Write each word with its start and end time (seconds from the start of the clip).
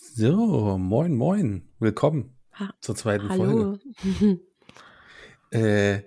So, 0.00 0.78
moin, 0.78 1.12
moin. 1.16 1.68
Willkommen 1.80 2.38
Ha 2.52 2.72
zur 2.80 2.94
zweiten 2.94 3.26
Folge. 3.26 3.80
hallo. 4.04 4.38
Äh, 5.50 6.02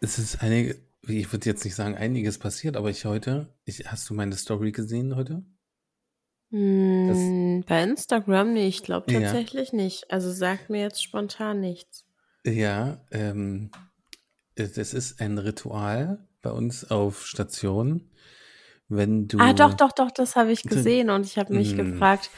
es 0.00 0.18
ist 0.18 0.42
einige, 0.42 0.82
ich 1.06 1.30
würde 1.30 1.46
jetzt 1.46 1.64
nicht 1.64 1.76
sagen 1.76 1.94
einiges 1.94 2.38
passiert, 2.38 2.76
aber 2.76 2.90
ich 2.90 3.04
heute, 3.04 3.54
ich, 3.64 3.86
hast 3.86 4.10
du 4.10 4.14
meine 4.14 4.34
Story 4.34 4.72
gesehen 4.72 5.14
heute? 5.14 5.44
Das, 6.50 6.58
Hm, 7.18 7.64
bei 7.68 7.82
Instagram? 7.84 8.54
Ne, 8.54 8.66
ich 8.66 8.82
glaube 8.82 9.12
ja, 9.12 9.20
tatsächlich 9.20 9.72
nicht. 9.72 10.10
Also 10.10 10.32
sagt 10.32 10.68
mir 10.68 10.80
jetzt 10.80 11.00
spontan 11.00 11.60
nichts. 11.60 12.06
ja, 12.44 13.04
ähm, 13.12 13.70
es 14.56 14.76
es 14.78 14.94
ist 14.94 15.20
ein 15.20 15.38
Ritual 15.38 16.26
bei 16.42 16.50
uns 16.50 16.90
auf 16.90 17.24
Station, 17.24 18.10
wenn 18.88 19.28
Ah, 19.38 19.52
doch, 19.52 19.74
du, 19.74 19.76
doch, 19.76 19.92
doch, 19.92 20.10
das 20.10 20.34
habe 20.34 20.50
ich 20.50 20.62
du 20.62 20.70
gesehen 20.70 21.10
und 21.10 21.26
ich 21.26 21.36
habe 21.36 21.52
mich 21.52 21.74
mh, 21.74 21.82
gefragt, 21.82 22.30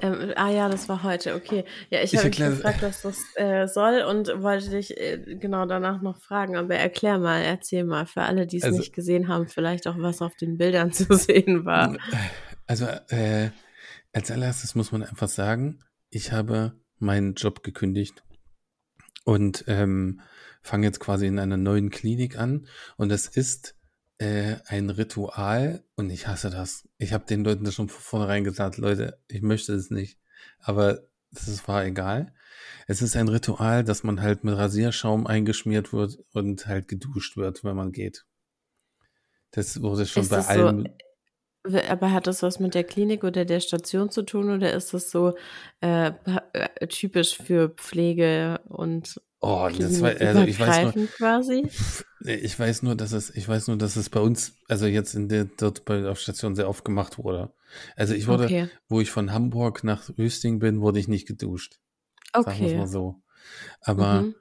ähm, 0.00 0.32
ah 0.36 0.50
ja, 0.50 0.68
das 0.68 0.88
war 0.88 1.02
heute, 1.02 1.34
okay. 1.34 1.64
Ja, 1.90 2.00
ich 2.02 2.16
habe 2.16 2.28
mich 2.28 2.38
gefragt, 2.38 2.82
was 2.82 3.02
das 3.02 3.18
äh, 3.34 3.66
soll 3.66 4.02
und 4.08 4.28
wollte 4.42 4.70
dich 4.70 4.96
äh, 4.96 5.18
genau 5.38 5.66
danach 5.66 6.00
noch 6.00 6.18
fragen, 6.18 6.56
aber 6.56 6.76
erklär 6.76 7.18
mal, 7.18 7.42
erzähl 7.42 7.84
mal, 7.84 8.06
für 8.06 8.22
alle, 8.22 8.46
die 8.46 8.56
es 8.56 8.64
also, 8.64 8.78
nicht 8.78 8.94
gesehen 8.94 9.28
haben, 9.28 9.48
vielleicht 9.48 9.86
auch 9.86 9.96
was 9.98 10.22
auf 10.22 10.34
den 10.36 10.56
Bildern 10.56 10.92
zu 10.94 11.12
sehen 11.14 11.64
war. 11.66 11.96
also, 12.66 12.86
äh, 13.08 13.50
als 14.12 14.30
allererstes 14.30 14.74
muss 14.74 14.92
man 14.92 15.02
einfach 15.02 15.28
sagen, 15.28 15.80
ich 16.10 16.32
habe 16.32 16.72
meinen 16.98 17.34
Job 17.34 17.62
gekündigt. 17.62 18.22
und 19.24 19.64
ähm, 19.68 20.20
fange 20.62 20.86
jetzt 20.86 21.00
quasi 21.00 21.26
in 21.26 21.38
einer 21.38 21.56
neuen 21.56 21.90
Klinik 21.90 22.38
an. 22.38 22.66
Und 22.96 23.10
das 23.10 23.26
ist 23.26 23.77
äh, 24.18 24.56
ein 24.66 24.90
Ritual 24.90 25.84
und 25.96 26.10
ich 26.10 26.26
hasse 26.26 26.50
das. 26.50 26.88
Ich 26.98 27.12
habe 27.12 27.24
den 27.26 27.44
Leuten 27.44 27.64
das 27.64 27.74
schon 27.74 27.88
von 27.88 28.00
vornherein 28.02 28.44
gesagt, 28.44 28.76
Leute, 28.78 29.18
ich 29.28 29.42
möchte 29.42 29.72
es 29.74 29.90
nicht. 29.90 30.18
Aber 30.60 31.02
das 31.30 31.66
war 31.68 31.84
egal. 31.84 32.32
Es 32.86 33.02
ist 33.02 33.16
ein 33.16 33.28
Ritual, 33.28 33.84
dass 33.84 34.02
man 34.02 34.20
halt 34.20 34.44
mit 34.44 34.56
Rasierschaum 34.56 35.26
eingeschmiert 35.26 35.92
wird 35.92 36.18
und 36.32 36.66
halt 36.66 36.88
geduscht 36.88 37.36
wird, 37.36 37.62
wenn 37.64 37.76
man 37.76 37.92
geht. 37.92 38.24
Das 39.50 39.80
wurde 39.80 40.06
schon 40.06 40.22
Ist 40.22 40.30
bei 40.30 40.40
so, 40.40 40.48
allen. 40.48 40.88
w- 41.64 41.88
aber 41.88 42.12
hat 42.12 42.26
das 42.26 42.42
was 42.42 42.60
mit 42.60 42.74
der 42.74 42.84
Klinik 42.84 43.24
oder 43.24 43.44
der 43.44 43.60
Station 43.60 44.10
zu 44.10 44.22
tun 44.22 44.50
oder 44.50 44.72
ist 44.72 44.94
das 44.94 45.10
so 45.10 45.34
äh, 45.80 46.12
äh, 46.52 46.86
typisch 46.88 47.36
für 47.36 47.70
Pflege 47.70 48.60
und 48.68 49.20
Oh, 49.40 49.68
das 49.76 50.00
war, 50.00 50.10
also 50.20 50.42
ich 50.42 50.58
weiß 50.58 50.96
nur, 50.96 51.06
quasi? 51.06 51.68
ich 52.24 52.58
weiß 52.58 52.82
nur, 52.82 52.96
dass 52.96 53.12
es, 53.12 53.30
ich 53.30 53.48
weiß 53.48 53.68
nur, 53.68 53.76
dass 53.78 53.94
es 53.94 54.10
bei 54.10 54.18
uns, 54.20 54.54
also 54.68 54.86
jetzt 54.86 55.14
in 55.14 55.28
der, 55.28 55.44
dort 55.44 55.84
bei 55.84 56.00
der 56.00 56.14
Station 56.16 56.56
sehr 56.56 56.68
oft 56.68 56.84
gemacht 56.84 57.18
wurde. 57.18 57.52
Also 57.94 58.14
ich 58.14 58.26
wurde, 58.26 58.44
Okay, 58.46 58.68
wo 58.88 59.00
ich 59.00 59.10
von 59.10 59.32
Hamburg 59.32 59.84
nach 59.84 60.10
Östing 60.18 60.58
bin, 60.58 60.80
wurde 60.80 60.98
ich 60.98 61.06
nicht 61.06 61.28
geduscht. 61.28 61.78
Sagen 62.34 62.46
wir 62.46 62.52
es 62.52 62.60
okay. 62.72 62.78
mal 62.78 62.86
so. 62.88 63.22
Aber, 63.80 64.22
Mhm. 64.22 64.34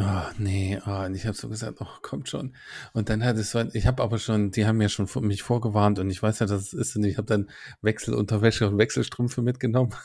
oh, 0.00 0.22
nee, 0.38 0.80
oh, 0.84 1.04
und 1.04 1.14
ich 1.14 1.26
habe 1.26 1.36
so 1.36 1.48
gesagt, 1.48 1.78
oh, 1.80 1.86
kommt 2.02 2.28
schon. 2.28 2.56
Und 2.92 3.08
dann 3.08 3.24
hat 3.24 3.36
es, 3.36 3.54
ich 3.54 3.86
habe 3.86 4.02
aber 4.02 4.18
schon, 4.18 4.50
die 4.50 4.66
haben 4.66 4.80
ja 4.80 4.88
schon 4.88 5.06
mich 5.20 5.42
vorgewarnt 5.44 6.00
und 6.00 6.10
ich 6.10 6.20
weiß 6.20 6.40
ja, 6.40 6.46
dass 6.46 6.62
es 6.62 6.72
ist 6.72 6.96
und 6.96 7.04
ich 7.04 7.18
habe 7.18 7.26
dann 7.26 7.50
Wechselunterwäsche 7.82 8.68
und 8.68 8.78
Wechselstrümpfe 8.78 9.42
mitgenommen. 9.42 9.94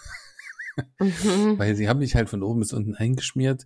Mhm. 1.00 1.58
Weil 1.58 1.76
sie 1.76 1.88
haben 1.88 2.00
mich 2.00 2.16
halt 2.16 2.30
von 2.30 2.44
oben 2.44 2.60
bis 2.60 2.74
unten 2.74 2.96
eingeschmiert 2.96 3.66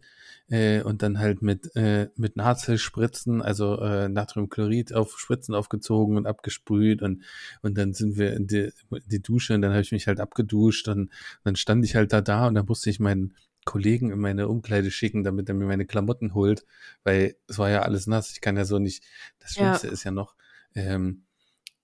äh, 0.50 0.82
und 0.84 1.02
dann 1.02 1.18
halt 1.20 1.42
mit, 1.42 1.76
äh, 1.76 2.10
mit 2.16 2.36
Nahtelspritzen, 2.36 3.42
also 3.42 3.80
äh, 3.80 4.08
Natriumchlorid 4.10 4.94
auf 4.94 5.20
Spritzen 5.20 5.56
aufgezogen 5.56 6.18
und 6.18 6.28
abgesprüht 6.28 7.02
und, 7.02 7.24
und 7.62 7.78
dann 7.78 7.94
sind 7.94 8.18
wir 8.18 8.34
in 8.34 8.48
die, 8.48 8.72
in 8.92 9.02
die 9.08 9.22
Dusche 9.22 9.56
und 9.56 9.62
dann 9.62 9.72
habe 9.72 9.82
ich 9.82 9.92
mich 9.92 10.08
halt 10.08 10.20
abgeduscht 10.20 10.88
und 10.88 11.10
dann 11.44 11.56
stand 11.56 11.84
ich 11.86 11.96
halt 11.96 12.14
da 12.14 12.22
da 12.22 12.48
und 12.48 12.56
dann 12.56 12.66
musste 12.66 12.90
ich 12.90 13.00
meinen 13.00 13.36
Kollegen 13.66 14.12
in 14.12 14.20
meine 14.20 14.48
Umkleide 14.48 14.92
schicken, 14.92 15.24
damit 15.24 15.50
er 15.50 15.56
mir 15.56 15.66
meine 15.66 15.86
Klamotten 15.86 16.34
holt, 16.34 16.66
weil 17.04 17.36
es 17.48 17.58
war 17.58 17.70
ja 17.70 17.82
alles 17.82 18.08
nass. 18.08 18.32
Ich 18.32 18.42
kann 18.42 18.58
ja 18.58 18.66
so 18.66 18.80
nicht, 18.80 19.04
das 19.40 19.54
Ja, 19.56 19.82
Schlimmste 19.82 19.88
ist 19.88 20.04
ja 20.04 20.12
noch, 20.12 20.36
ähm, 20.76 21.24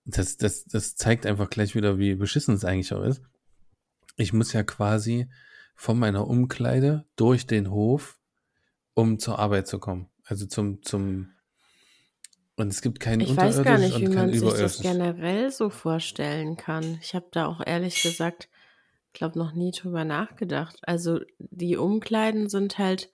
das, 0.05 0.37
das, 0.37 0.65
das 0.65 0.95
zeigt 0.95 1.25
einfach 1.25 1.49
gleich 1.49 1.75
wieder, 1.75 1.97
wie 1.99 2.15
beschissen 2.15 2.55
es 2.55 2.65
eigentlich 2.65 2.93
auch 2.93 3.03
ist. 3.03 3.21
Ich 4.15 4.33
muss 4.33 4.53
ja 4.53 4.63
quasi 4.63 5.27
von 5.75 5.99
meiner 5.99 6.27
Umkleide 6.27 7.05
durch 7.15 7.47
den 7.47 7.69
Hof, 7.69 8.17
um 8.93 9.19
zur 9.19 9.39
Arbeit 9.39 9.67
zu 9.67 9.79
kommen. 9.79 10.09
Also 10.23 10.45
zum, 10.45 10.81
zum, 10.83 11.31
und 12.55 12.69
es 12.69 12.81
gibt 12.81 12.99
kein 12.99 13.19
ich 13.19 13.35
weiß 13.35 13.63
gar 13.63 13.77
nicht, 13.77 13.99
wie 13.99 14.07
man 14.07 14.31
sich 14.31 14.53
das 14.53 14.79
generell 14.79 15.51
so 15.51 15.69
vorstellen 15.69 16.55
kann. 16.55 16.97
Ich 17.01 17.13
habe 17.13 17.27
da 17.31 17.47
auch 17.47 17.61
ehrlich 17.65 18.01
gesagt, 18.01 18.49
glaube 19.15 19.39
noch 19.39 19.53
nie 19.53 19.71
drüber 19.71 20.05
nachgedacht. 20.05 20.77
Also 20.83 21.19
die 21.39 21.77
Umkleiden 21.77 22.49
sind 22.49 22.77
halt 22.77 23.09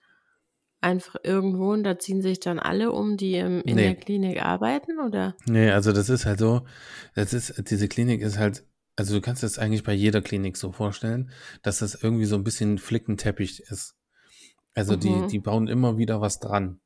einfach 0.82 1.16
irgendwo 1.22 1.72
und 1.72 1.84
da 1.84 1.98
ziehen 1.98 2.20
sich 2.20 2.40
dann 2.40 2.58
alle 2.58 2.92
um, 2.92 3.16
die 3.16 3.36
im, 3.36 3.62
in 3.62 3.76
der 3.76 3.90
Nee, 3.90 3.94
Klinik 3.94 4.42
arbeiten, 4.42 4.98
oder? 4.98 5.36
nee, 5.46 5.70
also 5.70 5.92
das 5.92 6.08
ist 6.10 6.26
halt 6.26 6.40
so, 6.40 6.66
das 7.14 7.32
ist, 7.32 7.70
diese 7.70 7.88
Klinik 7.88 8.20
ist 8.20 8.36
halt, 8.36 8.64
also 8.96 9.14
du 9.14 9.20
kannst 9.20 9.42
das 9.42 9.58
eigentlich 9.58 9.84
bei 9.84 9.92
jeder 9.94 10.22
Klinik 10.22 10.56
so 10.56 10.72
vorstellen, 10.72 11.30
dass 11.62 11.78
das 11.78 11.94
irgendwie 12.02 12.26
so 12.26 12.36
ein 12.36 12.44
bisschen 12.44 12.78
Flickenteppich 12.78 13.60
ist. 13.60 13.94
Also 14.74 14.96
die, 14.96 15.22
Mhm. 15.22 15.28
die 15.28 15.38
bauen 15.38 15.68
immer 15.68 15.98
wieder 15.98 16.20
was 16.20 16.40
dran. 16.40 16.80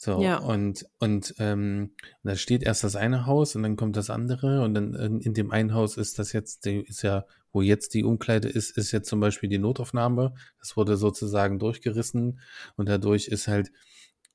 So, 0.00 0.22
Ja, 0.22 0.36
und, 0.38 0.86
und 1.00 1.34
ähm, 1.38 1.90
da 2.22 2.36
steht 2.36 2.62
erst 2.62 2.84
das 2.84 2.94
eine 2.94 3.26
Haus 3.26 3.56
und 3.56 3.64
dann 3.64 3.74
kommt 3.76 3.96
das 3.96 4.10
andere 4.10 4.62
und 4.62 4.74
dann 4.74 4.94
in, 4.94 5.20
in 5.20 5.34
dem 5.34 5.50
einen 5.50 5.74
Haus 5.74 5.96
ist 5.96 6.20
das 6.20 6.32
jetzt, 6.32 6.66
die, 6.66 6.82
ist 6.82 7.02
ja, 7.02 7.24
wo 7.52 7.62
jetzt 7.62 7.94
die 7.94 8.04
Umkleide 8.04 8.48
ist, 8.48 8.76
ist 8.78 8.92
jetzt 8.92 9.08
zum 9.08 9.18
Beispiel 9.18 9.48
die 9.48 9.58
Notaufnahme. 9.58 10.34
Das 10.60 10.76
wurde 10.76 10.96
sozusagen 10.96 11.58
durchgerissen 11.58 12.38
und 12.76 12.88
dadurch 12.88 13.26
ist 13.26 13.48
halt, 13.48 13.72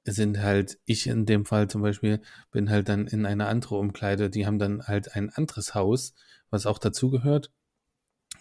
sind 0.06 0.42
halt, 0.42 0.80
ich 0.84 1.08
in 1.08 1.26
dem 1.26 1.46
Fall 1.46 1.70
zum 1.70 1.82
Beispiel, 1.82 2.22
bin 2.52 2.70
halt 2.70 2.90
dann 2.90 3.08
in 3.08 3.26
eine 3.26 3.46
andere 3.48 3.76
Umkleide. 3.76 4.30
Die 4.30 4.46
haben 4.46 4.60
dann 4.60 4.84
halt 4.84 5.16
ein 5.16 5.30
anderes 5.30 5.76
Haus, 5.76 6.14
was 6.54 6.68
auch 6.68 6.78
dazugehört, 6.78 7.52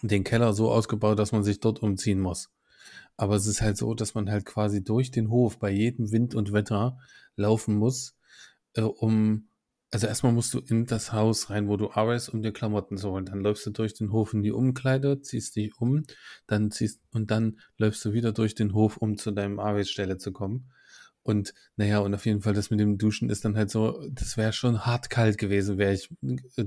den 0.01 0.23
Keller 0.23 0.53
so 0.53 0.71
ausgebaut, 0.71 1.17
dass 1.17 1.31
man 1.31 1.43
sich 1.43 1.59
dort 1.59 1.81
umziehen 1.81 2.19
muss. 2.19 2.51
Aber 3.17 3.35
es 3.35 3.47
ist 3.47 3.61
halt 3.61 3.75
so, 3.75 3.93
dass 3.95 4.13
man 4.13 4.29
halt 4.29 4.45
quasi 4.45 4.83
durch 4.83 5.11
den 5.11 5.29
Hof 5.29 5.57
bei 5.57 5.71
jedem 5.71 6.11
Wind 6.11 6.35
und 6.35 6.53
Wetter 6.53 6.99
laufen 7.35 7.75
muss, 7.75 8.15
äh, 8.73 8.81
um, 8.81 9.47
also 9.91 10.07
erstmal 10.07 10.31
musst 10.31 10.53
du 10.53 10.59
in 10.59 10.85
das 10.85 11.11
Haus 11.11 11.49
rein, 11.49 11.67
wo 11.67 11.75
du 11.77 11.91
arbeitest, 11.91 12.29
um 12.29 12.41
dir 12.41 12.51
Klamotten 12.51 12.97
zu 12.97 13.11
holen. 13.11 13.25
Dann 13.25 13.41
läufst 13.41 13.65
du 13.65 13.71
durch 13.71 13.93
den 13.93 14.11
Hof 14.11 14.33
in 14.33 14.43
die 14.43 14.51
Umkleide, 14.51 15.21
ziehst 15.21 15.55
dich 15.55 15.75
um, 15.79 16.03
dann 16.47 16.71
ziehst, 16.71 17.01
und 17.11 17.31
dann 17.31 17.59
läufst 17.77 18.03
du 18.05 18.13
wieder 18.13 18.31
durch 18.31 18.55
den 18.55 18.73
Hof, 18.73 18.97
um 18.97 19.17
zu 19.17 19.31
deinem 19.31 19.59
Arbeitsstelle 19.59 20.17
zu 20.17 20.31
kommen. 20.31 20.71
Und 21.23 21.53
naja, 21.77 21.99
und 21.99 22.13
auf 22.13 22.25
jeden 22.25 22.41
Fall 22.41 22.53
das 22.53 22.69
mit 22.69 22.79
dem 22.79 22.97
Duschen 22.97 23.29
ist 23.29 23.45
dann 23.45 23.55
halt 23.55 23.69
so, 23.69 24.05
das 24.09 24.37
wäre 24.37 24.53
schon 24.53 24.85
hart 24.85 25.09
kalt 25.09 25.37
gewesen, 25.37 25.77
wäre 25.77 25.93
ich 25.93 26.09
äh, 26.57 26.65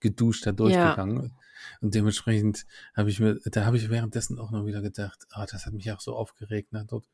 geduscht 0.00 0.46
da 0.46 0.50
ja. 0.50 0.56
durchgegangen. 0.56 1.36
Und 1.80 1.94
dementsprechend 1.94 2.66
habe 2.94 3.10
ich 3.10 3.18
mir, 3.18 3.40
da 3.44 3.64
habe 3.64 3.76
ich 3.76 3.90
währenddessen 3.90 4.38
auch 4.38 4.52
noch 4.52 4.64
wieder 4.64 4.82
gedacht, 4.82 5.26
ah, 5.30 5.46
das 5.50 5.66
hat 5.66 5.72
mich 5.72 5.90
auch 5.90 6.00
so 6.00 6.14
aufgeregt, 6.14 6.72
ne, 6.72 6.84
dort. 6.88 7.08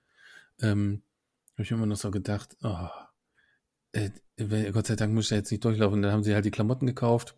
Ähm, 0.60 1.02
habe 1.54 1.62
ich 1.62 1.70
immer 1.70 1.86
noch 1.86 1.96
so 1.96 2.10
gedacht, 2.10 2.56
oh, 2.62 2.88
äh, 3.92 4.10
Gott 4.72 4.86
sei 4.86 4.96
Dank 4.96 5.14
muss 5.14 5.26
ich 5.26 5.30
da 5.30 5.36
jetzt 5.36 5.50
nicht 5.50 5.64
durchlaufen. 5.64 5.96
Und 5.96 6.02
dann 6.02 6.12
haben 6.12 6.22
sie 6.22 6.34
halt 6.34 6.44
die 6.44 6.50
Klamotten 6.50 6.86
gekauft. 6.86 7.36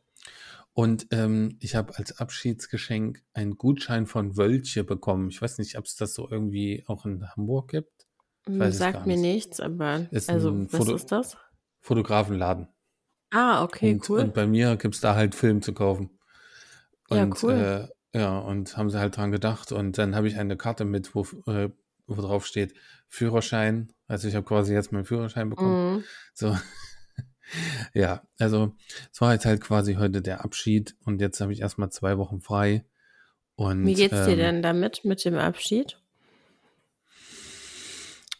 Und 0.72 1.06
ähm, 1.10 1.56
ich 1.60 1.76
habe 1.76 1.97
als 1.97 2.19
Abschiedsgeschenk 2.19 3.22
einen 3.32 3.56
Gutschein 3.56 4.06
von 4.06 4.37
Wölche 4.37 4.82
bekommen. 4.82 5.28
Ich 5.31 5.41
weiß 5.41 5.59
nicht, 5.59 5.78
ob 5.78 5.84
es 5.84 5.94
das 5.97 6.14
so 6.14 6.28
irgendwie 6.28 6.82
auch 6.87 7.06
in 7.06 7.28
Hamburg 7.31 7.70
gibt. 7.70 8.06
Weiß 8.47 8.75
es 8.75 8.78
Sagt 8.78 9.06
mir 9.06 9.16
nicht. 9.16 9.34
nichts, 9.47 9.60
aber 9.60 10.06
Ist 10.10 10.28
also, 10.31 10.55
was 10.65 10.71
Foto 10.71 10.94
ist 10.94 11.10
das? 11.12 11.37
Fotografenladen. 11.81 12.69
Ah, 13.31 13.62
okay, 13.65 13.93
Und, 13.94 14.09
cool. 14.09 14.21
und 14.21 14.34
bei 14.34 14.47
mir 14.47 14.77
gibt's 14.77 15.00
da 15.00 15.15
halt 15.15 15.34
Film 15.34 15.62
zu 15.62 15.72
kaufen. 15.72 16.19
Ja, 17.10 17.22
Und 17.25 17.43
cool. 17.43 17.88
äh, 18.15 18.19
ja, 18.19 18.38
und 18.38 18.77
haben 18.77 18.91
sie 18.91 18.99
halt 18.99 19.17
dran 19.17 19.32
gedacht. 19.32 19.73
Und 19.73 19.99
dann 19.99 20.14
habe 20.14 20.29
ich 20.29 20.37
eine 20.38 20.56
Karte 20.56 20.85
mit, 20.85 21.14
wo, 21.14 21.23
äh, 21.50 21.70
wo 22.06 22.14
drauf 22.20 22.46
steht 22.46 22.75
Führerschein. 23.08 23.93
Also 24.06 24.29
ich 24.29 24.35
habe 24.35 24.47
quasi 24.47 24.73
jetzt 24.73 24.93
meinen 24.93 25.05
Führerschein 25.05 25.50
bekommen. 25.50 25.97
Mhm. 25.97 26.05
So, 26.35 26.56
ja, 27.94 28.23
also 28.38 28.75
es 29.12 29.20
war 29.20 29.32
jetzt 29.32 29.47
halt 29.47 29.61
quasi 29.61 29.94
heute 29.94 30.23
der 30.23 30.44
Abschied 30.44 30.97
und 31.05 31.20
jetzt 31.20 31.40
habe 31.40 31.52
ich 31.52 31.61
erstmal 31.61 31.90
zwei 31.90 32.19
Wochen 32.19 32.40
frei. 32.40 32.85
Wie 33.56 33.62
Und 33.62 33.85
geht's 33.94 34.25
dir 34.25 34.32
ähm, 34.32 34.38
denn 34.38 34.62
damit, 34.62 35.05
mit 35.05 35.25
dem 35.25 35.37
Abschied? 35.37 36.00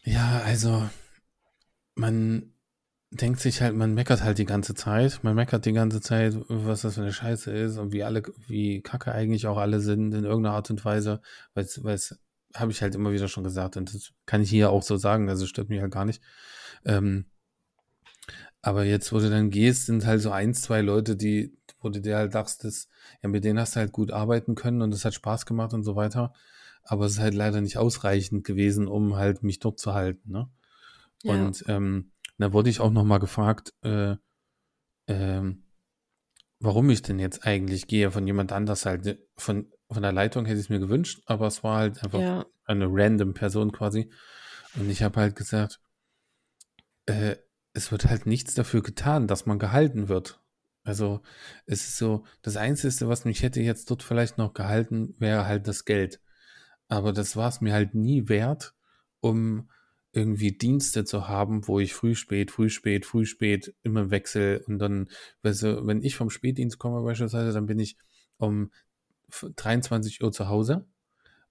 Ja, 0.05 0.41
also 0.45 0.87
man 1.95 2.53
denkt 3.11 3.39
sich 3.39 3.61
halt, 3.61 3.75
man 3.75 3.93
meckert 3.93 4.23
halt 4.23 4.37
die 4.37 4.45
ganze 4.45 4.75
Zeit. 4.75 5.23
Man 5.23 5.35
meckert 5.35 5.65
die 5.65 5.73
ganze 5.73 6.01
Zeit, 6.01 6.35
was 6.47 6.81
das 6.81 6.95
für 6.95 7.01
eine 7.01 7.13
Scheiße 7.13 7.51
ist 7.51 7.77
und 7.77 7.91
wie 7.93 8.03
alle, 8.03 8.23
wie 8.47 8.81
kacke 8.81 9.11
eigentlich 9.11 9.47
auch 9.47 9.57
alle 9.57 9.79
sind 9.79 10.13
in 10.13 10.25
irgendeiner 10.25 10.55
Art 10.55 10.69
und 10.69 10.83
Weise. 10.85 11.21
Weil 11.53 11.65
es, 11.65 12.19
habe 12.55 12.71
ich 12.71 12.81
halt 12.81 12.95
immer 12.95 13.11
wieder 13.11 13.27
schon 13.27 13.43
gesagt 13.43 13.77
und 13.77 13.93
das 13.93 14.13
kann 14.25 14.41
ich 14.41 14.49
hier 14.49 14.69
auch 14.69 14.83
so 14.83 14.97
sagen, 14.97 15.29
also 15.29 15.45
stört 15.45 15.69
mich 15.69 15.81
halt 15.81 15.91
gar 15.91 16.05
nicht. 16.05 16.21
Ähm, 16.85 17.25
aber 18.61 18.83
jetzt, 18.83 19.11
wo 19.13 19.19
du 19.19 19.29
dann 19.29 19.49
gehst, 19.49 19.85
sind 19.85 20.05
halt 20.05 20.21
so 20.21 20.31
ein, 20.31 20.53
zwei 20.53 20.81
Leute, 20.81 21.15
die, 21.15 21.55
wo 21.79 21.89
du 21.89 22.01
dir 22.01 22.17
halt 22.17 22.33
dachtest, 22.33 22.89
ja, 23.21 23.29
mit 23.29 23.43
denen 23.43 23.59
hast 23.59 23.75
du 23.75 23.79
halt 23.79 23.91
gut 23.91 24.11
arbeiten 24.11 24.55
können 24.55 24.81
und 24.81 24.93
es 24.93 25.05
hat 25.05 25.13
Spaß 25.13 25.45
gemacht 25.45 25.73
und 25.73 25.83
so 25.83 25.95
weiter. 25.95 26.33
Aber 26.85 27.05
es 27.05 27.13
ist 27.13 27.19
halt 27.19 27.33
leider 27.33 27.61
nicht 27.61 27.77
ausreichend 27.77 28.45
gewesen, 28.45 28.87
um 28.87 29.15
halt 29.15 29.43
mich 29.43 29.59
dort 29.59 29.79
zu 29.79 29.93
halten. 29.93 30.31
Ne? 30.31 30.49
Ja. 31.23 31.33
Und 31.33 31.63
ähm, 31.67 32.11
da 32.37 32.53
wurde 32.53 32.69
ich 32.69 32.79
auch 32.79 32.91
nochmal 32.91 33.19
gefragt, 33.19 33.73
äh, 33.81 34.15
ähm, 35.07 35.63
warum 36.59 36.89
ich 36.89 37.01
denn 37.01 37.19
jetzt 37.19 37.45
eigentlich 37.45 37.87
gehe 37.87 38.11
von 38.11 38.25
jemand 38.27 38.51
anders 38.51 38.85
halt. 38.85 39.19
Von, 39.35 39.71
von 39.89 40.01
der 40.01 40.11
Leitung 40.11 40.45
hätte 40.45 40.59
ich 40.59 40.65
es 40.65 40.69
mir 40.69 40.79
gewünscht, 40.79 41.21
aber 41.25 41.47
es 41.47 41.63
war 41.63 41.77
halt 41.77 42.03
einfach 42.03 42.19
Ja. 42.19 42.45
eine 42.65 42.87
random 42.89 43.33
Person 43.33 43.71
quasi. 43.71 44.09
Und 44.75 44.89
ich 44.89 45.03
habe 45.03 45.19
halt 45.19 45.35
gesagt, 45.35 45.79
äh, 47.07 47.35
es 47.73 47.91
wird 47.91 48.05
halt 48.05 48.25
nichts 48.25 48.53
dafür 48.53 48.81
getan, 48.81 49.27
dass 49.27 49.45
man 49.45 49.59
gehalten 49.59 50.07
wird. 50.07 50.39
Also 50.83 51.21
es 51.65 51.87
ist 51.87 51.97
so, 51.97 52.23
das 52.41 52.57
Einzige, 52.57 53.07
was 53.07 53.25
mich 53.25 53.41
hätte 53.41 53.59
jetzt 53.61 53.89
dort 53.89 54.03
vielleicht 54.03 54.37
noch 54.37 54.53
gehalten, 54.53 55.15
wäre 55.17 55.45
halt 55.45 55.67
das 55.67 55.85
Geld. 55.85 56.21
Aber 56.87 57.13
das 57.13 57.35
war 57.35 57.49
es 57.49 57.61
mir 57.61 57.73
halt 57.73 57.95
nie 57.95 58.29
wert, 58.29 58.73
um 59.19 59.69
irgendwie 60.11 60.51
Dienste 60.57 61.03
zu 61.03 61.27
haben, 61.27 61.67
wo 61.67 61.79
ich 61.79 61.93
früh, 61.93 62.15
spät, 62.15 62.51
früh, 62.51 62.69
spät, 62.69 63.05
früh, 63.05 63.25
spät 63.25 63.75
immer 63.83 64.11
wechsel 64.11 64.63
und 64.67 64.79
dann, 64.79 65.09
weißt 65.43 65.63
du, 65.63 65.87
wenn 65.87 66.01
ich 66.03 66.15
vom 66.15 66.29
Spätdienst 66.29 66.79
komme 66.79 67.03
beispielsweise, 67.03 67.51
dann 67.53 67.65
bin 67.65 67.79
ich 67.79 67.97
um 68.37 68.71
f- 69.29 69.49
23 69.55 70.23
Uhr 70.23 70.31
zu 70.31 70.47
Hause 70.47 70.87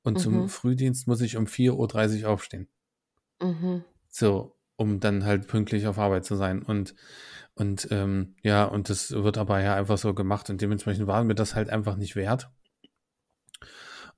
und 0.03 0.21
zum 0.21 0.45
Mhm. 0.45 0.49
Frühdienst 0.49 1.07
muss 1.09 1.21
ich 1.21 1.37
um 1.37 1.47
4.30 1.47 2.25
Uhr 2.25 2.31
aufstehen. 2.31 2.69
Mhm. 3.41 3.85
So, 4.09 4.57
um 4.77 5.01
dann 5.01 5.25
halt 5.25 5.47
pünktlich 5.49 5.87
auf 5.87 5.99
Arbeit 5.99 6.25
zu 6.25 6.37
sein. 6.37 6.63
Und, 6.63 6.95
und 7.55 7.89
ähm, 7.91 8.37
ja, 8.43 8.65
und 8.65 8.89
das 8.91 9.11
wird 9.13 9.39
aber 9.39 9.61
ja 9.63 9.75
einfach 9.77 9.99
so 9.99 10.15
gemacht 10.15 10.51
und 10.51 10.61
dementsprechend 10.61 11.07
war 11.07 11.25
mir 11.25 11.35
das 11.35 11.55
halt 11.55 11.71
einfach 11.71 11.97
nicht 11.97 12.17
wert. 12.17 12.51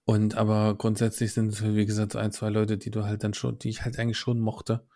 Und 0.06 0.36
aber 0.36 0.76
grundsätzlich 0.76 1.32
sind 1.32 1.52
es, 1.52 1.62
wie 1.64 1.84
gesagt, 1.84 2.12
so 2.12 2.18
ein, 2.18 2.30
zwei 2.30 2.48
Leute, 2.48 2.78
die 2.78 2.92
du 2.92 3.04
halt 3.04 3.24
dann 3.24 3.34
schon, 3.34 3.58
die 3.58 3.68
ich 3.68 3.84
halt 3.84 3.98
eigentlich 3.98 4.18
schon 4.18 4.38
mochte. 4.38 4.86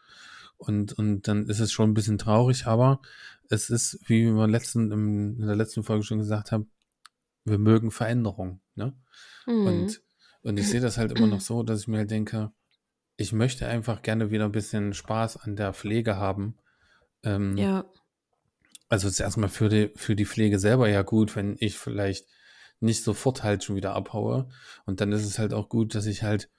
Und, 0.56 0.92
und 0.92 1.26
dann 1.26 1.48
ist 1.48 1.58
es 1.58 1.72
schon 1.72 1.90
ein 1.90 1.94
bisschen 1.94 2.16
traurig, 2.16 2.66
aber 2.66 3.00
es 3.48 3.70
ist, 3.70 3.98
wie 4.06 4.30
wir 4.30 4.46
letzten, 4.46 4.92
im, 4.92 5.40
in 5.40 5.46
der 5.46 5.56
letzten 5.56 5.82
Folge 5.82 6.04
schon 6.04 6.18
gesagt 6.18 6.52
haben, 6.52 6.70
wir 7.44 7.58
mögen 7.58 7.90
Veränderung. 7.90 8.60
Ne? 8.76 8.94
Mhm. 9.46 9.66
Und, 9.66 10.02
und 10.42 10.58
ich 10.60 10.68
sehe 10.68 10.80
das 10.80 10.96
halt 10.96 11.10
immer 11.10 11.26
noch 11.26 11.40
so, 11.40 11.64
dass 11.64 11.80
ich 11.80 11.88
mir 11.88 11.98
halt 11.98 12.10
denke, 12.12 12.52
ich 13.16 13.32
möchte 13.32 13.66
einfach 13.66 14.02
gerne 14.02 14.30
wieder 14.30 14.44
ein 14.44 14.52
bisschen 14.52 14.94
Spaß 14.94 15.38
an 15.38 15.56
der 15.56 15.74
Pflege 15.74 16.18
haben. 16.18 16.56
Ähm, 17.24 17.56
Ja. 17.56 17.84
Also 18.88 19.08
es 19.08 19.14
ist 19.14 19.20
erstmal 19.20 19.48
für 19.48 19.68
die, 19.68 19.90
für 19.96 20.14
die 20.14 20.24
Pflege 20.24 20.60
selber 20.60 20.88
ja 20.88 21.02
gut, 21.02 21.34
wenn 21.34 21.56
ich 21.58 21.78
vielleicht 21.78 22.26
nicht 22.80 23.04
sofort 23.04 23.42
halt 23.42 23.64
schon 23.64 23.76
wieder 23.76 23.94
abhaue. 23.94 24.48
Und 24.86 25.00
dann 25.00 25.12
ist 25.12 25.24
es 25.24 25.38
halt 25.38 25.52
auch 25.52 25.68
gut, 25.68 25.94
dass 25.94 26.06
ich 26.06 26.22
halt, 26.22 26.50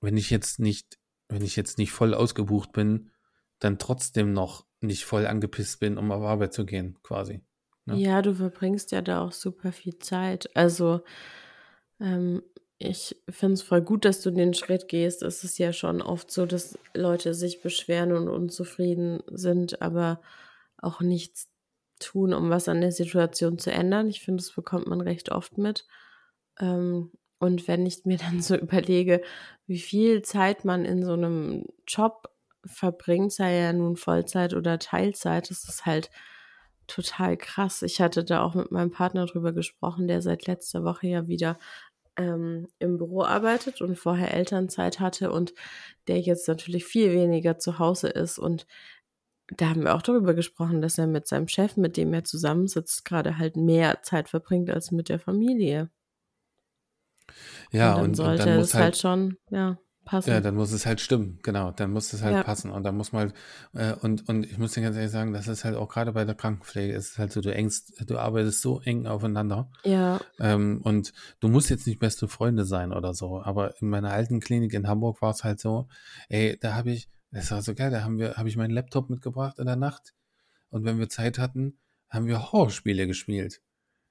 wenn 0.00 0.16
ich 0.16 0.30
jetzt 0.30 0.58
nicht, 0.58 0.98
wenn 1.28 1.42
ich 1.42 1.56
jetzt 1.56 1.78
nicht 1.78 1.92
voll 1.92 2.14
ausgebucht 2.14 2.72
bin, 2.72 3.10
dann 3.58 3.78
trotzdem 3.78 4.32
noch 4.32 4.66
nicht 4.80 5.04
voll 5.04 5.26
angepisst 5.26 5.80
bin, 5.80 5.96
um 5.96 6.10
auf 6.10 6.22
Arbeit 6.22 6.52
zu 6.52 6.66
gehen, 6.66 6.98
quasi. 7.02 7.42
Ne? 7.86 7.96
Ja, 7.96 8.22
du 8.22 8.34
verbringst 8.34 8.90
ja 8.92 9.00
da 9.00 9.22
auch 9.22 9.32
super 9.32 9.72
viel 9.72 9.98
Zeit. 9.98 10.54
Also, 10.56 11.02
ähm, 12.00 12.42
ich 12.78 13.16
finde 13.28 13.54
es 13.54 13.62
voll 13.62 13.80
gut, 13.80 14.04
dass 14.04 14.22
du 14.22 14.32
den 14.32 14.54
Schritt 14.54 14.88
gehst. 14.88 15.22
Es 15.22 15.44
ist 15.44 15.58
ja 15.58 15.72
schon 15.72 16.02
oft 16.02 16.32
so, 16.32 16.46
dass 16.46 16.76
Leute 16.94 17.32
sich 17.32 17.62
beschweren 17.62 18.12
und 18.12 18.28
unzufrieden 18.28 19.22
sind, 19.30 19.80
aber 19.80 20.20
auch 20.78 21.00
nichts 21.00 21.48
tun, 22.02 22.34
um 22.34 22.50
was 22.50 22.68
an 22.68 22.80
der 22.80 22.92
Situation 22.92 23.58
zu 23.58 23.70
ändern. 23.70 24.08
Ich 24.08 24.20
finde, 24.20 24.42
das 24.42 24.52
bekommt 24.52 24.86
man 24.86 25.00
recht 25.00 25.30
oft 25.30 25.58
mit. 25.58 25.86
Ähm, 26.60 27.12
und 27.38 27.66
wenn 27.68 27.86
ich 27.86 28.04
mir 28.04 28.18
dann 28.30 28.42
so 28.42 28.56
überlege, 28.56 29.22
wie 29.66 29.80
viel 29.80 30.22
Zeit 30.22 30.64
man 30.64 30.84
in 30.84 31.04
so 31.04 31.12
einem 31.14 31.66
Job 31.86 32.28
verbringt, 32.64 33.32
sei 33.32 33.56
er 33.56 33.72
nun 33.72 33.96
Vollzeit 33.96 34.54
oder 34.54 34.78
Teilzeit, 34.78 35.50
das 35.50 35.68
ist 35.68 35.86
halt 35.86 36.10
total 36.86 37.36
krass. 37.36 37.82
Ich 37.82 38.00
hatte 38.00 38.24
da 38.24 38.42
auch 38.42 38.54
mit 38.54 38.70
meinem 38.70 38.90
Partner 38.90 39.26
drüber 39.26 39.52
gesprochen, 39.52 40.08
der 40.08 40.22
seit 40.22 40.46
letzter 40.46 40.84
Woche 40.84 41.08
ja 41.08 41.26
wieder 41.26 41.58
ähm, 42.16 42.68
im 42.78 42.98
Büro 42.98 43.22
arbeitet 43.22 43.80
und 43.80 43.98
vorher 43.98 44.34
Elternzeit 44.34 45.00
hatte 45.00 45.32
und 45.32 45.54
der 46.08 46.20
jetzt 46.20 46.46
natürlich 46.48 46.84
viel 46.84 47.12
weniger 47.12 47.58
zu 47.58 47.78
Hause 47.78 48.08
ist. 48.08 48.38
Und 48.38 48.66
da 49.48 49.70
haben 49.70 49.82
wir 49.82 49.94
auch 49.94 50.02
darüber 50.02 50.34
gesprochen, 50.34 50.80
dass 50.80 50.98
er 50.98 51.06
mit 51.06 51.26
seinem 51.26 51.48
Chef, 51.48 51.76
mit 51.76 51.96
dem 51.96 52.12
er 52.14 52.24
zusammensitzt, 52.24 53.04
gerade 53.04 53.38
halt 53.38 53.56
mehr 53.56 54.02
Zeit 54.02 54.28
verbringt 54.28 54.70
als 54.70 54.90
mit 54.92 55.08
der 55.08 55.18
Familie. 55.18 55.90
Ja, 57.70 57.90
und 57.90 57.96
dann 57.96 58.04
und, 58.04 58.10
und 58.10 58.16
sollte 58.16 58.46
dann 58.46 58.56
muss 58.56 58.68
es 58.68 58.74
halt 58.74 58.84
halt, 58.84 58.96
schon, 58.98 59.36
ja, 59.50 59.78
passen. 60.04 60.30
ja, 60.30 60.40
dann 60.40 60.54
muss 60.54 60.72
es 60.72 60.86
halt 60.86 61.00
stimmen, 61.00 61.38
genau, 61.42 61.70
dann 61.72 61.90
muss 61.90 62.12
es 62.12 62.22
halt 62.22 62.36
Ja. 62.36 62.42
passen 62.42 62.70
und 62.70 62.84
dann 62.84 62.96
muss 62.96 63.12
man 63.12 63.32
halt, 63.32 63.34
äh, 63.74 63.98
und, 64.04 64.28
und 64.28 64.44
ich 64.46 64.58
muss 64.58 64.72
dir 64.72 64.82
ganz 64.82 64.96
ehrlich 64.96 65.10
sagen, 65.10 65.32
das 65.32 65.48
ist 65.48 65.64
halt 65.64 65.76
auch 65.76 65.88
gerade 65.88 66.12
bei 66.12 66.24
der 66.24 66.34
Krankenpflege, 66.34 66.94
es 66.94 67.10
ist 67.10 67.18
halt 67.18 67.32
so, 67.32 67.40
du 67.40 67.52
engst, 67.54 68.04
du 68.08 68.18
arbeitest 68.18 68.60
so 68.62 68.80
eng 68.80 69.06
aufeinander, 69.06 69.70
Ja, 69.84 70.20
ähm, 70.38 70.80
und 70.82 71.12
du 71.40 71.48
musst 71.48 71.70
jetzt 71.70 71.86
nicht 71.86 71.98
beste 71.98 72.28
Freunde 72.28 72.64
sein 72.64 72.92
oder 72.92 73.14
so, 73.14 73.40
aber 73.42 73.80
in 73.80 73.88
meiner 73.88 74.10
alten 74.12 74.40
Klinik 74.40 74.74
in 74.74 74.86
Hamburg 74.88 75.22
war 75.22 75.30
es 75.30 75.44
halt 75.44 75.60
so, 75.60 75.88
ey, 76.28 76.58
da 76.60 76.74
habe 76.74 76.90
ich, 76.92 77.08
das 77.32 77.50
war 77.50 77.62
so 77.62 77.74
geil, 77.74 77.90
da 77.90 78.04
haben 78.04 78.18
wir, 78.18 78.34
habe 78.36 78.48
ich 78.48 78.56
meinen 78.56 78.70
Laptop 78.70 79.10
mitgebracht 79.10 79.58
in 79.58 79.66
der 79.66 79.76
Nacht 79.76 80.14
und 80.70 80.84
wenn 80.84 80.98
wir 80.98 81.08
Zeit 81.08 81.38
hatten, 81.38 81.78
haben 82.08 82.26
wir 82.26 82.52
Horrorspiele 82.52 83.06
gespielt. 83.06 83.62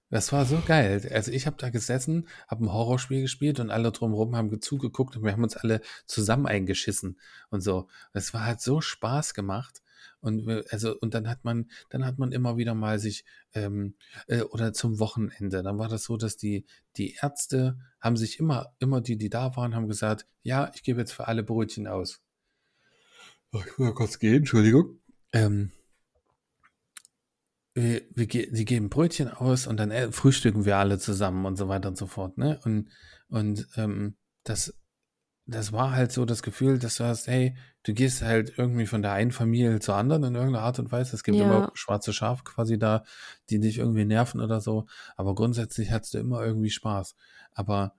Das 0.09 0.33
war 0.33 0.45
so 0.45 0.62
geil. 0.65 1.07
Also 1.13 1.31
ich 1.31 1.47
habe 1.47 1.56
da 1.57 1.69
gesessen, 1.69 2.27
habe 2.47 2.65
ein 2.65 2.73
Horrorspiel 2.73 3.21
gespielt 3.21 3.62
und 3.62 3.71
alle 3.71 3.94
drumherum 3.94 4.35
haben 4.35 4.62
zugeguckt 4.62 5.15
und 5.15 5.23
wir 5.23 5.31
haben 5.31 5.44
uns 5.44 5.56
alle 5.56 5.79
zusammen 6.06 6.47
eingeschissen 6.47 7.18
und 7.50 7.62
so. 7.62 7.88
Das 8.12 8.33
war 8.33 8.45
halt 8.45 8.59
so 8.59 8.81
Spaß 8.81 9.33
gemacht. 9.33 9.81
Und 10.19 10.47
also, 10.71 10.97
und 11.00 11.13
dann 11.13 11.29
hat 11.29 11.45
man, 11.45 11.69
dann 11.89 12.06
hat 12.06 12.19
man 12.19 12.31
immer 12.31 12.57
wieder 12.57 12.75
mal 12.75 13.00
sich, 13.00 13.24
ähm, 13.53 13.95
äh, 14.27 14.41
oder 14.41 14.74
zum 14.74 15.00
Wochenende, 15.00 15.63
dann 15.63 15.79
war 15.79 15.88
das 15.88 16.03
so, 16.03 16.17
dass 16.17 16.38
die, 16.38 16.65
die 16.97 17.15
Ärzte 17.21 17.79
haben 18.00 18.17
sich 18.17 18.39
immer, 18.39 18.74
immer 18.79 19.01
die, 19.01 19.17
die 19.17 19.29
da 19.29 19.56
waren, 19.56 19.75
haben 19.75 19.88
gesagt, 19.88 20.27
ja, 20.44 20.71
ich 20.75 20.83
gebe 20.83 21.00
jetzt 21.00 21.13
für 21.13 21.27
alle 21.27 21.44
Brötchen 21.44 21.88
aus. 21.88 22.21
Oh, 23.53 23.59
ich 23.59 23.77
muss 23.77 23.88
mal 23.89 23.94
kurz 23.94 24.19
gehen, 24.19 24.38
Entschuldigung. 24.38 25.00
Ähm, 25.33 25.71
wir, 27.74 28.01
wir, 28.15 28.27
ge- 28.27 28.51
die 28.51 28.65
geben 28.65 28.89
Brötchen 28.89 29.30
aus 29.30 29.68
und 29.68 29.77
dann 29.77 29.92
äh, 29.92 30.12
frühstücken 30.12 30.65
wir 30.65 30.77
alle 30.77 31.00
zusammen 31.00 31.45
und 31.45 31.57
so 31.57 31.68
weiter 31.68 31.89
und 31.89 31.98
so 31.98 32.07
fort, 32.07 32.38
ne? 32.38 32.59
Und, 32.65 32.89
und 33.30 33.68
ähm, 33.77 34.15
das, 34.43 34.74
das 35.46 35.72
war 35.74 35.91
halt 35.91 36.12
so 36.12 36.25
das 36.25 36.43
Gefühl, 36.43 36.79
dass 36.79 36.98
du 36.98 37.03
hast, 37.05 37.27
hey, 37.27 37.55
du 37.84 37.93
gehst 37.93 38.22
halt 38.22 38.53
irgendwie 38.58 38.86
von 38.88 39.01
der 39.01 39.13
einen 39.13 39.31
Familie 39.31 39.79
zur 39.79 39.96
anderen 39.96 40.24
in 40.24 40.36
irgendeiner 40.36 40.65
Art 40.65 40.79
und 40.79 40.91
Weise. 40.91 41.15
Es 41.15 41.24
gibt 41.24 41.39
Ja. 41.39 41.46
immer 41.46 41.72
schwarze 41.74 42.13
Schafe 42.13 42.43
quasi 42.43 42.77
da, 42.77 43.03
die 43.50 43.60
dich 43.60 43.77
irgendwie 43.79 44.05
nerven 44.05 44.41
oder 44.41 44.62
so. 44.62 44.88
Aber 45.15 45.36
grundsätzlich 45.36 45.91
hattest 45.91 46.13
du 46.13 46.20
immer 46.20 46.43
irgendwie 46.46 46.70
Spaß. 46.70 47.15
Aber 47.53 47.96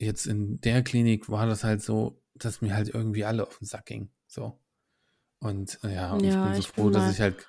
jetzt 0.00 0.26
in 0.26 0.60
der 0.60 0.82
Klinik 0.82 1.28
war 1.28 1.46
das 1.46 1.62
halt 1.64 1.82
so, 1.82 2.20
dass 2.34 2.60
mir 2.62 2.74
halt 2.74 2.88
irgendwie 2.88 3.24
alle 3.24 3.46
auf 3.46 3.58
den 3.58 3.66
Sack 3.66 3.86
ging. 3.86 4.10
So. 4.26 4.58
Und 5.40 5.78
ja, 5.82 6.12
und 6.14 6.24
ich 6.24 6.32
Ja, 6.34 6.42
bin 6.44 6.54
so 6.54 6.60
ich 6.60 6.72
bin 6.72 6.84
froh, 6.84 6.90
dass 6.90 7.04
mal- 7.04 7.12
ich 7.12 7.20
halt 7.20 7.46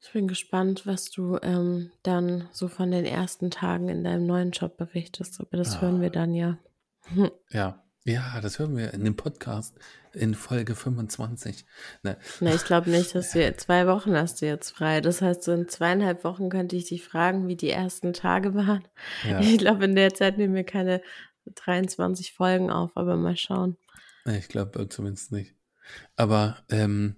ich 0.00 0.12
bin 0.12 0.28
gespannt, 0.28 0.86
was 0.86 1.10
du 1.10 1.38
ähm, 1.42 1.90
dann 2.02 2.48
so 2.52 2.68
von 2.68 2.90
den 2.90 3.06
ersten 3.06 3.50
Tagen 3.50 3.88
in 3.88 4.04
deinem 4.04 4.26
neuen 4.26 4.50
Job 4.50 4.76
berichtest. 4.76 5.40
Aber 5.40 5.56
das 5.56 5.76
Ah. 5.76 5.80
hören 5.82 6.00
wir 6.02 6.10
dann 6.10 6.34
ja. 6.34 6.58
Ja, 7.50 7.83
ja, 8.04 8.40
das 8.40 8.58
hören 8.58 8.76
wir 8.76 8.92
in 8.92 9.04
dem 9.04 9.16
Podcast 9.16 9.74
in 10.12 10.34
Folge 10.34 10.74
25. 10.74 11.64
Ne, 12.02 12.18
Na, 12.40 12.54
ich 12.54 12.64
glaube 12.64 12.90
nicht, 12.90 13.14
dass 13.14 13.32
du 13.32 13.52
zwei 13.56 13.86
Wochen 13.86 14.14
hast 14.14 14.42
du 14.42 14.46
jetzt 14.46 14.70
frei. 14.70 15.00
Das 15.00 15.22
heißt, 15.22 15.42
so 15.42 15.52
in 15.52 15.68
zweieinhalb 15.68 16.22
Wochen 16.22 16.50
könnte 16.50 16.76
ich 16.76 16.86
dich 16.86 17.02
fragen, 17.02 17.48
wie 17.48 17.56
die 17.56 17.70
ersten 17.70 18.12
Tage 18.12 18.54
waren. 18.54 18.86
ja, 19.28 19.40
Ich 19.40 19.58
glaube, 19.58 19.86
in 19.86 19.96
der 19.96 20.12
Zeit 20.14 20.38
nehmen 20.38 20.54
wir 20.54 20.64
keine 20.64 21.00
23 21.46 22.32
Folgen 22.32 22.70
auf, 22.70 22.96
aber 22.96 23.16
mal 23.16 23.36
schauen. 23.36 23.76
ich 24.26 24.48
glaube 24.48 24.88
zumindest 24.88 25.32
nicht. 25.32 25.54
Aber 26.16 26.58
ähm, 26.70 27.16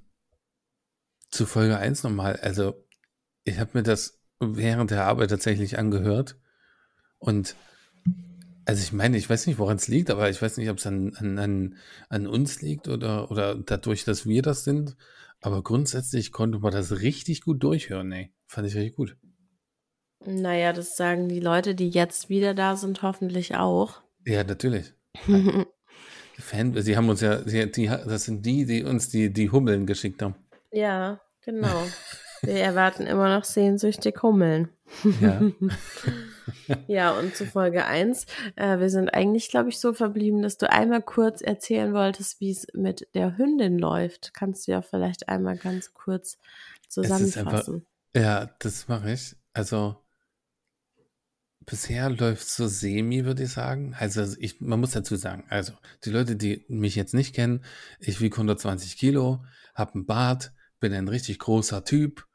zu 1.30 1.46
Folge 1.46 1.78
1 1.78 2.02
nochmal, 2.02 2.36
also 2.36 2.84
ich 3.44 3.58
habe 3.58 3.70
mir 3.74 3.82
das 3.82 4.18
während 4.40 4.90
der 4.90 5.04
Arbeit 5.04 5.30
tatsächlich 5.30 5.78
angehört 5.78 6.36
und 7.18 7.56
also 8.66 8.82
ich 8.82 8.92
meine, 8.92 9.16
ich 9.16 9.30
weiß 9.30 9.46
nicht, 9.46 9.58
woran 9.58 9.76
es 9.76 9.88
liegt, 9.88 10.10
aber 10.10 10.28
ich 10.28 10.42
weiß 10.42 10.56
nicht, 10.58 10.68
ob 10.70 10.78
es 10.78 10.86
an, 10.86 11.14
an, 11.16 11.38
an, 11.38 11.76
an 12.08 12.26
uns 12.26 12.60
liegt 12.62 12.88
oder, 12.88 13.30
oder 13.30 13.54
dadurch, 13.54 14.04
dass 14.04 14.26
wir 14.26 14.42
das 14.42 14.64
sind. 14.64 14.96
Aber 15.40 15.62
grundsätzlich 15.62 16.32
konnte 16.32 16.58
man 16.58 16.72
das 16.72 17.00
richtig 17.00 17.42
gut 17.42 17.62
durchhören, 17.62 18.10
ey. 18.10 18.32
Fand 18.46 18.66
ich 18.66 18.74
richtig 18.74 18.96
gut. 18.96 19.16
Naja, 20.24 20.72
das 20.72 20.96
sagen 20.96 21.28
die 21.28 21.40
Leute, 21.40 21.76
die 21.76 21.90
jetzt 21.90 22.28
wieder 22.28 22.54
da 22.54 22.76
sind, 22.76 23.02
hoffentlich 23.02 23.54
auch. 23.54 24.02
Ja, 24.24 24.42
natürlich. 24.44 24.92
Die 26.38 26.42
Fan, 26.42 26.78
sie 26.82 26.98
haben 26.98 27.08
uns 27.08 27.22
ja, 27.22 27.36
die, 27.36 27.86
das 27.86 28.24
sind 28.24 28.44
die, 28.44 28.66
die 28.66 28.84
uns 28.84 29.08
die, 29.08 29.32
die 29.32 29.48
Hummeln 29.48 29.86
geschickt 29.86 30.20
haben. 30.20 30.34
ja, 30.70 31.18
genau. 31.40 31.86
Wir 32.42 32.56
erwarten 32.56 33.06
immer 33.06 33.34
noch 33.34 33.44
sehnsüchtig 33.44 34.22
Hummeln. 34.22 34.68
Ja. 35.20 35.40
ja, 36.86 37.10
und 37.18 37.34
zu 37.34 37.46
Folge 37.46 37.84
1. 37.86 38.26
Äh, 38.56 38.78
wir 38.78 38.90
sind 38.90 39.10
eigentlich, 39.10 39.48
glaube 39.48 39.68
ich, 39.68 39.78
so 39.78 39.92
verblieben, 39.92 40.42
dass 40.42 40.58
du 40.58 40.70
einmal 40.70 41.02
kurz 41.02 41.40
erzählen 41.40 41.92
wolltest, 41.92 42.40
wie 42.40 42.50
es 42.50 42.66
mit 42.74 43.08
der 43.14 43.36
Hündin 43.36 43.78
läuft. 43.78 44.32
Kannst 44.34 44.66
du 44.66 44.72
ja 44.72 44.82
vielleicht 44.82 45.28
einmal 45.28 45.56
ganz 45.56 45.92
kurz 45.94 46.38
zusammenfassen. 46.88 47.86
Einfach, 48.14 48.22
ja, 48.22 48.50
das 48.58 48.88
mache 48.88 49.12
ich. 49.12 49.36
Also 49.52 49.96
bisher 51.66 52.10
läuft 52.10 52.48
so 52.48 52.68
semi, 52.68 53.24
würde 53.24 53.42
ich 53.42 53.50
sagen. 53.50 53.94
Also 53.98 54.36
ich, 54.38 54.60
man 54.60 54.80
muss 54.80 54.92
dazu 54.92 55.16
sagen, 55.16 55.44
also 55.48 55.72
die 56.04 56.10
Leute, 56.10 56.36
die 56.36 56.64
mich 56.68 56.94
jetzt 56.94 57.14
nicht 57.14 57.34
kennen, 57.34 57.64
ich 57.98 58.20
wiege 58.20 58.36
120 58.36 58.96
Kilo, 58.96 59.44
habe 59.74 59.94
einen 59.94 60.06
Bart, 60.06 60.52
bin 60.78 60.92
ein 60.92 61.08
richtig 61.08 61.40
großer 61.40 61.84
Typ 61.84 62.25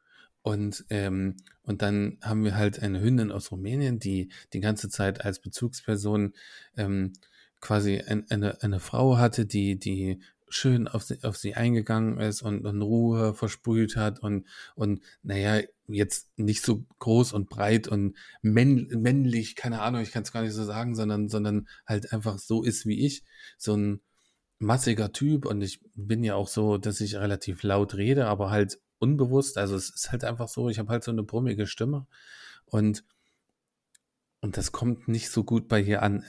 und, 0.43 0.85
ähm, 0.89 1.37
und 1.63 1.81
dann 1.81 2.17
haben 2.21 2.43
wir 2.43 2.55
halt 2.55 2.81
eine 2.81 3.01
Hündin 3.01 3.31
aus 3.31 3.51
Rumänien, 3.51 3.99
die 3.99 4.31
die 4.53 4.59
ganze 4.59 4.89
Zeit 4.89 5.23
als 5.23 5.39
Bezugsperson 5.39 6.33
ähm, 6.77 7.13
quasi 7.59 7.99
ein, 7.99 8.25
eine, 8.29 8.61
eine 8.63 8.79
Frau 8.79 9.17
hatte, 9.17 9.45
die, 9.45 9.77
die 9.77 10.19
schön 10.49 10.87
auf 10.87 11.03
sie, 11.03 11.23
auf 11.23 11.37
sie 11.37 11.55
eingegangen 11.55 12.19
ist 12.19 12.41
und, 12.41 12.65
und 12.65 12.81
Ruhe 12.81 13.33
versprüht 13.33 13.95
hat 13.95 14.19
und, 14.19 14.47
und 14.75 15.01
naja, 15.23 15.61
jetzt 15.87 16.29
nicht 16.37 16.61
so 16.61 16.85
groß 16.99 17.33
und 17.33 17.49
breit 17.49 17.87
und 17.87 18.17
männ, 18.41 18.87
männlich, 18.89 19.55
keine 19.55 19.81
Ahnung, 19.81 20.01
ich 20.01 20.11
kann 20.11 20.23
es 20.23 20.31
gar 20.31 20.41
nicht 20.41 20.53
so 20.53 20.63
sagen, 20.63 20.95
sondern, 20.95 21.29
sondern 21.29 21.67
halt 21.85 22.11
einfach 22.11 22.37
so 22.37 22.63
ist 22.63 22.85
wie 22.85 23.05
ich. 23.05 23.23
So 23.57 23.75
ein 23.75 24.01
massiger 24.59 25.11
Typ 25.11 25.45
und 25.45 25.61
ich 25.61 25.81
bin 25.95 26.23
ja 26.23 26.35
auch 26.35 26.47
so, 26.47 26.77
dass 26.77 27.01
ich 27.01 27.15
relativ 27.15 27.63
laut 27.63 27.95
rede, 27.95 28.27
aber 28.27 28.51
halt 28.51 28.79
unbewusst. 29.01 29.57
Also 29.57 29.75
es 29.75 29.89
ist 29.89 30.11
halt 30.11 30.23
einfach 30.23 30.47
so, 30.47 30.69
ich 30.69 30.79
habe 30.79 30.89
halt 30.89 31.03
so 31.03 31.11
eine 31.11 31.23
brummige 31.23 31.67
Stimme 31.67 32.05
und, 32.65 33.03
und 34.41 34.57
das 34.57 34.71
kommt 34.71 35.07
nicht 35.07 35.29
so 35.29 35.43
gut 35.43 35.67
bei 35.67 35.81
ihr 35.81 36.03
an. 36.03 36.23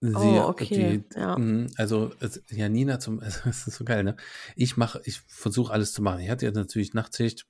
Sie, 0.00 0.16
oh, 0.16 0.48
okay. 0.48 1.04
Die, 1.14 1.18
ja. 1.18 1.38
Mhm, 1.38 1.68
also, 1.76 2.12
Janina 2.48 2.98
zum, 2.98 3.20
also, 3.20 3.40
das 3.44 3.66
ist 3.66 3.76
so 3.76 3.84
geil, 3.84 4.04
ne? 4.04 4.16
Ich 4.56 4.76
mache, 4.76 5.00
ich 5.04 5.20
versuche 5.28 5.72
alles 5.72 5.92
zu 5.92 6.02
machen. 6.02 6.20
Ich 6.20 6.30
hatte 6.30 6.44
jetzt 6.44 6.56
natürlich 6.56 6.92
Nachtsicht 6.92 7.46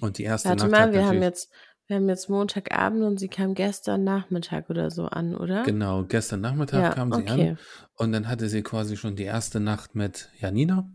und 0.00 0.18
die 0.18 0.24
erste 0.24 0.48
Warte 0.48 0.68
Nacht. 0.68 0.70
mal, 0.70 0.92
wir 0.92 1.06
haben 1.06 1.22
jetzt, 1.22 1.50
wir 1.86 1.96
haben 1.96 2.08
jetzt 2.08 2.30
Montagabend 2.30 3.02
und 3.02 3.20
sie 3.20 3.28
kam 3.28 3.54
gestern 3.54 4.04
Nachmittag 4.04 4.70
oder 4.70 4.90
so 4.90 5.04
an, 5.04 5.36
oder? 5.36 5.64
Genau, 5.64 6.04
gestern 6.04 6.40
Nachmittag 6.40 6.82
ja, 6.82 6.90
kam 6.92 7.12
sie 7.12 7.22
okay. 7.22 7.50
an 7.50 7.58
und 7.94 8.12
dann 8.12 8.26
hatte 8.26 8.48
sie 8.48 8.62
quasi 8.62 8.96
schon 8.96 9.14
die 9.14 9.24
erste 9.24 9.60
Nacht 9.60 9.94
mit 9.94 10.30
Janina 10.38 10.90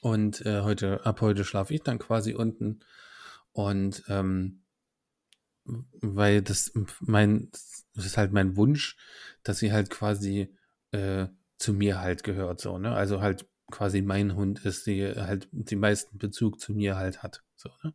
und 0.00 0.44
äh, 0.46 0.62
heute, 0.62 1.04
ab 1.04 1.20
heute 1.20 1.44
schlafe 1.44 1.74
ich 1.74 1.82
dann 1.82 1.98
quasi 1.98 2.34
unten 2.34 2.80
und 3.52 4.02
ähm, 4.08 4.62
weil 5.64 6.42
das 6.42 6.72
mein, 7.00 7.50
das 7.94 8.06
ist 8.06 8.16
halt 8.16 8.32
mein 8.32 8.56
Wunsch, 8.56 8.96
dass 9.42 9.58
sie 9.58 9.72
halt 9.72 9.90
quasi 9.90 10.54
äh, 10.92 11.26
zu 11.58 11.74
mir 11.74 12.00
halt 12.00 12.24
gehört, 12.24 12.60
so, 12.60 12.78
ne? 12.78 12.94
Also 12.94 13.20
halt 13.20 13.46
quasi 13.70 14.02
mein 14.02 14.34
Hund 14.34 14.64
ist, 14.64 14.86
die 14.86 15.06
halt 15.06 15.48
die 15.52 15.76
meisten 15.76 16.18
Bezug 16.18 16.60
zu 16.60 16.72
mir 16.72 16.96
halt 16.96 17.22
hat. 17.22 17.42
So, 17.56 17.70
ne? 17.82 17.94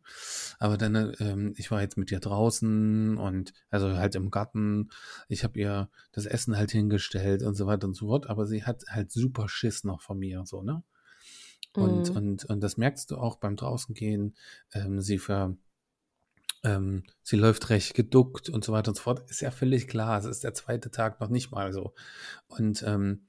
Aber 0.58 0.78
dann, 0.78 1.14
ähm, 1.18 1.54
ich 1.56 1.70
war 1.70 1.82
jetzt 1.82 1.98
mit 1.98 2.10
ihr 2.10 2.20
draußen 2.20 3.18
und 3.18 3.52
also 3.68 3.96
halt 3.96 4.14
im 4.14 4.30
Garten. 4.30 4.90
Ich 5.28 5.44
habe 5.44 5.58
ihr 5.58 5.90
das 6.12 6.26
Essen 6.26 6.56
halt 6.56 6.70
hingestellt 6.70 7.42
und 7.42 7.54
so 7.54 7.66
weiter 7.66 7.86
und 7.86 7.94
so 7.94 8.06
fort. 8.06 8.28
Aber 8.28 8.46
sie 8.46 8.64
hat 8.64 8.84
halt 8.88 9.10
super 9.12 9.48
Schiss 9.48 9.84
noch 9.84 10.00
von 10.02 10.18
mir, 10.18 10.44
so, 10.46 10.62
ne? 10.62 10.82
Und, 11.76 12.10
mhm. 12.10 12.16
und, 12.16 12.44
und 12.46 12.60
das 12.60 12.76
merkst 12.76 13.10
du 13.10 13.16
auch 13.16 13.36
beim 13.36 13.56
draußen 13.56 13.94
gehen. 13.94 14.34
Ähm, 14.72 15.00
sie 15.00 15.18
ver, 15.18 15.56
ähm, 16.64 17.04
sie 17.22 17.36
läuft 17.36 17.70
recht 17.70 17.94
geduckt 17.94 18.48
und 18.48 18.64
so 18.64 18.72
weiter 18.72 18.88
und 18.90 18.96
so 18.96 19.02
fort. 19.02 19.30
Ist 19.30 19.40
ja 19.40 19.50
völlig 19.50 19.88
klar. 19.88 20.18
Es 20.18 20.24
ist 20.24 20.44
der 20.44 20.54
zweite 20.54 20.90
Tag 20.90 21.20
noch 21.20 21.28
nicht 21.28 21.50
mal 21.50 21.72
so. 21.72 21.94
Und 22.48 22.82
ähm, 22.82 23.26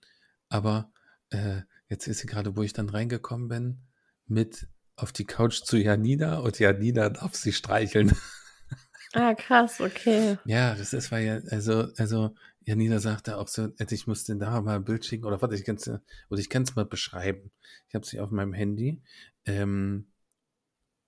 aber 0.50 0.92
äh, 1.30 1.62
jetzt 1.90 2.08
ist 2.08 2.20
sie 2.20 2.28
gerade, 2.28 2.56
wo 2.56 2.64
ich 2.64 2.74
dann 2.74 2.90
reingekommen 2.90 3.48
bin, 3.48 3.82
mit 4.26 4.68
auf 4.96 5.12
die 5.12 5.26
Couch 5.26 5.62
zu 5.64 5.78
Janina 5.78 6.40
und 6.40 6.60
Janina 6.60 7.10
darf 7.10 7.36
sie 7.36 7.54
streicheln. 7.54 8.12
Ah, 9.14 9.34
krass, 9.34 9.80
okay. 9.80 10.38
Ja, 10.46 10.76
das 10.76 10.94
ist, 10.94 11.12
weil 11.12 11.26
ja, 11.26 11.40
also, 11.50 11.88
also, 11.98 12.36
Janina 12.68 13.00
sagte 13.00 13.38
auch 13.38 13.48
so, 13.48 13.70
ich 13.80 14.08
musste 14.08 14.36
da 14.36 14.60
mal 14.60 14.76
ein 14.76 14.84
Bild 14.84 15.06
schicken, 15.06 15.24
oder 15.24 15.42
warte, 15.42 15.56
ich 15.56 15.64
kann 15.64 15.78
es, 15.78 15.88
oder 15.88 16.40
ich 16.42 16.50
kann 16.50 16.64
es 16.64 16.76
mal 16.76 16.84
beschreiben. 16.84 17.50
Ich 17.88 17.96
habe 17.96 18.06
sie 18.06 18.20
auf 18.20 18.30
meinem 18.30 18.52
Handy. 18.52 19.02
Ähm, 19.46 20.12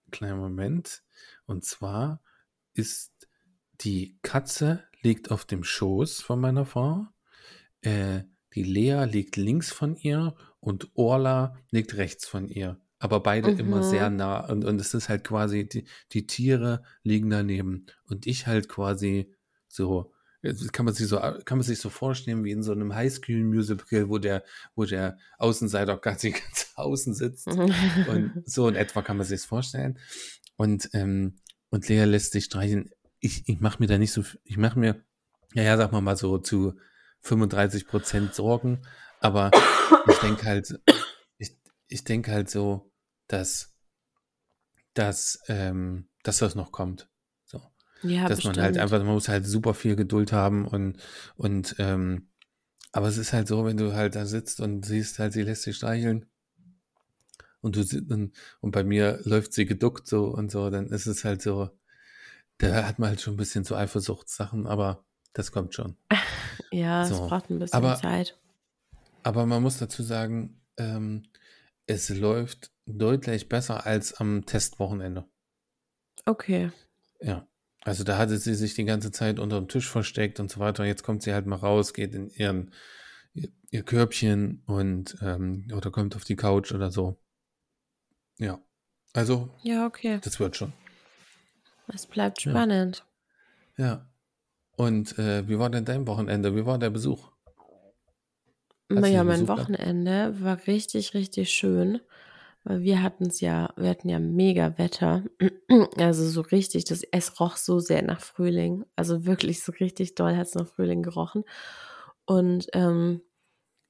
kleiner 0.09 0.37
Moment. 0.37 1.03
Und 1.45 1.65
zwar 1.65 2.23
ist 2.75 3.27
die 3.81 4.17
Katze 4.21 4.85
liegt 5.01 5.31
auf 5.31 5.43
dem 5.43 5.65
Schoß 5.65 6.21
von 6.21 6.39
meiner 6.39 6.65
Frau. 6.65 7.07
Äh, 7.81 8.21
die 8.53 8.63
Lea 8.63 9.03
liegt 9.03 9.35
links 9.35 9.69
von 9.69 9.97
ihr 9.97 10.35
und 10.61 10.89
Orla 10.93 11.57
liegt 11.71 11.97
rechts 11.97 12.25
von 12.25 12.47
ihr. 12.47 12.79
Aber 12.99 13.19
beide 13.19 13.51
mhm. 13.51 13.59
immer 13.59 13.83
sehr 13.83 14.09
nah. 14.09 14.49
Und, 14.49 14.63
und 14.63 14.79
es 14.79 14.93
ist 14.93 15.09
halt 15.09 15.25
quasi, 15.25 15.67
die, 15.67 15.83
die 16.13 16.25
Tiere 16.25 16.83
liegen 17.03 17.29
daneben. 17.29 17.85
Und 18.05 18.27
ich 18.27 18.47
halt 18.47 18.69
quasi 18.69 19.35
so, 19.67 20.13
kann 20.71 20.85
man 20.85 20.93
sich 20.93 21.07
so, 21.07 21.17
kann 21.17 21.57
man 21.57 21.63
sich 21.63 21.79
so 21.79 21.89
vorstellen 21.89 22.43
wie 22.43 22.51
in 22.51 22.63
so 22.63 22.71
einem 22.71 22.95
Highschool-Musical, 22.95 24.09
wo 24.09 24.17
der, 24.17 24.43
wo 24.75 24.85
der 24.85 25.17
Außenseiter 25.37 25.97
ganz, 25.97 26.21
ganz 26.23 26.71
außen 26.75 27.13
sitzt. 27.13 27.47
und 27.47 28.43
so 28.45 28.67
in 28.67 28.75
etwa 28.75 29.01
kann 29.01 29.17
man 29.17 29.25
sich 29.25 29.41
das 29.41 29.45
vorstellen. 29.45 29.99
Und, 30.55 30.89
ähm, 30.93 31.39
und 31.69 31.87
Lea 31.87 32.05
lässt 32.05 32.31
sich 32.31 32.45
streichen. 32.45 32.89
Ich, 33.19 33.47
ich 33.49 33.59
mache 33.59 33.79
mir 33.79 33.87
da 33.87 33.97
nicht 33.97 34.13
so, 34.13 34.23
ich 34.43 34.57
mache 34.57 34.79
mir, 34.79 35.03
ja, 35.53 35.63
ja, 35.63 35.77
sag 35.77 35.91
mal 35.91 36.01
mal 36.01 36.15
so 36.15 36.37
zu 36.37 36.79
35 37.21 37.85
Prozent 37.85 38.33
Sorgen. 38.33 38.81
Aber 39.19 39.51
ich 40.07 40.17
denke 40.19 40.45
halt, 40.45 40.79
ich, 41.37 41.57
ich 41.87 42.03
denke 42.05 42.31
halt 42.31 42.49
so, 42.49 42.91
dass, 43.27 43.75
dass, 44.93 45.39
ähm, 45.47 46.07
dass 46.23 46.39
das 46.39 46.55
noch 46.55 46.71
kommt. 46.71 47.08
Ja, 48.01 48.27
dass 48.27 48.37
bestimmt. 48.37 48.57
man 48.57 48.65
halt 48.65 48.77
einfach, 48.77 48.97
man 48.99 49.13
muss 49.13 49.27
halt 49.27 49.45
super 49.45 49.73
viel 49.73 49.95
Geduld 49.95 50.31
haben 50.31 50.65
und, 50.67 50.97
und, 51.35 51.75
ähm, 51.79 52.29
aber 52.91 53.07
es 53.07 53.17
ist 53.17 53.33
halt 53.33 53.47
so, 53.47 53.65
wenn 53.65 53.77
du 53.77 53.93
halt 53.93 54.15
da 54.15 54.25
sitzt 54.25 54.59
und 54.61 54.85
siehst 54.85 55.19
halt, 55.19 55.33
sie 55.33 55.43
lässt 55.43 55.63
sich 55.63 55.75
streicheln 55.75 56.25
und 57.61 57.75
du 57.75 57.81
und, 58.13 58.33
und 58.61 58.71
bei 58.71 58.83
mir 58.83 59.19
läuft 59.23 59.53
sie 59.53 59.65
geduckt 59.65 60.07
so 60.07 60.25
und 60.25 60.49
so, 60.51 60.69
dann 60.69 60.87
ist 60.87 61.05
es 61.05 61.23
halt 61.25 61.41
so, 61.41 61.69
da 62.57 62.87
hat 62.87 62.99
man 62.99 63.09
halt 63.09 63.21
schon 63.21 63.33
ein 63.35 63.37
bisschen 63.37 63.63
so 63.63 63.75
Eifersuchtssachen, 63.75 64.67
aber 64.67 65.03
das 65.33 65.51
kommt 65.51 65.73
schon. 65.75 65.95
Ja, 66.71 67.01
es 67.03 67.09
So. 67.09 67.27
braucht 67.27 67.49
ein 67.49 67.57
bisschen 67.57 67.83
Aber, 67.83 67.95
Zeit. 67.95 68.37
aber 69.23 69.45
man 69.47 69.63
muss 69.63 69.79
dazu 69.79 70.03
sagen, 70.03 70.61
ähm, 70.77 71.23
es 71.87 72.09
läuft 72.09 72.71
deutlich 72.85 73.49
besser 73.49 73.85
als 73.87 74.13
am 74.13 74.45
Testwochenende. 74.45 75.25
Okay. 76.27 76.71
Ja. 77.21 77.48
Also 77.81 78.03
da 78.03 78.17
hatte 78.17 78.37
sie 78.37 78.55
sich 78.55 78.73
die 78.73 78.85
ganze 78.85 79.11
Zeit 79.11 79.39
unter 79.39 79.57
dem 79.59 79.67
Tisch 79.67 79.89
versteckt 79.89 80.39
und 80.39 80.51
so 80.51 80.59
weiter. 80.59 80.83
Jetzt 80.85 81.03
kommt 81.03 81.23
sie 81.23 81.33
halt 81.33 81.45
mal 81.45 81.55
raus, 81.55 81.93
geht 81.93 82.13
in 82.13 82.29
ihren, 82.29 82.73
ihr, 83.71 83.83
Körbchen 83.83 84.63
und 84.65 85.17
ähm, 85.21 85.67
oder 85.73 85.91
kommt 85.91 86.15
auf 86.15 86.25
die 86.25 86.35
Couch 86.35 86.71
oder 86.73 86.91
so. 86.91 87.19
Ja. 88.37 88.61
Also, 89.13 89.49
Ja, 89.63 89.85
okay. 89.85 90.19
das 90.23 90.39
wird 90.39 90.55
schon. 90.55 90.73
Es 91.87 92.05
bleibt 92.05 92.41
Ja. 92.43 92.51
spannend. 92.51 93.05
Ja. 93.77 94.05
Und 94.75 95.17
äh, 95.17 95.47
wie 95.47 95.57
war 95.57 95.69
denn 95.69 95.85
dein 95.85 96.05
Wochenende? 96.07 96.55
Wie 96.55 96.65
war 96.65 96.77
der 96.77 96.89
Besuch? 96.89 97.31
Hast 98.91 99.09
Ja, 99.09 99.21
einen 99.21 99.27
mein? 99.27 99.47
Wochenende 99.47 100.41
war 100.41 100.65
richtig, 100.67 101.13
richtig 101.13 101.49
schön, 101.51 102.01
weil 102.63 102.81
wir 102.81 103.01
hatten 103.01 103.27
es 103.27 103.41
ja, 103.41 103.73
wir 103.77 103.89
hatten 103.89 104.09
ja 104.09 104.19
mega 104.19 104.77
Wetter. 104.77 105.23
Also 105.97 106.27
so 106.27 106.41
richtig, 106.41 106.85
das, 106.85 107.03
es 107.11 107.39
roch 107.39 107.57
so 107.57 107.79
sehr 107.79 108.01
nach 108.03 108.21
Frühling. 108.21 108.85
Also 108.95 109.25
wirklich 109.25 109.63
so 109.63 109.71
richtig 109.73 110.15
doll 110.15 110.35
hat 110.35 110.47
es 110.47 110.55
nach 110.55 110.67
Frühling 110.67 111.03
gerochen. 111.03 111.43
Und 112.25 112.67
ähm, 112.73 113.21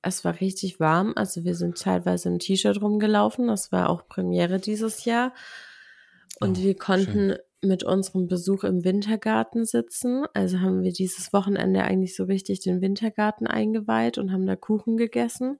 es 0.02 0.24
war 0.26 0.40
richtig 0.40 0.80
warm. 0.80 1.14
Also 1.16 1.44
wir 1.44 1.56
sind 1.56 1.78
teilweise 1.82 2.30
im 2.30 2.40
T-Shirt 2.40 2.82
rumgelaufen. 2.82 3.48
Das 3.48 3.72
war 3.72 3.90
auch 3.90 4.08
Premiere 4.08 4.60
dieses 4.60 5.06
Jahr. 5.06 5.34
Und 6.40 6.58
Oh, 6.58 6.62
wir 6.62 6.76
schön. 6.76 6.78
konnten 6.78 7.36
mit 7.62 7.84
unserem 7.84 8.28
Besuch 8.28 8.64
im 8.64 8.84
Wintergarten 8.86 9.66
sitzen. 9.66 10.26
Also 10.34 10.60
haben 10.62 10.84
wir 10.84 10.94
dieses 10.94 11.34
Wochenende 11.34 11.84
eigentlich 11.84 12.16
so 12.16 12.24
richtig 12.26 12.62
den 12.62 12.82
Wintergarten 12.82 13.48
eingeweiht 13.48 14.18
und 14.18 14.32
haben 14.32 14.46
da 14.46 14.56
Kuchen 14.56 14.96
gegessen. 14.98 15.60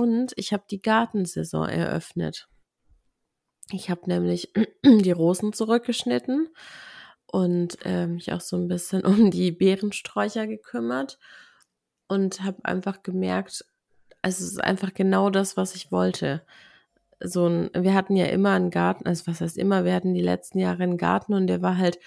Und 0.00 0.32
ich 0.36 0.54
habe 0.54 0.62
die 0.70 0.80
Gartensaison 0.80 1.68
eröffnet. 1.68 2.48
Ich 3.70 3.90
habe 3.90 4.00
nämlich 4.06 4.50
die 4.82 5.10
Rosen 5.10 5.52
zurückgeschnitten 5.52 6.48
und 7.26 7.76
äh, 7.84 8.06
mich 8.06 8.32
auch 8.32 8.40
so 8.40 8.56
ein 8.56 8.66
bisschen 8.66 9.04
um 9.04 9.30
die 9.30 9.52
Beerensträucher 9.52 10.46
gekümmert 10.46 11.18
und 12.08 12.42
habe 12.42 12.64
einfach 12.64 13.02
gemerkt, 13.02 13.62
es 14.22 14.40
ist 14.40 14.64
einfach 14.64 14.94
genau 14.94 15.28
das, 15.28 15.58
was 15.58 15.74
ich 15.74 15.92
wollte. 15.92 16.46
so 17.22 17.46
ein, 17.46 17.68
wir 17.74 17.92
hatten 17.92 18.16
ja 18.16 18.24
immer 18.24 18.52
einen 18.52 18.70
Garten, 18.70 19.04
also 19.04 19.26
was 19.26 19.42
heißt 19.42 19.58
immer, 19.58 19.84
wir 19.84 19.92
hatten 19.92 20.14
die 20.14 20.22
letzten 20.22 20.60
Jahre 20.60 20.82
einen 20.82 20.96
Garten 20.96 21.34
und 21.34 21.46
der 21.46 21.60
war 21.60 21.76
halt 21.76 21.98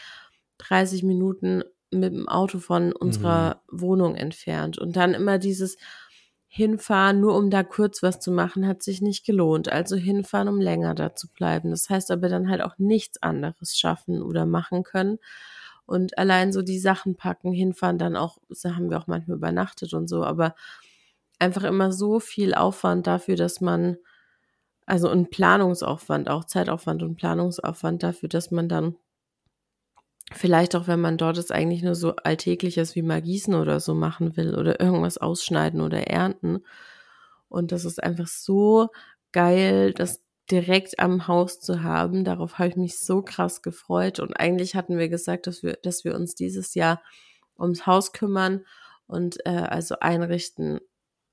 30 0.57 1.03
Minuten 1.03 1.63
mit 1.91 2.11
dem 2.11 2.27
Auto 2.27 2.57
von 2.57 2.91
unserer 2.91 3.61
mhm. 3.69 3.81
Wohnung 3.81 4.15
entfernt. 4.15 4.79
Und 4.79 4.95
dann 4.95 5.13
immer 5.13 5.37
dieses 5.37 5.77
Hinfahren, 6.55 7.19
nur 7.19 7.35
um 7.35 7.49
da 7.49 7.63
kurz 7.63 8.03
was 8.03 8.19
zu 8.19 8.29
machen, 8.29 8.67
hat 8.67 8.83
sich 8.83 9.01
nicht 9.01 9.25
gelohnt. 9.25 9.71
Also 9.71 9.95
hinfahren, 9.95 10.47
um 10.47 10.61
länger 10.61 10.93
da 10.93 11.15
zu 11.15 11.27
bleiben. 11.27 11.71
Das 11.71 11.89
heißt 11.89 12.11
aber 12.11 12.29
dann 12.29 12.47
halt 12.47 12.61
auch 12.61 12.77
nichts 12.77 13.23
anderes 13.23 13.75
schaffen 13.75 14.21
oder 14.21 14.45
machen 14.45 14.83
können. 14.83 15.17
Und 15.87 16.15
allein 16.19 16.53
so 16.53 16.61
die 16.61 16.77
Sachen 16.77 17.15
packen, 17.15 17.53
hinfahren, 17.53 17.97
dann 17.97 18.15
auch, 18.15 18.37
da 18.61 18.75
haben 18.75 18.91
wir 18.91 18.99
auch 18.99 19.07
manchmal 19.07 19.37
übernachtet 19.37 19.95
und 19.95 20.07
so, 20.07 20.23
aber 20.23 20.53
einfach 21.39 21.63
immer 21.63 21.91
so 21.91 22.19
viel 22.19 22.53
Aufwand 22.53 23.07
dafür, 23.07 23.35
dass 23.35 23.59
man, 23.59 23.97
also 24.85 25.09
ein 25.09 25.31
Planungsaufwand, 25.31 26.29
auch 26.29 26.43
Zeitaufwand 26.43 27.01
und 27.01 27.15
Planungsaufwand 27.15 28.03
dafür, 28.03 28.29
dass 28.29 28.51
man 28.51 28.69
dann 28.69 28.95
vielleicht 30.31 30.75
auch, 30.75 30.87
wenn 30.87 31.01
man 31.01 31.17
dort 31.17 31.37
ist, 31.37 31.51
eigentlich 31.51 31.83
nur 31.83 31.95
so 31.95 32.15
alltägliches 32.15 32.95
wie 32.95 33.01
mal 33.01 33.21
gießen 33.21 33.53
oder 33.55 33.79
so 33.79 33.93
machen 33.93 34.37
will 34.37 34.55
oder 34.55 34.79
irgendwas 34.79 35.17
ausschneiden 35.17 35.81
oder 35.81 36.07
ernten. 36.07 36.63
Und 37.49 37.71
das 37.71 37.85
ist 37.85 38.01
einfach 38.01 38.27
so 38.27 38.89
geil, 39.31 39.93
das 39.93 40.23
direkt 40.49 40.99
am 40.99 41.27
Haus 41.27 41.59
zu 41.59 41.83
haben. 41.83 42.23
Darauf 42.23 42.59
habe 42.59 42.69
ich 42.69 42.75
mich 42.75 42.99
so 42.99 43.21
krass 43.21 43.61
gefreut. 43.61 44.19
Und 44.19 44.33
eigentlich 44.39 44.75
hatten 44.75 44.97
wir 44.97 45.09
gesagt, 45.09 45.47
dass 45.47 45.63
wir, 45.63 45.77
dass 45.83 46.03
wir 46.03 46.15
uns 46.15 46.35
dieses 46.35 46.73
Jahr 46.75 47.01
ums 47.57 47.85
Haus 47.85 48.11
kümmern 48.11 48.65
und 49.07 49.45
äh, 49.45 49.49
also 49.49 49.95
einrichten, 49.99 50.79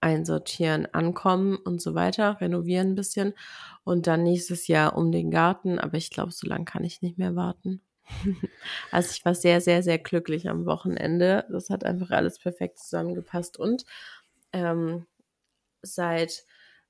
einsortieren, 0.01 0.87
ankommen 0.87 1.57
und 1.57 1.81
so 1.81 1.95
weiter, 1.95 2.41
renovieren 2.41 2.93
ein 2.93 2.95
bisschen 2.95 3.35
und 3.85 4.07
dann 4.07 4.23
nächstes 4.23 4.67
Jahr 4.67 4.97
um 4.97 5.13
den 5.13 5.31
Garten. 5.31 5.79
Aber 5.79 5.97
ich 5.97 6.11
glaube, 6.11 6.33
so 6.33 6.47
lange 6.47 6.65
kann 6.65 6.85
ich 6.85 7.03
nicht 7.03 7.19
mehr 7.19 7.37
warten. 7.37 7.83
Also 8.91 9.11
ich 9.13 9.25
war 9.25 9.35
sehr, 9.35 9.61
sehr, 9.61 9.83
sehr 9.83 9.99
glücklich 9.99 10.49
am 10.49 10.67
Wochenende. 10.67 11.45
Das 11.51 11.71
hat 11.71 11.85
einfach 11.85 12.11
alles 12.11 12.39
perfekt 12.39 12.79
zusammengepasst. 12.79 13.59
Und 13.59 13.85
ähm, 14.53 15.07
seit 15.83 16.45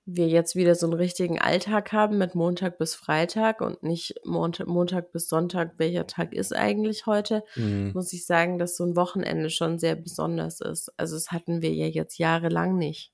wir 0.07 0.29
jetzt 0.29 0.57
wieder 0.57 0.75
so 0.75 0.87
einen 0.87 0.95
richtigen 0.95 1.39
Alltag 1.39 1.93
haben 1.93 2.19
mit 2.19 2.35
Montag 2.35 2.79
bis 2.79 2.95
Freitag 2.95 3.61
und 3.61 3.83
nicht 3.83 4.15
Montag, 4.25 4.67
Montag 4.67 5.13
bis 5.13 5.29
Sonntag, 5.29 5.75
welcher 5.77 6.07
Tag 6.07 6.33
ist 6.33 6.55
eigentlich 6.55 7.07
heute, 7.07 7.45
mhm. 7.55 7.93
muss 7.95 8.13
ich 8.13 8.27
sagen, 8.27 8.59
dass 8.59 8.77
so 8.77 8.85
ein 8.85 8.97
Wochenende 8.97 9.51
schon 9.51 9.79
sehr 9.79 9.97
besonders 9.97 10.61
ist. 10.61 10.93
Also 10.97 11.17
das 11.17 11.31
hatten 11.31 11.63
wir 11.63 11.73
ja 11.73 11.87
jetzt 11.87 12.19
jahrelang 12.19 12.77
nicht. 12.77 13.13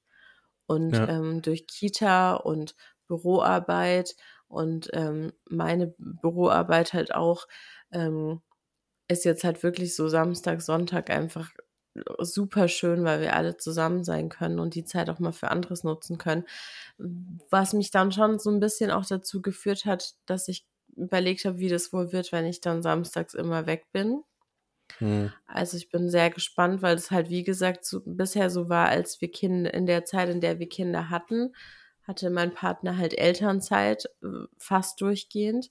Und 0.66 0.94
ja. 0.94 1.08
ähm, 1.08 1.42
durch 1.42 1.66
Kita 1.66 2.34
und 2.34 2.75
Büroarbeit 3.08 4.16
und 4.48 4.90
ähm, 4.92 5.32
meine 5.48 5.94
Büroarbeit 5.98 6.92
halt 6.92 7.14
auch 7.14 7.46
ähm, 7.93 8.40
ist 9.09 9.25
jetzt 9.25 9.45
halt 9.45 9.62
wirklich 9.62 9.95
so 9.95 10.09
Samstag, 10.09 10.62
Sonntag 10.62 11.11
einfach 11.11 11.50
super 12.19 12.69
schön, 12.69 13.05
weil 13.05 13.21
wir 13.21 13.35
alle 13.35 13.57
zusammen 13.57 14.05
sein 14.05 14.28
können 14.28 14.59
und 14.59 14.75
die 14.75 14.85
Zeit 14.85 15.09
auch 15.11 15.19
mal 15.19 15.33
für 15.33 15.50
anderes 15.50 15.85
nutzen 15.85 16.19
können. 16.19 16.45
Was 17.50 17.73
mich 17.73 17.90
dann 17.90 18.12
schon 18.12 18.38
so 18.38 18.50
ein 18.50 18.61
bisschen 18.61 18.90
auch 18.90 19.07
dazu 19.07 19.43
geführt 19.43 19.85
hat, 19.85 20.14
dass 20.26 20.49
ich 20.49 20.66
überlegt 20.95 21.45
habe, 21.45 21.59
wie 21.59 21.69
das 21.69 21.93
wohl 21.93 22.12
wird, 22.12 22.33
wenn 22.33 22.47
ich 22.47 22.61
dann 22.61 22.83
samstags 22.83 23.35
immer 23.35 23.66
weg 23.66 23.87
bin. 23.93 24.23
Hm. 24.99 25.33
Also 25.47 25.76
ich 25.76 25.90
bin 25.90 26.11
sehr 26.11 26.31
gespannt, 26.31 26.81
weil 26.81 26.97
es 26.97 27.11
halt 27.11 27.28
wie 27.28 27.45
gesagt 27.45 27.85
so, 27.85 28.00
bisher 28.05 28.50
so 28.50 28.69
war, 28.69 28.88
als 28.88 29.21
wir 29.21 29.31
Kinder 29.31 29.73
in 29.75 29.87
der 29.87 30.05
Zeit, 30.05 30.28
in 30.28 30.40
der 30.40 30.59
wir 30.59 30.69
Kinder 30.69 31.11
hatten, 31.11 31.55
hatte 32.05 32.31
mein 32.31 32.55
Partner 32.55 32.97
halt 32.97 33.19
Elternzeit 33.19 34.07
äh, 34.23 34.47
fast 34.59 35.00
durchgehend 35.00 35.71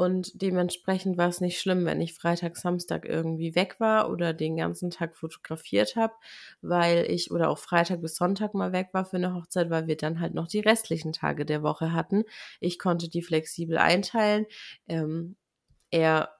und 0.00 0.40
dementsprechend 0.40 1.18
war 1.18 1.28
es 1.28 1.42
nicht 1.42 1.60
schlimm, 1.60 1.84
wenn 1.84 2.00
ich 2.00 2.14
Freitag, 2.14 2.56
Samstag 2.56 3.04
irgendwie 3.04 3.54
weg 3.54 3.76
war 3.80 4.08
oder 4.08 4.32
den 4.32 4.56
ganzen 4.56 4.88
Tag 4.88 5.14
fotografiert 5.14 5.94
habe, 5.94 6.14
weil 6.62 7.04
ich 7.04 7.30
oder 7.30 7.50
auch 7.50 7.58
Freitag 7.58 8.00
bis 8.00 8.16
Sonntag 8.16 8.54
mal 8.54 8.72
weg 8.72 8.88
war 8.92 9.04
für 9.04 9.18
eine 9.18 9.34
Hochzeit, 9.34 9.68
weil 9.68 9.88
wir 9.88 9.98
dann 9.98 10.18
halt 10.18 10.32
noch 10.32 10.48
die 10.48 10.60
restlichen 10.60 11.12
Tage 11.12 11.44
der 11.44 11.62
Woche 11.62 11.92
hatten. 11.92 12.24
Ich 12.60 12.78
konnte 12.78 13.10
die 13.10 13.20
flexibel 13.20 13.76
einteilen. 13.76 14.46
Ähm, 14.88 15.36
er 15.90 16.30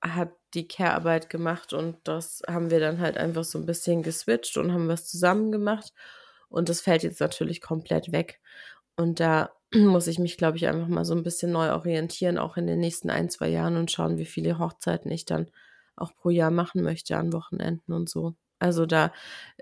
hat 0.00 0.30
die 0.54 0.66
Care-Arbeit 0.66 1.28
gemacht 1.28 1.74
und 1.74 1.98
das 2.04 2.40
haben 2.48 2.70
wir 2.70 2.80
dann 2.80 2.98
halt 2.98 3.18
einfach 3.18 3.44
so 3.44 3.58
ein 3.58 3.66
bisschen 3.66 4.02
geswitcht 4.02 4.56
und 4.56 4.72
haben 4.72 4.88
was 4.88 5.06
zusammen 5.06 5.52
gemacht. 5.52 5.92
Und 6.48 6.70
das 6.70 6.80
fällt 6.80 7.02
jetzt 7.02 7.20
natürlich 7.20 7.60
komplett 7.60 8.10
weg. 8.10 8.40
Und 8.96 9.20
da 9.20 9.50
muss 9.74 10.06
ich 10.06 10.18
mich, 10.18 10.36
glaube 10.36 10.56
ich, 10.56 10.66
einfach 10.66 10.88
mal 10.88 11.04
so 11.04 11.14
ein 11.14 11.22
bisschen 11.22 11.52
neu 11.52 11.72
orientieren, 11.72 12.38
auch 12.38 12.56
in 12.56 12.66
den 12.66 12.80
nächsten 12.80 13.10
ein, 13.10 13.30
zwei 13.30 13.48
Jahren 13.48 13.76
und 13.76 13.90
schauen, 13.90 14.18
wie 14.18 14.24
viele 14.24 14.58
Hochzeiten 14.58 15.10
ich 15.10 15.24
dann 15.24 15.48
auch 15.96 16.14
pro 16.14 16.30
Jahr 16.30 16.50
machen 16.50 16.82
möchte 16.82 17.16
an 17.16 17.32
Wochenenden 17.32 17.92
und 17.92 18.08
so. 18.08 18.34
Also 18.58 18.86
da 18.86 19.12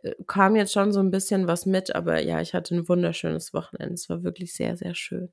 äh, 0.03 0.13
kam 0.27 0.57
jetzt 0.57 0.73
schon 0.73 0.93
so 0.93 1.01
ein 1.01 1.11
bisschen 1.11 1.47
was 1.47 1.67
mit, 1.67 1.95
aber 1.95 2.21
ja, 2.21 2.41
ich 2.41 2.55
hatte 2.55 2.75
ein 2.75 2.89
wunderschönes 2.89 3.55
Wochenende. 3.55 3.95
Es 3.95 4.09
war 4.09 4.23
wirklich 4.23 4.53
sehr, 4.53 4.77
sehr 4.77 4.95
schön. 4.95 5.33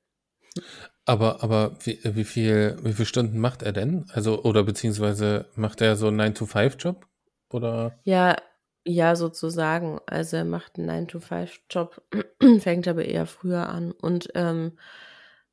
Aber, 1.04 1.42
aber 1.42 1.76
wie, 1.84 2.00
wie 2.02 2.24
viel, 2.24 2.76
wie 2.82 2.92
viele 2.92 3.06
Stunden 3.06 3.38
macht 3.38 3.62
er 3.62 3.72
denn? 3.72 4.06
Also, 4.12 4.42
oder 4.42 4.64
beziehungsweise 4.64 5.46
macht 5.54 5.80
er 5.80 5.96
so 5.96 6.08
einen 6.08 6.34
9-to-5-Job? 6.34 7.06
Oder? 7.50 7.98
Ja, 8.04 8.36
ja, 8.88 9.16
sozusagen. 9.16 10.00
Also 10.06 10.38
er 10.38 10.44
macht 10.44 10.78
einen 10.78 11.06
9-to-5-Job, 11.06 12.02
fängt 12.60 12.88
aber 12.88 13.04
eher 13.04 13.26
früher 13.26 13.68
an 13.68 13.92
und 13.92 14.28
ähm, 14.34 14.72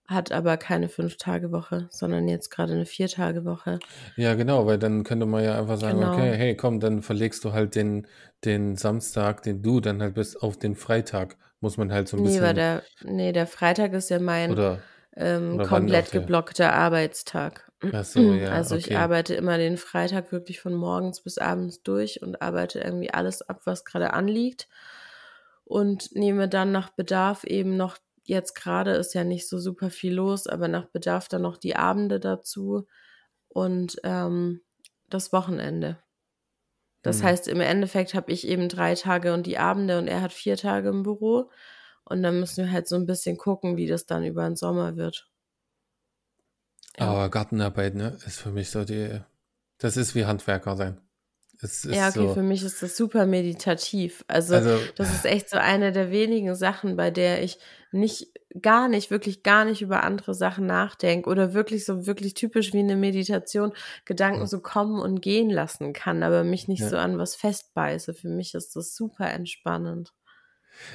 hat 0.08 0.32
aber 0.32 0.58
keine 0.58 0.88
Fünf-Tage-Woche, 0.88 1.88
sondern 1.90 2.28
jetzt 2.28 2.50
gerade 2.50 2.74
eine 2.74 2.86
Vier-Tage-Woche. 2.86 3.80
Ja, 4.16 4.36
genau, 4.36 4.68
weil 4.68 4.78
dann 4.78 5.04
könnte 5.04 5.26
man 5.26 5.44
ja 5.44 5.60
einfach 5.60 5.78
sagen, 5.78 6.00
genau. 6.00 6.14
okay, 6.14 6.34
hey, 6.36 6.56
komm, 6.56 6.80
dann 6.80 7.02
verlegst 7.02 7.44
du 7.44 7.54
halt 7.54 7.76
den, 7.76 8.08
den 8.44 8.76
Samstag, 8.76 9.42
den 9.42 9.64
du 9.64 9.80
dann 9.82 10.02
halt 10.02 10.14
bist, 10.14 10.42
auf 10.42 10.58
den 10.58 10.76
Freitag. 10.76 11.38
Muss 11.60 11.78
man 11.78 11.92
halt 11.92 12.08
so 12.08 12.18
ein 12.18 12.24
nee, 12.24 12.30
bisschen. 12.30 12.44
Weil 12.44 12.54
der, 12.54 12.84
nee, 13.04 13.32
der 13.32 13.48
Freitag 13.48 13.94
ist 13.94 14.10
ja 14.10 14.20
mein 14.20 14.52
oder, 14.52 14.80
ähm, 15.16 15.62
komplett 15.64 16.12
geblockter 16.12 16.74
Arbeitstag. 16.74 17.72
Ach 17.94 18.04
so, 18.04 18.34
ja, 18.34 18.50
also 18.50 18.76
okay. 18.76 18.86
ich 18.88 18.98
arbeite 18.98 19.36
immer 19.36 19.58
den 19.58 19.78
Freitag 19.78 20.32
wirklich 20.32 20.60
von 20.60 20.74
morgens 20.74 21.22
bis 21.22 21.38
abends 21.38 21.84
durch 21.84 22.22
und 22.22 22.42
arbeite 22.42 22.80
irgendwie 22.80 23.12
alles 23.12 23.42
ab, 23.42 23.62
was 23.66 23.86
gerade 23.86 24.14
anliegt 24.14 24.68
und 25.66 26.16
nehme 26.16 26.48
dann 26.48 26.72
nach 26.72 26.92
Bedarf 26.92 27.44
eben 27.44 27.76
noch, 27.76 27.98
jetzt 28.24 28.54
gerade 28.54 28.92
ist 28.92 29.14
ja 29.14 29.24
nicht 29.24 29.50
so 29.50 29.60
super 29.60 29.90
viel 29.90 30.14
los, 30.14 30.48
aber 30.48 30.68
nach 30.68 30.86
Bedarf 30.86 31.28
dann 31.28 31.42
noch 31.42 31.58
die 31.58 31.76
Abende 31.76 32.20
dazu 32.20 32.88
und 33.50 33.98
ähm, 34.04 34.62
das 35.10 35.34
Wochenende. 35.34 35.98
Das 37.02 37.20
hm. 37.20 37.26
heißt, 37.26 37.48
im 37.48 37.62
Endeffekt 37.62 38.14
habe 38.14 38.32
ich 38.32 38.48
eben 38.48 38.70
drei 38.70 38.96
Tage 38.96 39.34
und 39.34 39.46
die 39.48 39.58
Abende 39.58 39.98
und 39.98 40.08
er 40.08 40.22
hat 40.22 40.34
vier 40.34 40.58
Tage 40.58 40.90
im 40.90 41.04
Büro. 41.04 41.50
Und 42.06 42.24
dann 42.24 42.40
müssen 42.40 42.66
wir 42.66 42.72
halt 42.72 42.88
so 42.88 42.96
ein 42.96 43.06
bisschen 43.06 43.38
gucken, 43.38 43.78
wie 43.78 43.88
das 43.88 44.06
dann 44.06 44.24
über 44.24 44.44
den 44.44 44.56
Sommer 44.56 44.96
wird. 44.96 45.28
Ja. 46.98 47.08
Aber 47.08 47.30
Gartenarbeit, 47.30 47.96
ne, 47.96 48.18
ist 48.26 48.40
für 48.40 48.52
mich 48.52 48.70
so 48.70 48.86
die, 48.86 49.20
das 49.80 49.98
ist 49.98 50.16
wie 50.16 50.26
Handwerker 50.26 50.76
sein. 50.76 51.02
ja, 51.84 52.10
okay, 52.10 52.28
so, 52.28 52.34
für 52.34 52.44
mich 52.44 52.64
ist 52.64 52.82
das 52.84 52.96
super 52.96 53.26
meditativ. 53.26 54.24
Also, 54.28 54.56
also, 54.56 54.80
das 54.96 55.14
ist 55.14 55.26
echt 55.26 55.50
so 55.50 55.58
eine 55.58 55.92
der 55.92 56.12
wenigen 56.12 56.56
Sachen, 56.56 56.96
bei 56.96 57.12
der 57.12 57.44
ich 57.44 57.58
nicht, 57.92 58.28
gar 58.62 58.88
nicht, 58.88 59.12
wirklich 59.12 59.44
gar 59.44 59.66
nicht 59.66 59.82
über 59.82 60.04
andere 60.04 60.34
Sachen 60.34 60.66
nachdenke 60.66 61.30
oder 61.30 61.54
wirklich 61.54 61.86
so 61.86 62.06
wirklich 62.06 62.34
typisch 62.34 62.72
wie 62.74 62.80
eine 62.80 62.96
Meditation 62.96 63.74
Gedanken 64.06 64.42
ja. 64.42 64.48
so 64.48 64.62
kommen 64.62 65.02
und 65.02 65.22
gehen 65.22 65.50
lassen 65.50 65.92
kann, 65.92 66.24
aber 66.24 66.44
mich 66.44 66.68
nicht 66.68 66.82
ja. 66.82 66.90
so 66.90 66.98
an 66.98 67.18
was 67.18 67.36
festbeiße. 67.36 68.14
Für 68.14 68.30
mich 68.30 68.54
ist 68.54 68.76
das 68.76 68.96
super 68.96 69.30
entspannend. 69.30 70.14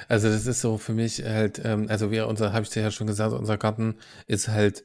Also, 0.07 0.29
das 0.29 0.47
ist 0.47 0.61
so 0.61 0.77
für 0.77 0.93
mich 0.93 1.23
halt, 1.23 1.61
ähm, 1.63 1.87
also 1.89 2.11
wir, 2.11 2.27
unser, 2.27 2.53
habe 2.53 2.63
ich 2.63 2.69
dir 2.69 2.81
ja 2.83 2.91
schon 2.91 3.07
gesagt, 3.07 3.33
unser 3.33 3.57
Garten 3.57 3.97
ist 4.27 4.47
halt, 4.47 4.83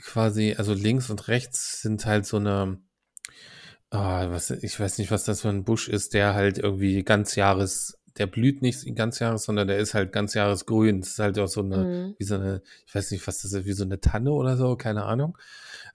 quasi, 0.00 0.54
also 0.56 0.74
links 0.74 1.10
und 1.10 1.28
rechts 1.28 1.82
sind 1.82 2.06
halt 2.06 2.26
so 2.26 2.38
eine, 2.38 2.78
oh, 3.90 3.98
was, 3.98 4.50
ich 4.50 4.78
weiß 4.78 4.98
nicht, 4.98 5.10
was 5.10 5.24
das 5.24 5.42
für 5.42 5.48
ein 5.48 5.64
Busch 5.64 5.88
ist, 5.88 6.14
der 6.14 6.34
halt 6.34 6.58
irgendwie 6.58 7.02
ganz 7.02 7.36
Jahres, 7.36 7.98
der 8.18 8.26
blüht 8.26 8.62
nicht 8.62 8.94
ganz 8.94 9.18
Jahres, 9.18 9.44
sondern 9.44 9.68
der 9.68 9.78
ist 9.78 9.94
halt 9.94 10.12
ganz 10.12 10.34
Jahresgrün. 10.34 11.00
Das 11.00 11.10
ist 11.10 11.18
halt 11.18 11.38
auch 11.38 11.48
so 11.48 11.62
eine, 11.62 11.76
mhm. 11.78 12.14
wie 12.18 12.24
so 12.24 12.36
eine, 12.36 12.62
ich 12.86 12.94
weiß 12.94 13.10
nicht, 13.10 13.26
was 13.26 13.42
das 13.42 13.52
ist, 13.52 13.64
wie 13.66 13.72
so 13.72 13.84
eine 13.84 14.00
Tanne 14.00 14.32
oder 14.32 14.56
so, 14.56 14.76
keine 14.76 15.04
Ahnung. 15.04 15.36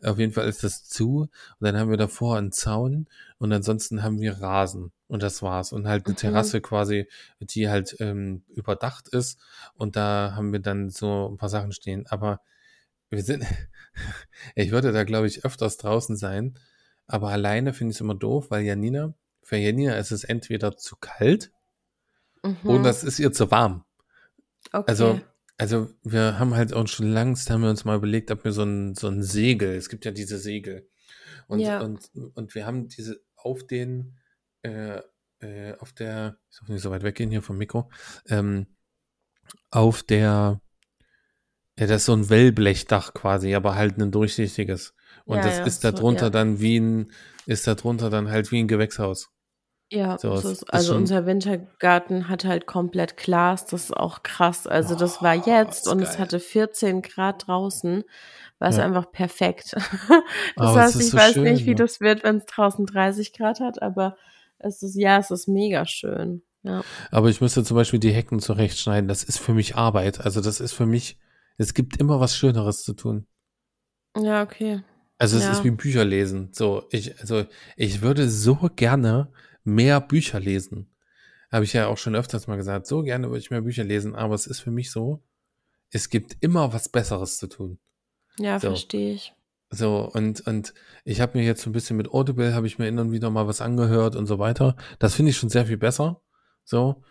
Auf 0.03 0.17
jeden 0.17 0.33
Fall 0.33 0.47
ist 0.47 0.63
das 0.63 0.83
zu. 0.85 1.21
Und 1.21 1.29
dann 1.59 1.77
haben 1.77 1.89
wir 1.89 1.97
davor 1.97 2.37
einen 2.37 2.51
Zaun 2.51 3.07
und 3.37 3.51
ansonsten 3.51 4.03
haben 4.03 4.19
wir 4.19 4.41
Rasen. 4.41 4.91
Und 5.07 5.23
das 5.23 5.41
war's. 5.41 5.73
Und 5.73 5.87
halt 5.87 6.05
eine 6.05 6.13
mhm. 6.13 6.17
Terrasse 6.17 6.61
quasi, 6.61 7.07
die 7.39 7.69
halt 7.69 7.97
ähm, 7.99 8.43
überdacht 8.49 9.09
ist. 9.09 9.39
Und 9.73 9.95
da 9.95 10.33
haben 10.35 10.51
wir 10.51 10.59
dann 10.59 10.89
so 10.89 11.29
ein 11.29 11.37
paar 11.37 11.49
Sachen 11.49 11.71
stehen. 11.71 12.05
Aber 12.07 12.41
wir 13.09 13.23
sind, 13.23 13.45
ich 14.55 14.71
würde 14.71 14.91
da, 14.91 15.03
glaube 15.03 15.27
ich, 15.27 15.45
öfters 15.45 15.77
draußen 15.77 16.15
sein, 16.15 16.57
aber 17.07 17.29
alleine 17.29 17.73
finde 17.73 17.91
ich 17.91 17.97
es 17.97 18.01
immer 18.01 18.15
doof, 18.15 18.49
weil 18.49 18.63
Janina, 18.63 19.13
für 19.43 19.57
Janina 19.57 19.95
ist 19.95 20.11
es 20.11 20.23
entweder 20.23 20.77
zu 20.77 20.95
kalt 20.95 21.51
mhm. 22.43 22.57
oder 22.69 22.89
es 22.89 23.03
ist 23.03 23.19
ihr 23.19 23.31
zu 23.31 23.51
warm. 23.51 23.83
Okay. 24.71 24.85
Also, 24.87 25.19
Also 25.57 25.89
wir 26.03 26.39
haben 26.39 26.55
halt 26.55 26.73
auch 26.73 26.87
schon 26.87 27.11
langst, 27.11 27.49
haben 27.51 27.61
wir 27.61 27.69
uns 27.69 27.85
mal 27.85 27.97
überlegt, 27.97 28.31
ob 28.31 28.43
wir 28.43 28.51
so 28.51 28.63
ein, 28.63 28.95
so 28.95 29.07
ein 29.07 29.21
Segel, 29.21 29.75
es 29.75 29.89
gibt 29.89 30.05
ja 30.05 30.11
diese 30.11 30.39
Segel. 30.39 30.89
Und, 31.47 31.59
Ja. 31.59 31.81
und, 31.81 32.09
und 32.33 32.55
wir 32.55 32.65
haben 32.65 32.87
diese 32.87 33.21
auf 33.35 33.67
den, 33.67 34.17
äh, 34.63 35.01
äh, 35.39 35.75
auf 35.79 35.93
der, 35.93 36.37
ich 36.49 36.57
darf 36.59 36.69
nicht 36.69 36.81
so 36.81 36.89
weit 36.89 37.03
weggehen 37.03 37.29
hier 37.29 37.43
vom 37.43 37.57
Mikro, 37.57 37.91
ähm, 38.27 38.65
auf 39.69 40.01
der, 40.03 40.61
ja, 41.77 41.87
das 41.87 42.01
ist 42.01 42.05
so 42.05 42.13
ein 42.13 42.29
Wellblechdach 42.29 43.13
quasi, 43.13 43.53
aber 43.53 43.75
halt 43.75 43.99
ein 43.99 44.11
durchsichtiges. 44.11 44.93
Und 45.25 45.37
Ja, 45.37 45.43
das 45.43 45.57
ja, 45.59 45.65
ist 45.65 45.81
so, 45.81 45.91
darunter 45.91 46.25
ja. 46.25 46.29
dann 46.31 46.59
wie 46.59 46.79
ein, 46.79 47.11
ist 47.45 47.67
darunter 47.67 48.09
dann 48.09 48.29
halt 48.29 48.51
wie 48.51 48.59
ein 48.59 48.67
Gewächshaus. 48.67 49.29
Ja, 49.91 50.17
So, 50.17 50.35
so 50.37 50.47
es 50.49 50.59
ist, 50.61 50.73
also 50.73 50.93
schon- 50.93 51.01
unser 51.01 51.25
Wintergarten 51.25 52.29
hat 52.29 52.45
halt 52.45 52.65
komplett 52.65 53.17
Glas, 53.17 53.65
das 53.65 53.85
ist 53.85 53.97
auch 53.97 54.23
krass. 54.23 54.65
Also 54.65 54.95
das 54.95 55.21
war 55.21 55.37
Boah, 55.37 55.45
jetzt 55.47 55.85
ist 55.85 55.91
und 55.91 56.01
es 56.01 56.11
geil. 56.11 56.19
hatte 56.19 56.39
14 56.39 57.01
Grad 57.01 57.45
draußen, 57.47 58.03
war 58.59 58.69
es 58.69 58.77
Ja. 58.77 58.85
einfach 58.85 59.11
perfekt. 59.11 59.73
das 60.55 60.71
es 60.71 60.75
heißt, 60.77 61.01
ich 61.01 61.09
so 61.09 61.17
weiß 61.17 61.33
schön, 61.33 61.43
nicht, 61.43 61.65
wie 61.65 61.71
ne? 61.71 61.75
das 61.75 61.99
wird, 61.99 62.23
wenn 62.23 62.37
es 62.37 62.45
draußen 62.45 62.85
30 62.85 63.33
Grad 63.33 63.59
hat, 63.59 63.81
aber 63.81 64.15
es 64.59 64.81
ist, 64.81 64.95
ja, 64.95 65.17
es 65.17 65.29
ist 65.29 65.47
mega 65.49 65.85
schön. 65.85 66.41
Ja. 66.63 66.83
Aber 67.09 67.27
ich 67.29 67.41
müsste 67.41 67.63
zum 67.65 67.75
Beispiel 67.75 67.99
die 67.99 68.13
Hecken 68.13 68.39
zurechtschneiden. 68.39 69.07
Das 69.09 69.23
ist 69.23 69.39
für 69.39 69.53
mich 69.53 69.75
Arbeit. 69.75 70.21
Also 70.21 70.39
das 70.41 70.59
ist 70.61 70.71
für 70.73 70.85
mich, 70.85 71.17
es 71.57 71.73
gibt 71.73 71.97
immer 71.97 72.19
was 72.19 72.37
Schöneres 72.37 72.83
zu 72.83 72.93
tun. 72.93 73.25
Ja, 74.15 74.43
okay. 74.43 74.83
Also 75.17 75.37
es 75.37 75.43
Ja. 75.43 75.51
ist 75.51 75.63
wie 75.63 75.71
Bücher 75.71 76.05
lesen. 76.05 76.49
So, 76.53 76.83
ich, 76.91 77.19
also 77.19 77.45
ich 77.75 78.01
würde 78.01 78.29
so 78.29 78.55
gerne 78.75 79.29
mehr 79.63 80.01
Bücher 80.01 80.39
lesen. 80.39 80.93
Habe 81.51 81.65
ich 81.65 81.73
ja 81.73 81.87
auch 81.87 81.97
schon 81.97 82.15
öfters 82.15 82.47
mal 82.47 82.55
gesagt. 82.55 82.87
So 82.87 83.01
gerne 83.03 83.27
würde 83.27 83.39
ich 83.39 83.51
mehr 83.51 83.61
Bücher 83.61 83.83
lesen, 83.83 84.15
aber 84.15 84.35
es 84.35 84.47
ist 84.47 84.61
für 84.61 84.71
mich 84.71 84.91
so, 84.91 85.21
es 85.89 86.09
gibt 86.09 86.37
immer 86.39 86.71
was 86.73 86.89
Besseres 86.89 87.37
zu 87.37 87.47
tun. 87.47 87.79
Ja, 88.37 88.59
So. 88.59 88.69
verstehe 88.69 89.13
ich. 89.13 89.33
So, 89.69 90.09
und, 90.13 90.45
und 90.47 90.73
ich 91.05 91.21
habe 91.21 91.37
mir 91.37 91.45
jetzt 91.45 91.61
so 91.61 91.69
ein 91.69 91.73
bisschen 91.73 91.95
mit 91.97 92.09
Audible, 92.11 92.53
habe 92.53 92.67
ich 92.67 92.77
mir 92.77 92.89
und 92.89 93.11
wieder 93.11 93.29
mal 93.29 93.47
was 93.47 93.61
angehört 93.61 94.15
und 94.17 94.25
so 94.27 94.37
weiter. 94.39 94.75
Das 94.99 95.15
finde 95.15 95.31
ich 95.31 95.37
schon 95.37 95.49
sehr 95.49 95.65
viel 95.65 95.77
besser. 95.77 96.21
So. 96.65 97.03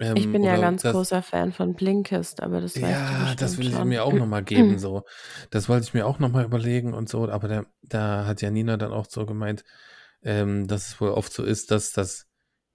Ähm, 0.00 0.16
Ich 0.16 0.30
bin 0.30 0.44
ja 0.44 0.56
ganz 0.58 0.82
das, 0.82 0.92
großer 0.92 1.22
Fan 1.22 1.52
von 1.52 1.74
Blinkist, 1.74 2.40
aber 2.40 2.60
das 2.60 2.76
weißt 2.76 2.84
du 2.84 2.88
Ja, 2.88 3.34
das 3.36 3.58
will 3.58 3.66
ich 3.68 3.74
schon. 3.74 3.88
mir 3.88 4.04
auch 4.04 4.12
nochmal 4.12 4.44
geben, 4.44 4.78
so. 4.78 5.02
Das 5.50 5.68
wollte 5.68 5.86
ich 5.86 5.94
mir 5.94 6.06
auch 6.06 6.20
nochmal 6.20 6.44
überlegen 6.44 6.94
und 6.94 7.08
so, 7.08 7.28
aber 7.28 7.48
da, 7.48 7.64
da 7.82 8.26
hat 8.26 8.42
ja 8.42 8.50
Nina 8.52 8.76
dann 8.76 8.92
auch 8.92 9.06
so 9.08 9.26
gemeint, 9.26 9.64
ähm, 10.22 10.66
dass 10.66 10.88
es 10.88 11.00
wohl 11.00 11.10
oft 11.10 11.32
so 11.32 11.44
ist, 11.44 11.70
dass 11.70 11.92
das 11.92 12.26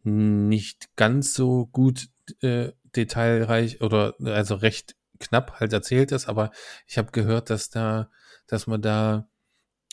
nicht 0.03 0.95
ganz 0.95 1.33
so 1.33 1.67
gut 1.67 2.09
äh, 2.41 2.71
detailreich 2.95 3.81
oder 3.81 4.15
also 4.23 4.55
recht 4.55 4.95
knapp 5.19 5.59
halt 5.59 5.73
erzählt 5.73 6.11
ist, 6.11 6.27
aber 6.27 6.51
ich 6.87 6.97
habe 6.97 7.11
gehört, 7.11 7.49
dass 7.49 7.69
da, 7.69 8.09
dass 8.47 8.67
man 8.67 8.81
da 8.81 9.29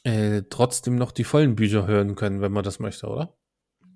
äh, 0.03 0.43
trotzdem 0.49 0.97
noch 0.97 1.13
die 1.13 1.25
vollen 1.25 1.55
Bücher 1.55 1.87
hören 1.87 2.17
können, 2.17 2.41
wenn 2.41 2.53
man 2.53 2.65
das 2.65 2.79
möchte, 2.79 3.07
oder? 3.07 3.37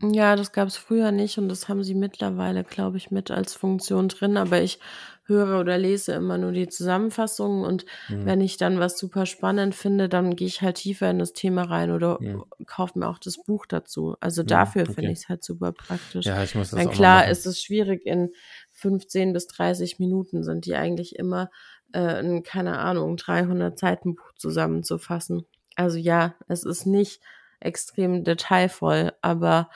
Ja, 0.03 0.37
das 0.37 0.53
gab 0.53 0.69
es 0.69 0.77
früher 0.77 1.13
nicht 1.13 1.39
und 1.39 1.49
das 1.49 1.69
haben 1.69 1.85
sie 1.85 1.95
mittlerweile, 1.95 2.65
glaube 2.65 2.97
ich, 2.97 3.11
mit 3.11 3.31
als 3.31 3.55
Funktion 3.55 4.09
drin. 4.09 4.37
Aber 4.37 4.61
ich 4.61 4.79
höre 5.27 5.61
oder 5.61 5.79
lese 5.79 6.13
immer 6.13 6.39
nur 6.39 6.53
die 6.53 6.69
Zusammenfassungen 6.69 7.65
und 7.65 7.87
Hm. 8.09 8.27
wenn 8.27 8.41
ich 8.41 8.57
dann 8.57 8.79
was 8.79 8.99
super 8.99 9.27
spannend 9.27 9.75
finde, 9.75 10.09
dann 10.09 10.37
gehe 10.37 10.47
ich 10.49 10.63
halt 10.63 10.77
tiefer 10.77 11.11
in 11.11 11.19
das 11.19 11.33
Thema 11.33 11.63
rein 11.63 11.91
oder 11.91 12.19
Hm. 12.21 12.45
kaufe 12.67 12.99
mir 12.99 13.09
auch 13.09 13.19
das 13.19 13.39
Buch 13.43 13.67
dazu. 13.67 14.17
Also 14.21 14.43
Hm, 14.43 14.49
dafür 14.51 14.83
okay. 14.83 14.95
finde 14.95 15.13
ich 15.13 15.21
es 15.21 15.29
halt 15.29 15.45
super 15.45 15.73
praktisch. 15.73 16.27
Ja, 16.27 16.43
ich 16.43 16.55
muss 16.55 16.71
das 16.71 16.79
Weil 16.81 16.87
auch 16.87 16.95
klar 16.95 17.29
ist 17.29 17.47
es 17.47 17.63
schwierig, 17.63 18.05
in 18.07 18.31
15 18.71 19.33
bis 19.33 19.47
30 19.47 19.99
Minuten 19.99 20.43
sind 20.45 20.67
die 20.67 20.75
eigentlich 20.75 21.17
immer 21.17 21.51
äh, 21.93 21.99
ein, 22.01 22.43
keine 22.43 22.79
Ahnung, 22.79 23.17
300 23.17 23.79
Seiten 23.79 24.15
Buch 24.15 24.33
zusammenzufassen. 24.37 25.47
Also 25.77 25.99
ja, 25.99 26.35
es 26.49 26.65
ist 26.65 26.87
nicht 26.87 27.21
extrem 27.61 28.25
detailvoll, 28.25 29.13
aber 29.23 29.71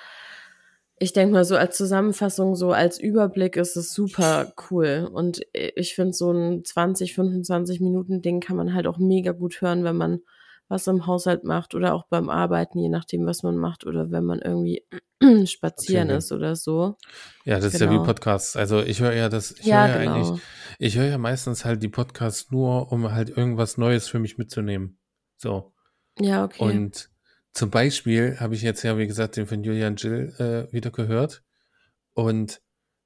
ich 1.01 1.13
denke 1.13 1.33
mal 1.35 1.45
so 1.45 1.57
als 1.57 1.77
Zusammenfassung, 1.77 2.55
so 2.55 2.73
als 2.73 2.99
Überblick 2.99 3.57
ist 3.57 3.77
es 3.77 3.93
super 3.93 4.53
cool. 4.71 5.09
Und 5.13 5.41
ich 5.53 5.95
finde 5.95 6.13
so 6.13 6.33
ein 6.33 6.65
20, 6.65 7.15
25 7.15 7.81
Minuten 7.81 8.23
Ding 8.23 8.41
kann 8.41 8.57
man 8.57 8.75
halt 8.75 8.87
auch 8.87 8.99
mega 8.99 9.33
gut 9.33 9.61
hören, 9.61 9.85
wenn 9.85 9.97
man 9.97 10.21
was 10.69 10.87
im 10.87 11.07
Haushalt 11.07 11.45
macht 11.45 11.75
oder 11.75 11.95
auch 11.95 12.07
beim 12.09 12.29
Arbeiten, 12.29 12.79
je 12.79 12.91
nachdem, 12.91 13.25
was 13.25 13.43
man 13.43 13.57
macht 13.57 13.87
oder 13.87 14.11
wenn 14.11 14.25
man 14.25 14.41
irgendwie 14.41 14.85
spazieren 15.47 16.11
ist 16.11 16.31
oder 16.31 16.57
so. 16.57 16.97
Ja, 17.45 17.57
das 17.59 17.73
ist 17.73 17.81
ja 17.81 17.89
wie 17.89 17.95
Genau. 17.95 18.05
Podcasts. 18.05 18.55
Also 18.55 18.81
ich 18.83 19.01
höre 19.01 19.15
ja 19.15 19.29
das, 19.31 19.53
ich 19.53 19.65
Ja, 19.65 19.87
höre 19.87 20.03
ja 20.03 20.11
eigentlich, 20.13 20.29
genau. 20.29 20.41
ich 20.79 20.99
höre 20.99 21.07
ja 21.09 21.19
meistens 21.19 21.65
halt 21.65 21.83
die 21.83 21.89
Podcasts 21.89 22.51
nur, 22.51 22.93
um 22.93 23.11
halt 23.13 23.31
irgendwas 23.31 23.79
Neues 23.79 24.09
für 24.09 24.19
mich 24.19 24.37
mitzunehmen. 24.37 24.99
So. 25.39 25.73
Ja, 26.21 26.45
okay. 26.45 26.63
Und 26.63 27.09
zum 27.59 27.71
Beispiel 27.71 28.39
habe 28.39 28.55
ich 28.55 28.63
jetzt 28.63 28.85
ja, 28.85 28.97
wie 28.99 29.09
gesagt, 29.09 29.37
den 29.37 29.49
von 29.49 29.65
Julian 29.65 29.97
Jill 29.97 30.33
äh, 30.39 30.73
wieder 30.73 30.93
gehört. 30.93 31.43
Und 32.15 32.63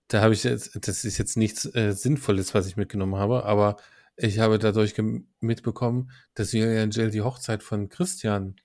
da 0.09 0.21
habe 0.21 0.35
ich 0.35 0.45
jetzt, 0.45 0.87
das 0.87 1.07
ist 1.07 1.17
jetzt 1.17 1.39
nichts 1.39 1.65
äh, 1.75 1.93
Sinnvolles, 1.93 2.53
was 2.53 2.67
ich 2.67 2.77
mitgenommen 2.77 3.17
habe, 3.17 3.47
aber 3.47 3.79
ich 4.15 4.41
habe 4.41 4.59
dadurch 4.59 4.95
mitbekommen, 5.41 6.11
dass 6.35 6.53
Julian 6.53 6.91
Jill 6.91 7.11
die 7.11 7.23
Hochzeit 7.23 7.63
von 7.63 7.89
Christian 7.89 8.57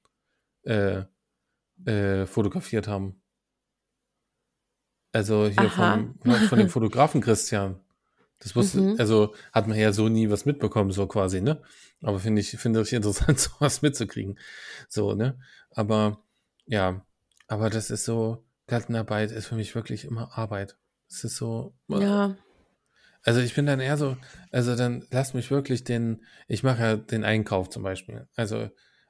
äh, 0.64 1.04
äh, 1.86 2.26
fotografiert 2.26 2.90
haben. 2.90 3.22
Also 5.14 5.48
hier 5.48 5.70
vom, 5.70 6.20
von 6.50 6.60
dem 6.60 6.70
Fotografen 6.70 7.22
Christian. 7.22 7.80
Das 8.40 8.56
wusste, 8.56 8.82
Mhm. 8.82 8.96
also 9.00 9.34
hat 9.52 9.68
man 9.68 9.78
ja 9.78 9.92
so 9.92 10.10
nie 10.10 10.30
was 10.30 10.46
mitbekommen, 10.46 10.92
so 10.92 11.08
quasi, 11.08 11.42
ne? 11.42 11.62
Aber 12.02 12.20
finde 12.20 12.42
ich, 12.42 12.52
finde 12.52 12.82
ich 12.82 12.94
interessant, 13.34 13.40
sowas 13.40 13.82
mitzukriegen. 13.82 14.38
So, 14.90 15.14
ne? 15.16 15.40
Aber, 15.72 16.24
ja, 16.66 17.06
aber 17.48 17.70
das 17.70 17.90
ist 17.90 18.06
so, 18.06 18.46
Gartenarbeit 18.68 19.32
ist 19.32 19.48
für 19.48 19.56
mich 19.56 19.74
wirklich 19.76 20.06
immer 20.06 20.38
Arbeit. 20.38 20.78
Es 21.10 21.24
ist 21.24 21.38
so, 21.38 21.74
Ja, 21.88 22.36
also 23.24 23.40
ich 23.42 23.56
bin 23.56 23.66
dann 23.66 23.80
eher 23.80 23.98
so, 23.98 24.18
also 24.52 24.76
dann 24.76 25.06
lass 25.12 25.34
mich 25.34 25.52
wirklich 25.52 25.84
den, 25.84 26.24
ich 26.48 26.64
mache 26.64 26.82
ja 26.82 26.96
den 26.96 27.24
Einkauf 27.24 27.70
zum 27.70 27.84
Beispiel. 27.84 28.28
Also 28.36 28.70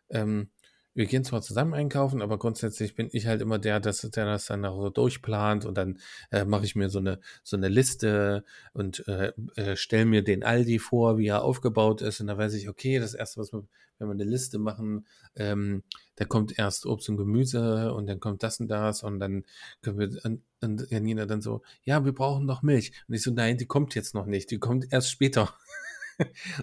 ähm, 0.10 0.50
wir 0.98 1.06
gehen 1.06 1.24
zwar 1.24 1.44
zusammen 1.44 1.76
einkaufen, 1.76 2.24
aber 2.24 2.40
grundsätzlich 2.40 2.96
bin 2.96 3.08
ich 3.12 3.28
halt 3.28 3.40
immer 3.42 3.60
der, 3.60 3.80
dass, 3.80 4.02
der 4.02 4.26
das 4.26 4.48
dann 4.48 4.66
auch 4.66 4.82
so 4.82 4.90
durchplant 4.90 5.64
und 5.64 5.78
dann 5.78 6.00
äh, 6.32 6.44
mache 6.44 6.66
ich 6.66 6.76
mir 6.76 6.90
so 6.90 6.98
eine 6.98 7.20
so 7.44 7.56
eine 7.56 7.68
Liste 7.68 8.44
und 8.74 9.08
äh, 9.08 9.32
äh, 9.58 9.76
stelle 9.76 10.06
mir 10.06 10.24
den 10.24 10.44
Aldi 10.44 10.80
vor, 10.80 11.20
wie 11.20 11.28
er 11.28 11.44
aufgebaut 11.44 12.02
ist 12.02 12.20
und 12.20 12.26
dann 12.26 12.40
weiß 12.40 12.56
ich, 12.56 12.68
okay, 12.68 12.98
das 12.98 13.14
erste, 13.14 13.40
was 13.40 13.54
wir, 13.54 13.64
wenn 14.00 14.08
wir 14.08 14.14
eine 14.14 14.24
Liste 14.24 14.58
machen, 14.58 15.06
ähm, 15.36 15.84
da 16.16 16.26
kommt 16.26 16.58
erst 16.58 16.88
Obst 16.88 17.10
und 17.10 17.18
Gemüse 17.18 17.94
und 17.94 18.08
dann 18.08 18.20
kommt 18.20 18.42
das 18.42 18.60
und 18.60 18.68
das 18.68 19.04
und 19.04 19.20
dann 19.20 19.44
können 19.84 20.00
wir 20.00 20.26
und, 20.26 20.42
und 20.62 20.90
Janina 20.90 21.28
dann 21.28 21.44
so, 21.44 21.62
ja, 21.84 22.06
wir 22.06 22.14
brauchen 22.14 22.48
noch 22.48 22.64
Milch 22.64 22.92
und 23.08 23.14
ich 23.14 23.22
so, 23.22 23.30
nein, 23.30 23.60
die 23.60 23.68
kommt 23.68 23.94
jetzt 23.94 24.16
noch 24.16 24.26
nicht, 24.26 24.50
die 24.50 24.58
kommt 24.58 24.92
erst 24.92 25.12
später. 25.12 25.54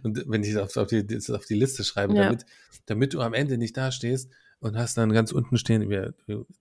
Und 0.03 0.25
wenn 0.27 0.43
ich 0.43 0.55
das 0.55 0.77
auf 0.77 0.88
die, 0.88 1.07
das 1.07 1.31
auf 1.31 1.47
die 1.47 1.55
Liste 1.55 1.85
schreibe, 1.85 2.14
Ja. 2.14 2.25
damit, 2.25 2.47
damit 2.87 3.14
du 3.14 3.21
am 3.21 3.35
Ende 3.35 3.59
nicht 3.59 3.77
dastehst 3.77 4.31
und 4.61 4.77
hast 4.77 4.97
dann 4.97 5.12
ganz 5.12 5.33
unten 5.33 5.57
stehen, 5.59 5.88
wir 5.88 6.14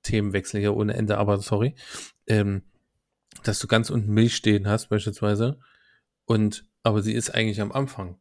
Themenwechsel 0.03 0.59
hier 0.59 0.75
ohne 0.75 0.93
Ende, 0.93 1.17
aber 1.17 1.39
sorry, 1.39 1.75
ähm, 2.27 2.63
dass 3.43 3.59
du 3.59 3.67
ganz 3.67 3.89
unten 3.89 4.13
Milch 4.13 4.35
stehen 4.35 4.67
hast 4.67 4.89
beispielsweise 4.89 5.59
und 6.25 6.65
aber 6.83 7.01
sie 7.01 7.13
ist 7.13 7.33
eigentlich 7.33 7.61
am 7.61 7.71
Anfang. 7.71 8.17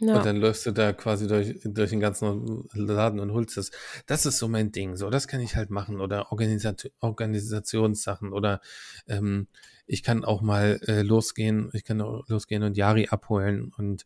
Und 0.00 0.08
ja, 0.08 0.22
dann 0.22 0.36
läufst 0.38 0.66
du 0.66 0.72
da 0.72 0.92
quasi 0.92 1.28
durch, 1.28 1.60
durch 1.64 1.90
den 1.90 2.00
ganzen 2.00 2.68
Laden 2.74 3.20
und 3.20 3.32
holst 3.32 3.56
es. 3.56 3.70
Das 4.06 4.26
ist 4.26 4.38
so 4.38 4.48
mein 4.48 4.72
Ding. 4.72 4.96
So, 4.96 5.10
das 5.10 5.28
kann 5.28 5.40
ich 5.40 5.54
halt 5.54 5.70
machen. 5.70 6.00
Oder 6.00 6.32
Organisat 6.32 6.90
Organisationssachen. 6.98 8.32
Oder 8.32 8.60
ähm, 9.06 9.46
ich 9.86 10.02
kann 10.02 10.24
auch 10.24 10.40
mal 10.42 10.80
äh, 10.86 11.02
losgehen. 11.02 11.70
Ich 11.72 11.84
kann 11.84 11.98
losgehen 11.98 12.62
und 12.62 12.76
Jari 12.76 13.08
abholen 13.08 13.72
und, 13.76 14.04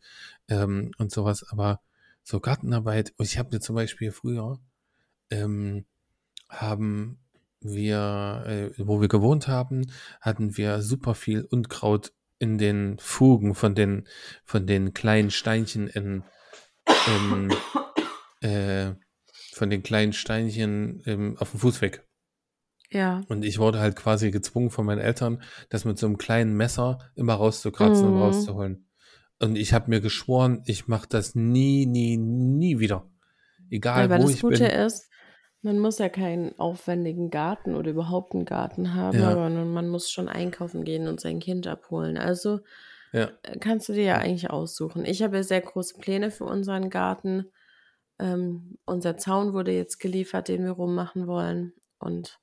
ähm, 0.49 0.91
und 0.97 1.11
sowas. 1.11 1.45
Aber 1.49 1.81
so 2.23 2.39
Gartenarbeit. 2.39 3.13
Ich 3.19 3.37
habe 3.37 3.49
mir 3.55 3.59
zum 3.59 3.75
Beispiel 3.75 4.11
früher 4.11 4.59
ähm, 5.29 5.85
haben 6.49 7.19
wir, 7.61 8.43
äh, 8.45 8.71
wo 8.77 9.01
wir 9.01 9.07
gewohnt 9.07 9.47
haben, 9.47 9.91
hatten 10.21 10.57
wir 10.57 10.81
super 10.81 11.15
viel 11.15 11.43
Unkraut 11.43 12.13
in 12.39 12.57
den 12.57 12.97
Fugen 12.99 13.55
von 13.55 13.75
den, 13.75 14.07
von 14.43 14.67
den 14.67 14.93
kleinen 14.93 15.31
Steinchen 15.31 15.87
in, 15.87 16.23
in 17.07 17.53
äh, 18.41 18.93
von 19.53 19.69
den 19.69 19.81
kleinen 19.83 20.13
Steinchen 20.13 21.01
ähm, 21.05 21.37
auf 21.39 21.51
dem 21.51 21.59
Fußweg. 21.59 22.06
Ja. 22.89 23.21
Und 23.27 23.43
ich 23.43 23.59
wurde 23.59 23.79
halt 23.79 23.95
quasi 23.95 24.31
gezwungen 24.31 24.69
von 24.69 24.85
meinen 24.85 24.99
Eltern, 25.01 25.41
das 25.69 25.85
mit 25.85 25.97
so 25.97 26.05
einem 26.07 26.17
kleinen 26.17 26.55
Messer 26.55 26.99
immer 27.15 27.33
rauszukratzen 27.35 28.07
und 28.07 28.15
Mhm. 28.15 28.21
rauszuholen. 28.21 28.87
Und 29.39 29.55
ich 29.55 29.73
habe 29.73 29.89
mir 29.89 30.01
geschworen, 30.01 30.63
ich 30.65 30.87
mache 30.87 31.07
das 31.09 31.35
nie, 31.35 31.85
nie, 31.85 32.17
nie 32.17 32.79
wieder. 32.79 33.09
Egal 33.69 34.05
Aber 34.05 34.17
wo 34.19 34.21
das 34.23 34.35
ich 34.35 34.41
Gute 34.41 34.63
bin. 34.63 34.71
ist, 34.71 35.09
man 35.61 35.79
muss 35.79 35.97
ja 35.99 36.09
keinen 36.09 36.57
aufwendigen 36.57 37.29
Garten 37.29 37.75
oder 37.75 37.91
überhaupt 37.91 38.33
einen 38.33 38.45
Garten 38.45 38.93
haben, 38.93 39.19
Ja. 39.19 39.31
aber 39.31 39.49
man 39.49 39.89
muss 39.89 40.09
schon 40.09 40.27
einkaufen 40.29 40.83
gehen 40.85 41.07
und 41.07 41.19
sein 41.19 41.39
Kind 41.39 41.67
abholen. 41.67 42.17
Also 42.17 42.61
Ja. 43.11 43.31
äh, 43.43 43.57
kannst 43.59 43.89
du 43.89 43.93
dir 43.93 44.03
ja 44.03 44.17
eigentlich 44.17 44.49
aussuchen. 44.49 45.03
Ich 45.05 45.21
habe 45.21 45.37
ja 45.37 45.43
sehr 45.43 45.61
große 45.61 45.97
Pläne 45.99 46.31
für 46.31 46.45
unseren 46.45 46.89
Garten. 46.89 47.51
Ähm, 48.19 48.77
unser 48.85 49.17
Zaun 49.17 49.53
wurde 49.53 49.71
jetzt 49.71 49.99
geliefert, 49.99 50.47
den 50.47 50.63
wir 50.63 50.71
rummachen 50.71 51.27
wollen. 51.27 51.73
Und 51.99 52.39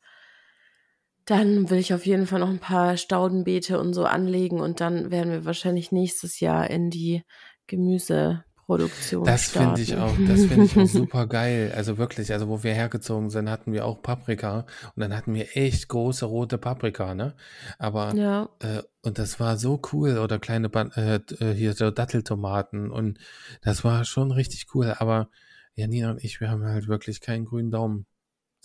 dann 1.26 1.70
will 1.70 1.78
ich 1.78 1.94
auf 1.94 2.04
jeden 2.04 2.26
Fall 2.26 2.40
noch 2.40 2.50
ein 2.50 2.58
paar 2.58 2.96
Staudenbeete 2.96 3.80
und 3.80 3.94
so 3.94 4.04
anlegen 4.04 4.60
und 4.60 4.80
dann 4.80 5.10
werden 5.10 5.32
wir 5.32 5.44
wahrscheinlich 5.44 5.90
nächstes 5.90 6.40
Jahr 6.40 6.68
in 6.68 6.90
die 6.90 7.22
Gemüseproduktion 7.66 9.24
Das 9.24 9.48
finde 9.48 9.80
ich 9.80 9.96
auch, 9.96 10.14
das 10.28 10.44
finde 10.44 10.66
ich 10.66 10.78
auch 10.78 10.86
super 10.86 11.26
geil. 11.26 11.72
Also 11.74 11.96
wirklich, 11.96 12.32
also 12.32 12.48
wo 12.48 12.62
wir 12.62 12.74
hergezogen 12.74 13.30
sind, 13.30 13.48
hatten 13.48 13.72
wir 13.72 13.86
auch 13.86 14.02
Paprika 14.02 14.66
und 14.94 15.00
dann 15.00 15.16
hatten 15.16 15.32
wir 15.32 15.56
echt 15.56 15.88
große 15.88 16.26
rote 16.26 16.58
Paprika, 16.58 17.14
ne? 17.14 17.34
Aber 17.78 18.14
Ja, 18.14 18.50
äh, 18.60 18.82
und 19.00 19.18
das 19.18 19.40
war 19.40 19.56
so 19.56 19.80
cool 19.92 20.18
oder 20.18 20.38
kleine 20.38 20.68
Ban 20.68 20.92
äh, 20.92 21.20
äh, 21.40 21.54
hier 21.54 21.72
so 21.72 21.90
Datteltomaten 21.90 22.90
und 22.90 23.18
das 23.62 23.82
war 23.82 24.04
schon 24.04 24.30
richtig 24.30 24.66
cool. 24.74 24.94
Aber 24.98 25.30
Janina 25.74 26.10
und 26.10 26.22
ich, 26.22 26.40
wir 26.40 26.50
haben 26.50 26.64
halt 26.64 26.86
wirklich 26.86 27.22
keinen 27.22 27.46
grünen 27.46 27.70
Daumen. 27.70 28.06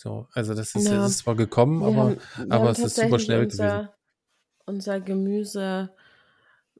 So, 0.00 0.28
also 0.32 0.54
das 0.54 0.74
ist, 0.74 0.88
ja. 0.88 1.04
ist 1.04 1.18
zwar 1.18 1.36
gekommen, 1.36 1.80
Wir 1.82 1.88
aber 1.88 2.16
haben, 2.38 2.50
aber 2.52 2.70
es 2.70 2.78
ist 2.78 2.96
super 2.96 3.18
schnell 3.18 3.44
gewesen. 3.44 3.60
unser, 3.60 3.94
unser 4.64 5.00
Gemüse 5.02 5.90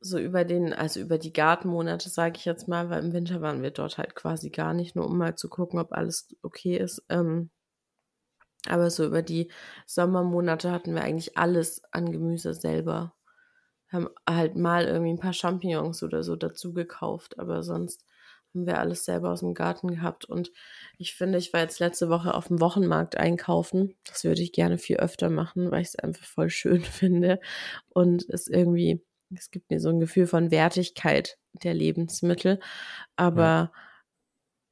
so 0.01 0.19
über 0.19 0.47
den, 0.47 0.73
also 0.73 1.01
über 1.01 1.19
die 1.19 1.35
Gartenmonate, 1.35 2.09
sage 2.09 2.39
ich 2.39 2.47
jetzt 2.47 2.67
mal, 2.67 2.89
weil 2.89 3.05
im 3.05 3.13
Winter 3.13 3.43
waren 3.43 3.61
wir 3.61 3.73
dort 3.73 3.99
halt 3.99 4.15
quasi 4.15 4.49
gar 4.49 4.73
nicht, 4.73 4.97
nur 4.97 5.05
um 5.05 5.19
mal 5.19 5.35
zu 5.35 5.51
gucken, 5.51 5.79
ob 5.79 5.93
alles 5.93 6.35
okay 6.41 6.79
ist. 6.79 7.05
Ähm, 7.11 7.51
aber 8.67 8.89
so 8.89 9.05
über 9.05 9.21
die 9.21 9.51
Sommermonate 9.85 10.71
hatten 10.73 10.95
wir 10.95 11.03
eigentlich 11.03 11.37
alles 11.37 11.83
an 11.93 12.13
Gemüse 12.13 12.55
selber. 12.55 13.13
Haben 13.89 14.09
halt 14.27 14.57
mal 14.57 14.87
irgendwie 14.87 15.13
ein 15.13 15.21
paar 15.21 15.35
Champignons 15.35 16.03
oder 16.03 16.23
so 16.23 16.37
dazu 16.37 16.73
gekauft, 16.73 17.39
aber 17.39 17.63
sonst 17.63 18.03
haben 18.55 18.67
wir 18.67 18.79
alles 18.79 19.05
selber 19.05 19.31
aus 19.31 19.41
dem 19.41 19.55
Garten 19.55 19.89
gehabt. 19.89 20.25
Und 20.25 20.51
ich 20.99 21.15
finde, 21.15 21.39
ich 21.39 21.53
war 21.53 21.61
jetzt 21.61 21.79
letzte 21.81 22.09
Woche 22.09 22.35
auf 22.35 22.49
dem 22.49 22.61
Wochenmarkt 22.61 23.17
einkaufen. 23.17 23.95
Das 24.05 24.25
würde 24.25 24.43
ich 24.43 24.53
gerne 24.53 24.79
viel 24.79 24.97
öfter 24.97 25.31
machen, 25.31 25.71
weil 25.71 25.83
ich 25.83 25.89
es 25.89 25.97
einfach 25.97 26.25
voll 26.25 26.51
schön 26.51 26.83
finde. 26.83 27.41
Und 27.89 28.29
es 28.29 28.49
irgendwie, 28.49 29.05
es 29.35 29.51
gibt 29.51 29.71
mir 29.71 29.81
so 29.81 29.89
ein 29.91 30.01
Gefühl 30.01 30.27
von 30.27 30.51
Wertigkeit 30.51 31.39
der 31.53 31.75
Lebensmittel. 31.75 32.59
Aber 33.17 33.73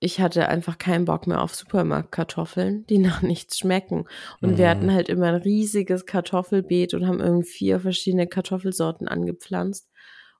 ich 0.00 0.20
hatte 0.20 0.48
einfach 0.48 0.78
keinen 0.78 1.04
Bock 1.06 1.26
mehr 1.26 1.42
auf 1.42 1.54
Supermarktkartoffeln, 1.54 2.86
die 2.86 2.98
nach 2.98 3.22
nichts 3.22 3.58
schmecken. 3.58 4.06
Und 4.40 4.58
wir 4.58 4.68
hatten 4.68 4.86
Mhm. 4.86 4.92
halt 4.92 5.08
immer 5.08 5.26
ein 5.26 5.34
riesiges 5.42 6.06
Kartoffelbeet 6.06 6.94
und 6.94 7.06
haben 7.06 7.20
irgendwie 7.20 7.48
vier 7.48 7.80
verschiedene 7.80 8.26
Kartoffelsorten 8.26 9.08
angepflanzt. 9.08 9.88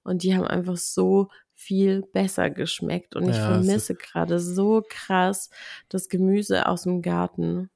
Und 0.05 0.23
die 0.23 0.35
haben 0.37 0.47
einfach 0.47 0.77
so 0.77 1.29
viel 1.59 2.03
besser 2.13 2.51
geschmeckt. 2.51 3.17
Und 3.17 3.29
ich 3.29 3.37
Ja, 3.37 3.45
vermisse 3.45 3.95
gerade 3.97 4.41
so 4.41 4.83
krass 4.89 5.51
das 5.89 6.09
Gemüse 6.09 6.67
aus 6.67 6.85
dem 6.85 7.03
Garten. 7.03 7.71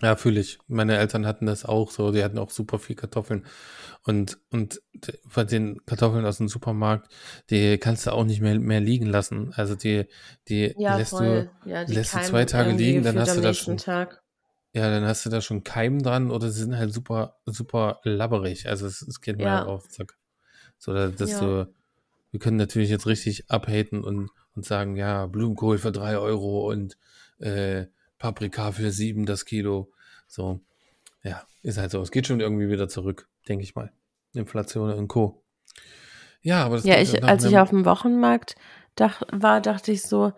ja, 0.00 0.16
fühle 0.16 0.40
ich. 0.40 0.58
Meine 0.66 0.96
Eltern 0.98 1.26
hatten 1.26 1.46
das 1.46 1.64
auch 1.64 1.90
so, 1.90 2.10
die 2.10 2.24
hatten 2.24 2.38
auch 2.38 2.50
super 2.50 2.78
viel 2.78 2.96
Kartoffeln. 2.96 3.46
Und, 4.04 4.38
und 4.50 4.82
von 5.28 5.46
den 5.46 5.84
Kartoffeln 5.86 6.26
aus 6.26 6.38
dem 6.38 6.48
Supermarkt, 6.48 7.12
die 7.50 7.78
kannst 7.78 8.06
du 8.06 8.12
auch 8.12 8.24
nicht 8.24 8.40
mehr, 8.40 8.58
mehr 8.58 8.80
liegen 8.80 9.06
lassen. 9.06 9.52
Also 9.54 9.76
die, 9.76 10.06
die 10.48 10.74
Ja, 10.78 10.96
lässt 10.96 11.12
du. 11.20 11.46
Ja, 11.66 11.84
die 11.84 11.92
lässt 11.94 12.14
du 12.16 12.20
zwei 12.22 12.44
Tage 12.46 12.72
liegen, 12.72 13.04
dann 13.04 13.18
hast 13.18 13.36
du 13.36 13.42
da 13.42 13.48
nächsten 13.48 13.72
schon, 13.72 13.78
Tag. 13.78 14.22
ja, 14.74 14.90
dann 14.90 15.04
hast 15.04 15.26
du 15.26 15.30
da 15.30 15.40
schon 15.40 15.64
Keim 15.64 16.02
dran 16.02 16.30
oder 16.30 16.50
sie 16.50 16.62
sind 16.62 16.76
halt 16.76 16.92
super, 16.94 17.38
super 17.46 18.00
labberig. 18.04 18.68
Also 18.68 18.86
es, 18.86 19.02
es 19.02 19.20
geht 19.20 19.38
mir 19.38 19.50
halt 19.52 19.64
Ja, 19.64 19.66
auf 19.66 19.84
den 19.88 19.92
Sack. 19.92 20.18
So, 20.78 20.94
da- 20.94 21.08
dass 21.10 21.30
ja. 21.30 21.40
du, 21.40 21.74
wir 22.32 22.40
können 22.40 22.56
natürlich 22.56 22.90
jetzt 22.90 23.06
richtig 23.06 23.50
abhaten 23.50 24.02
und, 24.02 24.30
und 24.56 24.64
sagen, 24.64 24.96
ja, 24.96 25.26
Blumenkohl 25.26 25.78
für 25.78 25.92
drei 25.92 26.18
Euro 26.18 26.68
und 26.68 26.98
äh, 27.38 27.86
Paprika 28.18 28.72
für 28.72 28.90
sieben 28.90 29.26
das 29.26 29.44
Kilo. 29.44 29.92
So, 30.26 30.60
ja, 31.22 31.42
ist 31.62 31.78
halt 31.78 31.90
so. 31.90 32.00
Es 32.00 32.10
geht 32.10 32.26
schon 32.26 32.40
irgendwie 32.40 32.68
wieder 32.70 32.88
zurück, 32.88 33.28
denke 33.48 33.64
ich 33.64 33.74
mal. 33.74 33.92
Inflation 34.32 34.90
und 34.92 35.08
Co. 35.08 35.44
Ja, 36.40 36.64
aber 36.64 36.76
das 36.76 36.84
Ja, 36.84 36.98
ich, 36.98 37.22
als 37.22 37.44
ich 37.44 37.58
auf 37.58 37.70
dem 37.70 37.84
Wochenmarkt 37.84 38.56
dach, 38.96 39.22
war, 39.30 39.60
dachte 39.60 39.92
ich 39.92 40.02
so, 40.02 40.32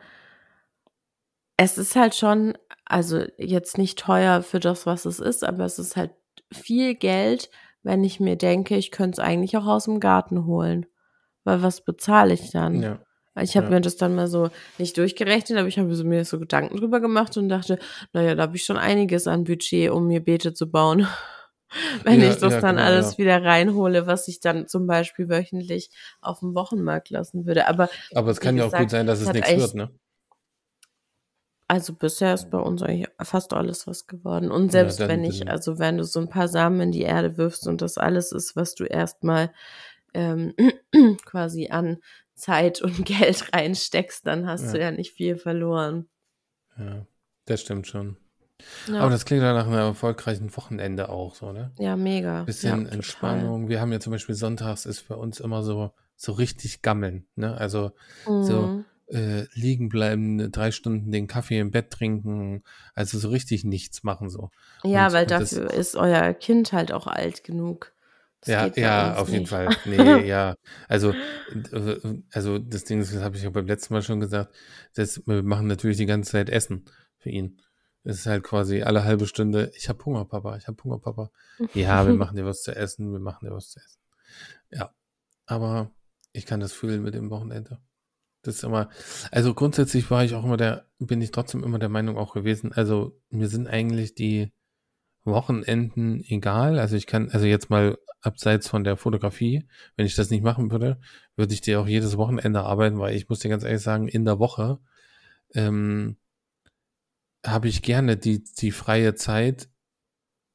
es 1.56 1.78
ist 1.78 1.94
halt 1.94 2.16
schon, 2.16 2.58
also 2.84 3.24
jetzt 3.38 3.78
nicht 3.78 4.00
teuer 4.00 4.42
für 4.42 4.58
das, 4.58 4.84
was 4.84 5.04
es 5.04 5.20
ist, 5.20 5.44
aber 5.44 5.64
es 5.64 5.78
ist 5.78 5.96
halt 5.96 6.10
viel 6.52 6.96
Geld, 6.96 7.50
wenn 7.84 8.02
ich 8.02 8.18
mir 8.18 8.36
denke, 8.36 8.76
ich 8.76 8.90
könnte 8.90 9.20
es 9.20 9.26
eigentlich 9.26 9.56
auch 9.56 9.66
aus 9.66 9.84
dem 9.84 10.00
Garten 10.00 10.44
holen. 10.46 10.86
Weil 11.44 11.62
was 11.62 11.82
bezahle 11.82 12.34
ich 12.34 12.50
dann? 12.50 12.82
ja, 12.82 12.98
Ich 13.40 13.56
habe 13.56 13.66
ja, 13.66 13.72
mir 13.74 13.80
das 13.80 13.96
dann 13.96 14.14
mal 14.14 14.26
so 14.28 14.50
nicht 14.78 14.96
durchgerechnet, 14.96 15.58
aber 15.58 15.68
ich 15.68 15.78
habe 15.78 15.94
so- 15.94 16.04
mir 16.04 16.24
so 16.24 16.38
Gedanken 16.38 16.76
drüber 16.76 17.00
gemacht 17.00 17.36
und 17.36 17.48
dachte, 17.48 17.78
naja, 18.12 18.34
da 18.34 18.42
habe 18.44 18.56
ich 18.56 18.64
schon 18.64 18.76
einiges 18.76 19.26
an 19.26 19.44
Budget, 19.44 19.90
um 19.90 20.06
mir 20.06 20.20
Beete 20.24 20.54
zu 20.54 20.70
bauen. 20.70 21.06
Wenn 22.04 22.20
ja, 22.20 22.30
ich 22.30 22.36
das 22.38 22.52
ja, 22.54 22.60
dann 22.60 22.76
genau, 22.76 22.86
alles 22.86 23.18
wieder 23.18 23.42
reinhole, 23.42 24.06
was 24.06 24.28
ich 24.28 24.40
dann 24.40 24.68
zum 24.68 24.86
Beispiel 24.86 25.28
wöchentlich 25.28 25.90
auf 26.20 26.40
dem 26.40 26.54
Wochenmarkt 26.54 27.10
lassen 27.10 27.46
würde. 27.46 27.66
Aber 27.66 27.88
Aber 28.14 28.30
es 28.30 28.40
kann 28.40 28.56
ja 28.56 28.62
auch 28.64 28.66
gut 28.66 28.74
gesagt, 28.74 28.90
sein, 28.90 29.06
dass 29.06 29.20
es 29.20 29.32
nichts 29.32 29.56
wird, 29.56 29.74
ne? 29.74 29.90
also 31.66 31.94
bisher 31.94 32.34
ist 32.34 32.50
bei 32.50 32.58
uns 32.58 32.82
eigentlich 32.82 33.08
fast 33.22 33.52
alles 33.54 33.86
was 33.86 34.06
geworden. 34.06 34.50
Und 34.50 34.70
selbst 34.70 35.00
wenn 35.00 35.24
ich, 35.24 35.48
also 35.48 35.78
wenn 35.78 35.96
du 35.98 36.04
so 36.04 36.20
ein 36.20 36.28
paar 36.28 36.46
Samen 36.48 36.80
in 36.80 36.92
die 36.92 37.02
Erde 37.02 37.36
wirfst 37.38 37.66
und 37.66 37.80
das 37.82 37.96
alles 37.98 38.32
ist, 38.32 38.54
was 38.54 38.74
du 38.74 38.84
erstmal 38.84 39.50
ähm, 40.14 40.54
quasi 41.24 41.68
an 41.68 41.98
Zeit 42.34 42.80
und 42.82 43.04
Geld 43.04 43.52
reinsteckst, 43.52 44.26
dann 44.26 44.46
hast 44.46 44.72
du 44.72 44.78
ja, 44.78 44.84
ja 44.84 44.90
nicht 44.90 45.12
viel 45.12 45.36
verloren. 45.36 46.08
ja, 46.78 47.06
das 47.46 47.60
stimmt 47.60 47.86
schon. 47.86 48.16
Aber 48.88 49.04
Ja, 49.04 49.08
das 49.10 49.24
klingt 49.24 49.42
ja 49.42 49.52
nach 49.52 49.66
einem 49.66 49.74
erfolgreichen 49.74 50.56
Wochenende 50.56 51.08
auch 51.08 51.34
so, 51.34 51.52
ne? 51.52 51.72
ja, 51.78 51.96
mega. 51.96 52.38
Ja, 52.40 52.44
Bisschen 52.46 52.86
total. 52.86 52.92
Entspannung. 52.92 53.68
Wir 53.68 53.80
haben 53.80 53.92
ja 53.92 54.00
zum 54.00 54.12
Beispiel 54.12 54.34
sonntags 54.34 54.86
ist 54.86 55.00
für 55.00 55.16
uns 55.16 55.40
immer 55.40 55.62
so, 55.62 55.92
so 56.16 56.32
richtig 56.32 56.82
gammeln, 56.82 57.26
ne? 57.36 57.56
Also 57.56 57.92
so 58.40 58.66
Mhm. 58.68 58.84
äh, 59.08 59.44
liegen 59.54 59.88
bleiben, 59.88 60.50
drei 60.50 60.70
Stunden 60.70 61.10
den 61.12 61.26
Kaffee 61.26 61.58
im 61.58 61.70
Bett 61.70 61.90
trinken, 61.90 62.62
also 62.94 63.18
so 63.18 63.28
richtig 63.28 63.64
nichts 63.64 64.02
machen 64.02 64.30
so. 64.30 64.50
Ja, 64.84 65.06
Und, 65.06 65.12
weil 65.12 65.24
und 65.24 65.30
das, 65.30 65.50
dafür 65.50 65.70
ist 65.72 65.96
euer 65.96 66.32
Kind 66.34 66.72
halt 66.72 66.92
auch 66.92 67.06
alt 67.06 67.44
genug. 67.44 67.92
Ja, 68.46 68.66
ja, 68.76 69.16
auf 69.16 69.28
jeden 69.28 69.40
nicht. 69.40 69.50
Fall. 69.50 69.68
Nee, 69.86 70.26
ja. 70.26 70.56
Also, 70.88 71.12
äh, 71.12 72.22
also 72.32 72.58
das 72.58 72.84
Ding 72.84 73.00
ist, 73.00 73.14
das 73.14 73.22
habe 73.22 73.36
ich 73.36 73.42
ja 73.42 73.50
beim 73.50 73.66
letzten 73.66 73.94
Mal 73.94 74.02
schon 74.02 74.20
gesagt, 74.20 74.54
das, 74.94 75.22
wir 75.26 75.42
machen 75.42 75.66
natürlich 75.66 75.96
die 75.96 76.06
ganze 76.06 76.32
Zeit 76.32 76.50
Essen 76.50 76.84
für 77.18 77.30
ihn. 77.30 77.60
Es 78.02 78.18
ist 78.18 78.26
halt 78.26 78.42
quasi 78.42 78.82
alle 78.82 79.04
halbe 79.04 79.26
Stunde, 79.26 79.72
ich 79.76 79.88
habe 79.88 80.04
Hunger, 80.04 80.26
Papa, 80.26 80.56
ich 80.56 80.68
habe 80.68 80.82
Hunger, 80.82 80.98
Papa. 80.98 81.30
Ja, 81.72 82.06
wir 82.06 82.14
machen 82.14 82.36
dir 82.36 82.44
was 82.44 82.62
zu 82.62 82.76
essen, 82.76 83.12
wir 83.12 83.20
machen 83.20 83.46
dir 83.46 83.54
was 83.54 83.70
zu 83.70 83.80
essen. 83.80 84.00
Ja, 84.70 84.94
aber 85.46 85.90
ich 86.32 86.44
kann 86.44 86.60
das 86.60 86.72
fühlen 86.72 87.02
mit 87.02 87.14
dem 87.14 87.30
Wochenende. 87.30 87.80
Das 88.42 88.56
ist 88.56 88.64
immer, 88.64 88.90
also 89.30 89.54
grundsätzlich 89.54 90.10
war 90.10 90.22
ich 90.22 90.34
auch 90.34 90.44
immer 90.44 90.58
der, 90.58 90.86
bin 90.98 91.22
ich 91.22 91.30
trotzdem 91.30 91.64
immer 91.64 91.78
der 91.78 91.88
Meinung 91.88 92.18
auch 92.18 92.34
gewesen, 92.34 92.72
also 92.72 93.18
mir 93.30 93.48
sind 93.48 93.66
eigentlich 93.66 94.14
die 94.14 94.52
Wochenenden 95.24 96.22
egal. 96.28 96.78
Also 96.78 96.96
ich 96.96 97.06
kann, 97.06 97.30
also 97.30 97.46
jetzt 97.46 97.70
mal 97.70 97.98
abseits 98.20 98.68
von 98.68 98.84
der 98.84 98.96
Fotografie, 98.96 99.64
wenn 99.96 100.06
ich 100.06 100.14
das 100.14 100.30
nicht 100.30 100.42
machen 100.42 100.70
würde, 100.70 100.98
würde 101.36 101.54
ich 101.54 101.60
dir 101.60 101.80
auch 101.80 101.86
jedes 101.86 102.16
Wochenende 102.16 102.62
arbeiten, 102.62 102.98
weil 102.98 103.14
ich 103.14 103.28
muss 103.28 103.40
dir 103.40 103.48
ganz 103.48 103.64
ehrlich 103.64 103.82
sagen, 103.82 104.08
in 104.08 104.24
der 104.24 104.38
Woche 104.38 104.78
ähm, 105.54 106.16
habe 107.44 107.68
ich 107.68 107.82
gerne 107.82 108.16
die, 108.16 108.42
die 108.42 108.70
freie 108.70 109.14
Zeit, 109.14 109.68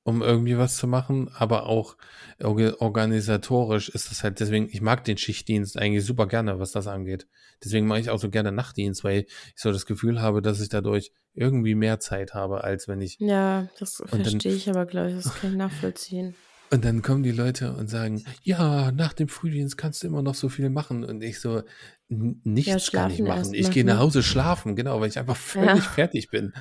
um 0.09 0.21
irgendwie 0.21 0.57
was 0.57 0.75
zu 0.75 0.87
machen, 0.87 1.29
aber 1.33 1.65
auch 1.67 1.95
orga- 2.39 2.75
organisatorisch 2.79 3.89
ist 3.89 4.11
das 4.11 4.23
halt, 4.23 4.39
deswegen, 4.39 4.67
ich 4.71 4.81
mag 4.81 5.03
den 5.03 5.17
Schichtdienst 5.17 5.77
eigentlich 5.77 6.05
super 6.05 6.27
gerne, 6.27 6.59
was 6.59 6.71
das 6.71 6.87
angeht. 6.87 7.27
Deswegen 7.63 7.87
mache 7.87 7.99
ich 7.99 8.09
auch 8.09 8.19
so 8.19 8.29
gerne 8.29 8.51
Nachtdienst, 8.51 9.03
weil 9.03 9.21
ich 9.21 9.27
so 9.55 9.71
das 9.71 9.85
Gefühl 9.85 10.21
habe, 10.21 10.41
dass 10.41 10.59
ich 10.61 10.69
dadurch 10.69 11.11
irgendwie 11.33 11.75
mehr 11.75 11.99
Zeit 11.99 12.33
habe, 12.33 12.63
als 12.63 12.87
wenn 12.87 13.01
ich 13.01 13.17
Ja, 13.19 13.67
das 13.79 14.01
verstehe 14.07 14.55
ich 14.55 14.69
aber, 14.69 14.85
glaube 14.85 15.09
ich, 15.09 15.15
das 15.15 15.33
kann 15.35 15.51
ich 15.51 15.57
nachvollziehen. 15.57 16.35
und 16.71 16.85
dann 16.85 17.01
kommen 17.01 17.23
die 17.23 17.31
Leute 17.31 17.73
und 17.73 17.89
sagen, 17.89 18.23
ja, 18.43 18.91
nach 18.91 19.13
dem 19.13 19.27
Frühdienst 19.27 19.77
kannst 19.77 20.03
du 20.03 20.07
immer 20.07 20.21
noch 20.21 20.35
so 20.35 20.49
viel 20.49 20.69
machen. 20.69 21.03
Und 21.03 21.23
ich 21.23 21.39
so, 21.39 21.63
"N- 22.09 22.41
Ja, 22.43 22.51
nichts 22.51 22.91
kann 22.91 23.11
ich 23.11 23.21
machen. 23.21 23.53
Ich 23.53 23.71
gehe 23.71 23.85
nach 23.85 23.95
machen. 23.95 24.05
Hause 24.05 24.23
schlafen, 24.23 24.75
genau, 24.75 24.99
weil 24.99 25.09
ich 25.09 25.19
einfach 25.19 25.37
völlig 25.37 25.83
Ja. 25.83 25.91
fertig 25.91 26.29
bin. 26.29 26.53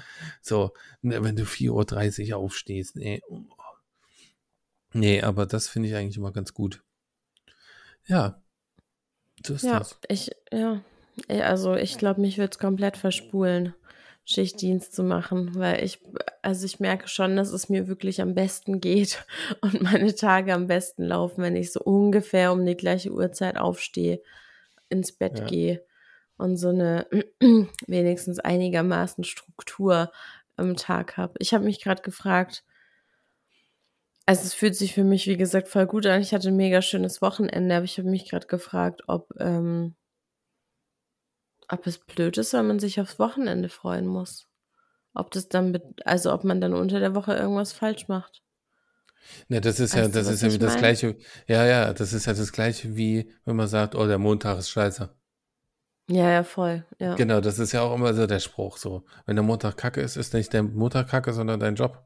So, 0.43 0.73
ne, 1.03 1.23
wenn 1.25 1.37
du 1.37 1.45
4.30 1.45 2.33
Uhr 2.33 2.37
aufstehst, 2.39 2.97
nee. 2.97 3.21
oh. 3.29 3.41
Nee, 4.95 5.23
aber 5.23 5.47
das 5.47 5.69
finde 5.69 5.89
ich 5.89 5.95
eigentlich 5.95 6.17
immer 6.17 6.33
ganz 6.33 6.55
gut. 6.55 6.83
Ja, 8.07 8.43
so 9.45 9.55
ist 9.55 9.63
Ja, 9.65 9.79
das. 9.79 9.99
ich, 10.09 10.31
ja. 10.51 10.83
Also 11.29 11.75
ich 11.75 11.99
glaube, 11.99 12.21
mich 12.21 12.39
würde 12.39 12.53
es 12.53 12.59
komplett 12.59 12.97
verspulen. 12.97 13.75
Schichtdienst 14.25 14.95
zu 14.95 15.03
machen, 15.03 15.55
weil 15.55 15.83
ich, 15.83 16.01
also 16.43 16.67
ich 16.67 16.81
merke 16.81 17.09
schon, 17.09 17.37
dass 17.37 17.51
es 17.51 17.71
mir 17.71 17.89
wirklich 17.89 18.21
am 18.21 18.35
besten 18.35 18.79
geht 18.81 19.25
und 19.63 19.81
meine 19.81 20.15
Tage 20.15 20.53
am 20.53 20.67
besten 20.67 21.05
laufen, 21.05 21.43
wenn 21.43 21.57
ich 21.57 21.73
so 21.73 21.81
ungefähr 21.81 22.53
um 22.53 22.65
die 22.67 22.77
gleiche 22.77 23.11
Uhrzeit 23.11 23.57
aufstehe, 23.57 24.21
ins 24.89 25.13
Bett 25.13 25.39
Ja. 25.41 25.47
gehe 25.47 25.85
und 26.37 26.57
so 26.57 26.69
eine 26.69 27.07
wenigstens 27.87 28.39
einigermaßen 28.39 29.25
Struktur 29.25 30.13
am 30.57 30.77
Tag 30.77 31.17
habe. 31.17 31.35
Ich 31.39 31.55
habe 31.55 31.65
mich 31.65 31.83
gerade 31.83 32.03
gefragt, 32.03 32.65
also 34.27 34.43
es 34.43 34.53
fühlt 34.53 34.77
sich 34.77 34.93
für 34.93 35.05
mich, 35.05 35.27
wie 35.27 35.39
gesagt, 35.39 35.69
voll 35.69 35.87
gut 35.87 36.05
an. 36.05 36.21
Ich 36.21 36.35
hatte 36.35 36.49
ein 36.49 36.57
mega 36.57 36.83
schönes 36.83 37.23
Wochenende, 37.23 37.75
aber 37.75 37.85
ich 37.87 37.97
habe 37.99 38.11
mich 38.11 38.29
gerade 38.29 38.47
gefragt, 38.47 39.03
ob, 39.07 39.33
ähm, 39.39 39.95
ob 41.69 41.87
es 41.87 41.99
blöd 41.99 42.37
ist, 42.37 42.53
weil 42.53 42.63
man 42.63 42.79
sich 42.79 43.01
aufs 43.01 43.19
Wochenende 43.19 43.71
freuen 43.71 44.07
muss. 44.07 44.47
Ob 45.15 45.31
das 45.31 45.49
dann, 45.49 45.79
also 46.05 46.33
ob 46.33 46.45
man 46.45 46.61
dann 46.61 46.75
unter 46.75 47.01
der 47.01 47.15
Woche 47.15 47.35
irgendwas 47.35 47.73
falsch 47.73 48.09
macht. 48.09 48.43
Ne, 49.49 49.61
das 49.61 49.81
ist 49.81 49.95
ja, 49.95 50.09
das 50.09 50.29
ist 50.29 50.43
ja 50.43 50.53
wie 50.53 50.59
das? 50.59 50.77
Gleiche. 50.77 51.17
Ja, 51.47 51.65
ja, 51.67 51.93
das 51.93 52.13
ist 52.13 52.27
ja 52.27 52.35
das 52.35 52.53
Gleiche 52.53 52.97
wie, 52.97 53.31
wenn 53.45 53.57
man 53.57 53.69
sagt, 53.69 53.95
oh, 53.95 54.07
der 54.07 54.19
Montag 54.19 54.59
ist 54.59 54.71
scheiße. 54.71 55.11
Ja, 56.11 56.31
ja, 56.31 56.43
voll. 56.43 56.85
Ja. 56.99 57.15
Genau, 57.17 57.41
das 57.41 57.59
ist 57.59 57.73
ja 57.73 57.83
auch 57.83 57.95
immer 57.95 58.15
so 58.15 58.27
der 58.27 58.41
Spruch 58.41 58.79
so. 58.79 59.05
Wenn 59.27 59.37
der 59.37 59.43
Montag 59.43 59.77
kacke 59.77 60.01
ist, 60.01 60.17
ist 60.17 60.33
nicht 60.33 60.53
der 60.53 60.63
Montag 60.63 61.09
kacke, 61.09 61.33
sondern 61.35 61.61
dein 61.61 61.75
Job. 61.75 62.03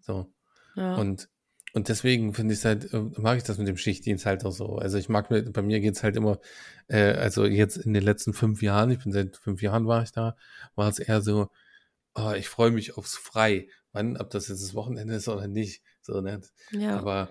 So. 0.00 0.32
ja. 0.76 0.94
Und, 0.94 1.28
und 1.72 1.88
deswegen 1.88 2.32
finde 2.32 2.54
ich 2.54 2.64
halt, 2.64 2.92
äh, 2.94 3.00
mag 3.16 3.38
ich 3.38 3.42
das 3.42 3.58
mit 3.58 3.66
dem 3.66 3.76
Schichtdienst 3.76 4.24
halt 4.24 4.44
auch 4.44 4.52
so. 4.52 4.76
Also 4.76 4.98
ich 4.98 5.08
mag 5.08 5.30
mir, 5.30 5.42
bei 5.50 5.62
mir 5.62 5.80
geht's 5.80 6.04
halt 6.04 6.16
immer, 6.16 6.38
äh, 6.86 7.12
also 7.14 7.44
jetzt 7.44 7.76
in 7.76 7.92
den 7.92 8.04
letzten 8.04 8.34
fünf 8.34 8.62
Jahren, 8.62 8.90
ich 8.92 9.00
bin 9.00 9.12
seit 9.12 9.36
fünf 9.36 9.62
Jahren 9.62 9.86
war 9.86 10.02
ich 10.04 10.12
da, 10.12 10.36
war 10.76 10.88
es 10.88 11.00
eher 11.00 11.20
so, 11.20 11.48
oh, 12.14 12.32
ich 12.36 12.48
freue 12.48 12.70
mich 12.70 12.96
aufs 12.96 13.16
Frei. 13.16 13.68
Wann, 13.92 14.16
ob 14.16 14.30
das 14.30 14.46
jetzt 14.46 14.62
das 14.62 14.74
Wochenende 14.74 15.14
ist 15.14 15.28
oder 15.28 15.48
nicht. 15.48 15.82
So, 16.02 16.20
ne? 16.20 16.40
ja. 16.72 16.98
Aber, 16.98 17.28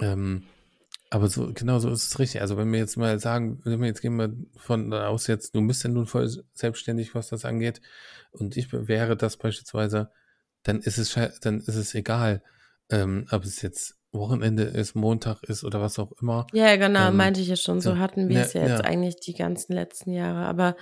ähm, 0.00 0.44
aber 1.10 1.28
so, 1.28 1.52
genau 1.52 1.78
so 1.78 1.90
ist 1.90 2.06
es 2.06 2.18
richtig. 2.18 2.40
Also 2.40 2.56
wenn 2.56 2.72
wir 2.72 2.78
jetzt 2.78 2.96
mal 2.96 3.18
sagen, 3.18 3.60
wenn 3.64 3.80
wir 3.80 3.88
jetzt 3.88 4.00
gehen 4.00 4.16
wir 4.16 4.32
von 4.56 4.92
aus 4.92 5.26
jetzt, 5.26 5.54
du 5.54 5.66
bist 5.66 5.82
ja 5.82 5.90
nun 5.90 6.06
voll 6.06 6.30
selbstständig, 6.52 7.14
was 7.14 7.28
das 7.28 7.44
angeht, 7.44 7.80
und 8.32 8.56
ich 8.56 8.72
wäre 8.72 9.16
das 9.16 9.36
beispielsweise, 9.36 10.10
dann 10.62 10.80
ist 10.80 10.98
es, 10.98 11.14
dann 11.40 11.58
ist 11.58 11.68
es 11.74 11.94
egal, 11.94 12.42
ähm, 12.90 13.26
ob 13.30 13.44
es 13.44 13.62
jetzt 13.62 13.96
Wochenende 14.12 14.64
ist, 14.64 14.94
Montag 14.94 15.42
ist 15.44 15.64
oder 15.64 15.80
was 15.80 15.98
auch 15.98 16.12
immer. 16.20 16.46
Ja, 16.52 16.74
genau, 16.76 17.08
Ähm, 17.08 17.16
meinte 17.16 17.40
ich 17.40 17.48
ja 17.48 17.56
schon. 17.56 17.80
So 17.80 17.92
so, 17.92 17.98
hatten 17.98 18.28
wir 18.28 18.40
es 18.40 18.52
ja 18.54 18.62
jetzt 18.62 18.80
ja. 18.80 18.84
eigentlich 18.84 19.16
die 19.16 19.34
ganzen 19.34 19.72
letzten 19.72 20.12
Jahre. 20.12 20.46
Aber 20.46 20.76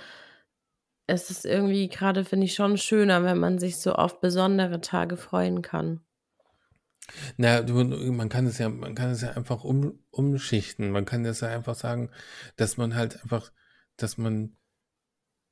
es 1.05 1.29
ist 1.29 1.45
irgendwie 1.45 1.89
gerade, 1.89 2.25
finde 2.25 2.45
ich, 2.45 2.55
schon 2.55 2.77
schöner, 2.77 3.23
wenn 3.23 3.37
man 3.37 3.59
sich 3.59 3.77
so 3.77 3.93
auf 3.93 4.19
besondere 4.19 4.81
Tage 4.81 5.17
freuen 5.17 5.61
kann. 5.61 6.01
Na, 7.37 7.61
man 7.63 8.29
kann 8.29 8.45
es 8.45 8.57
ja, 8.57 8.69
man 8.69 8.95
kann 8.95 9.09
es 9.11 9.21
ja 9.21 9.31
einfach 9.31 9.63
um, 9.63 9.99
umschichten. 10.11 10.91
Man 10.91 11.05
kann 11.05 11.25
es 11.25 11.41
ja 11.41 11.49
einfach 11.49 11.75
sagen, 11.75 12.09
dass 12.55 12.77
man 12.77 12.95
halt 12.95 13.21
einfach, 13.23 13.51
dass 13.97 14.17
man 14.17 14.55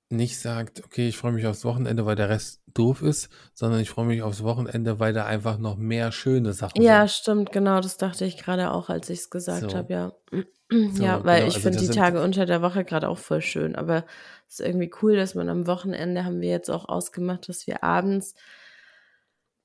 nicht 0.09 0.39
sagt, 0.39 0.83
okay, 0.85 1.09
ich 1.09 1.17
freue 1.17 1.33
mich 1.33 1.45
aufs 1.47 1.65
Wochenende, 1.65 2.05
weil 2.05 2.15
der 2.15 2.29
Rest 2.29 2.61
doof 2.73 3.01
ist, 3.01 3.29
sondern 3.53 3.81
ich 3.81 3.89
freue 3.89 4.05
mich 4.05 4.21
aufs 4.21 4.43
Wochenende, 4.43 4.99
weil 4.99 5.13
da 5.13 5.25
einfach 5.25 5.57
noch 5.57 5.75
mehr 5.77 6.11
schöne 6.11 6.53
Sachen 6.53 6.81
Ja, 6.81 7.07
sind. 7.07 7.09
stimmt, 7.09 7.51
genau, 7.51 7.81
das 7.81 7.97
dachte 7.97 8.25
ich 8.25 8.37
gerade 8.37 8.71
auch, 8.71 8.89
als 8.89 9.09
ich 9.09 9.19
es 9.19 9.29
gesagt 9.29 9.69
So. 9.69 9.77
habe, 9.77 9.93
ja. 9.93 10.11
So, 10.69 11.03
Ja, 11.03 11.23
weil 11.23 11.39
genau, 11.39 11.47
ich 11.47 11.53
also 11.53 11.61
finde 11.61 11.77
das 11.77 11.87
die 11.87 11.95
Tage 11.95 12.21
unter 12.21 12.45
der 12.45 12.61
Woche 12.61 12.83
gerade 12.83 13.07
auch 13.07 13.17
voll 13.17 13.41
schön, 13.41 13.77
aber 13.77 14.05
es 14.49 14.59
ist 14.59 14.67
irgendwie 14.67 14.91
cool, 15.01 15.15
dass 15.15 15.33
man 15.33 15.47
am 15.47 15.65
Wochenende 15.65 16.25
haben 16.25 16.41
wir 16.41 16.49
jetzt 16.49 16.69
auch 16.69 16.89
ausgemacht, 16.89 17.47
dass 17.47 17.67
wir 17.67 17.85
abends 17.85 18.35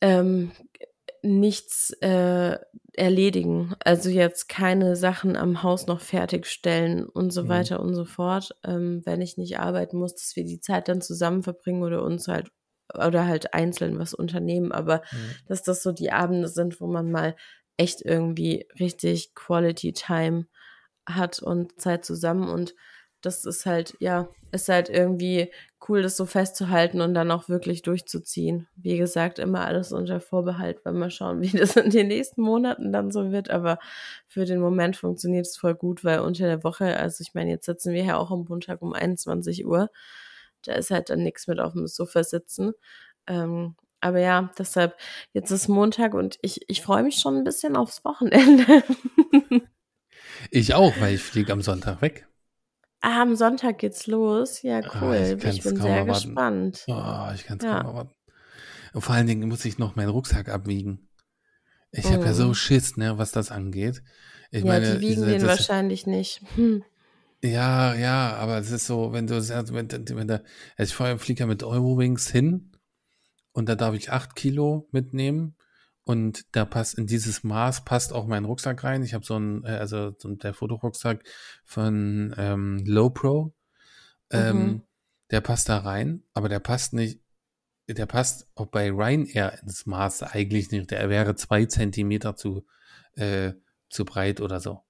ähm, 0.01 0.53
nichts 1.23 1.91
äh, 2.01 2.59
erledigen. 2.95 3.75
Also 3.85 4.11
jetzt 4.11 4.49
keine 4.49 4.97
Sachen 4.97 5.37
am 5.37 5.63
Haus 5.63 5.87
noch 5.87 6.01
fertigstellen 6.01 7.05
und 7.09 7.31
so 7.33 7.49
Mhm. 7.49 7.49
weiter 7.49 7.81
und 7.81 7.95
so 7.95 8.05
fort, 8.05 8.57
ähm, 8.65 9.03
wenn 9.05 9.21
ich 9.21 9.37
nicht 9.37 9.59
arbeiten 9.61 9.99
muss, 9.99 10.15
dass 10.15 10.37
wir 10.37 10.45
die 10.45 10.61
Zeit 10.61 10.89
dann 10.89 11.01
zusammen 11.01 11.43
verbringen 11.43 11.83
oder 11.83 12.03
uns 12.03 12.29
halt 12.29 12.51
oder 12.95 13.27
halt 13.27 13.55
einzeln 13.55 13.99
was 13.99 14.13
unternehmen, 14.15 14.73
aber 14.73 15.03
Mhm. 15.13 15.43
dass 15.47 15.63
das 15.63 15.83
so 15.83 15.93
die 15.93 16.13
Abende 16.13 16.49
sind, 16.49 16.81
wo 16.81 16.87
man 16.87 17.11
mal 17.11 17.37
echt 17.79 18.03
irgendwie 18.03 18.67
richtig 18.79 19.35
Quality 19.35 19.93
Time 19.95 20.47
hat 21.09 21.41
und 21.41 21.81
Zeit 21.81 22.05
zusammen 22.05 22.49
und 22.49 22.75
das 23.23 23.45
ist 23.45 23.67
halt, 23.67 23.97
ja, 24.01 24.29
ist 24.53 24.69
halt 24.69 24.91
irgendwie 24.91 25.51
cool, 25.89 26.03
das 26.03 26.17
so 26.17 26.27
festzuhalten 26.27 27.01
und 27.01 27.15
dann 27.15 27.31
auch 27.31 27.49
wirklich 27.49 27.83
durchzuziehen. 27.83 28.69
Wie 28.77 28.97
gesagt, 28.97 29.39
immer 29.39 29.65
alles 29.65 29.93
unter 29.93 30.21
Vorbehalt, 30.21 30.85
weil 30.85 30.93
wir 30.95 31.11
schauen, 31.11 31.41
wie 31.43 31.57
das 31.57 31.77
in 31.77 31.91
den 31.91 32.09
nächsten 32.09 32.43
Monaten 32.43 32.93
dann 32.93 33.11
so 33.11 33.33
wird, 33.33 33.51
aber 33.51 33.79
für 34.29 34.45
den 34.45 34.61
Moment 34.61 34.97
funktioniert 34.97 35.47
es 35.47 35.57
voll 35.57 35.75
gut, 35.75 36.05
weil 36.05 36.21
unter 36.21 36.47
der 36.47 36.65
Woche, 36.65 36.97
also 36.97 37.23
ich 37.23 37.35
meine, 37.35 37.51
jetzt 37.51 37.67
sitzen 37.67 37.93
wir 37.93 38.05
ja 38.05 38.17
auch 38.17 38.31
am 38.31 38.45
Montag 38.49 38.83
um 38.83 38.93
21 38.93 39.67
Uhr, 39.67 39.91
da 40.65 40.75
ist 40.75 40.91
halt 40.91 41.11
dann 41.11 41.23
nichts 41.23 41.47
mit 41.47 41.59
auf 41.61 41.73
dem 41.73 41.87
Sofa 41.87 42.23
sitzen. 42.23 42.73
Ähm, 43.27 43.77
aber 44.01 44.19
ja, 44.21 44.51
deshalb, 44.59 44.97
jetzt 45.33 45.51
ist 45.51 45.69
Montag 45.69 46.15
und 46.15 46.39
ich, 46.43 46.61
ich 46.69 46.83
freue 46.83 47.05
mich 47.05 47.17
schon 47.17 47.37
ein 47.37 47.45
bisschen 47.45 47.77
aufs 47.77 48.05
Wochenende. 48.05 48.83
Ich 50.51 50.75
auch, 50.75 50.93
weil 51.01 51.15
ich 51.15 51.23
fliege 51.23 51.53
am 51.53 51.63
Sonntag 51.63 52.03
weg. 52.03 52.27
Ah, 53.03 53.23
am 53.23 53.35
Sonntag 53.37 53.79
geht's 53.79 54.07
los. 54.07 54.63
Ja, 54.63 54.81
Ah, 54.81 54.99
cool. 55.03 55.15
ich 55.17 55.33
ich, 55.33 55.39
kann's 55.43 55.61
bin 55.65 55.77
sehr 55.77 56.05
gespannt. 56.05 56.85
Oh, 56.89 57.29
ich 57.35 57.45
kann 57.45 57.59
es 57.59 57.65
Ja. 57.65 57.81
kaum 57.83 57.87
erwarten. 57.91 58.15
Und 58.95 59.01
vor 59.03 59.15
allen 59.15 59.27
Dingen 59.27 59.49
muss 59.49 59.65
ich 59.65 59.79
noch 59.79 59.97
meinen 59.97 60.09
Rucksack 60.11 60.49
abwiegen. 60.49 61.09
Ich 61.91 62.07
habe 62.11 62.25
ja 62.25 62.31
Oh. 62.31 62.35
so 62.35 62.55
Schiss, 62.55 62.97
ne, 62.97 63.19
was 63.19 63.33
das 63.33 63.51
angeht. 63.51 64.03
Ich 64.51 64.65
ja, 64.65 64.67
meine, 64.73 64.95
die 64.95 65.01
wiegen 65.01 65.15
diese- 65.23 65.27
den 65.27 65.41
das- 65.43 65.49
wahrscheinlich 65.59 66.07
nicht. 66.07 66.41
Hm. 66.57 66.83
Ja, 67.45 67.95
ja, 67.95 68.35
aber 68.37 68.59
es 68.59 68.71
ist 68.71 68.87
so, 68.87 69.13
wenn 69.13 69.27
du 69.27 69.41
sagst, 69.43 69.73
wenn, 69.75 69.91
wenn 69.91 70.29
da, 70.29 70.43
also 70.77 70.91
ich 70.91 70.95
vorher 70.95 71.19
fliege 71.19 71.41
ja 71.41 71.47
mit 71.47 71.63
Eurowings 71.65 72.31
hin 72.31 72.71
und 73.53 73.69
da 73.69 73.75
darf 73.75 73.95
ich 73.97 74.13
acht 74.13 74.37
Kilo 74.37 74.89
mitnehmen 74.93 75.57
und 76.05 76.45
da 76.57 76.65
passt 76.65 76.99
in 76.99 77.07
dieses 77.07 77.45
Maß 77.45 77.85
passt 77.85 78.13
auch 78.13 78.27
mein 78.27 78.45
Rucksack 78.45 78.83
rein. 78.85 79.03
Ich 79.03 79.15
habe 79.15 79.25
so 79.25 79.39
ein, 79.39 79.65
äh, 79.65 79.69
also 79.77 80.15
so 80.19 80.35
der 80.35 80.55
Fotorucksack 80.55 81.23
von 81.65 82.35
ähm, 82.37 82.83
Lowpro, 82.87 83.55
ähm, 84.31 84.57
Mhm. 84.57 84.83
der 85.31 85.41
passt 85.41 85.69
da 85.69 85.79
rein, 85.79 86.23
aber 86.35 86.49
der 86.49 86.61
passt 86.61 86.93
nicht, 86.93 87.21
der 87.89 88.07
passt 88.07 88.49
auch 88.55 88.67
bei 88.67 88.91
Ryanair 88.91 89.61
ins 89.63 89.87
Maß 89.87 90.23
eigentlich 90.23 90.71
nicht. 90.71 90.91
Der 90.91 91.09
wäre 91.11 91.35
zwei 91.37 91.67
Zentimeter 91.67 92.37
zu, 92.37 92.67
äh, 93.15 93.53
zu 93.91 94.05
breit 94.05 94.41
oder 94.41 94.61
so. 94.61 94.83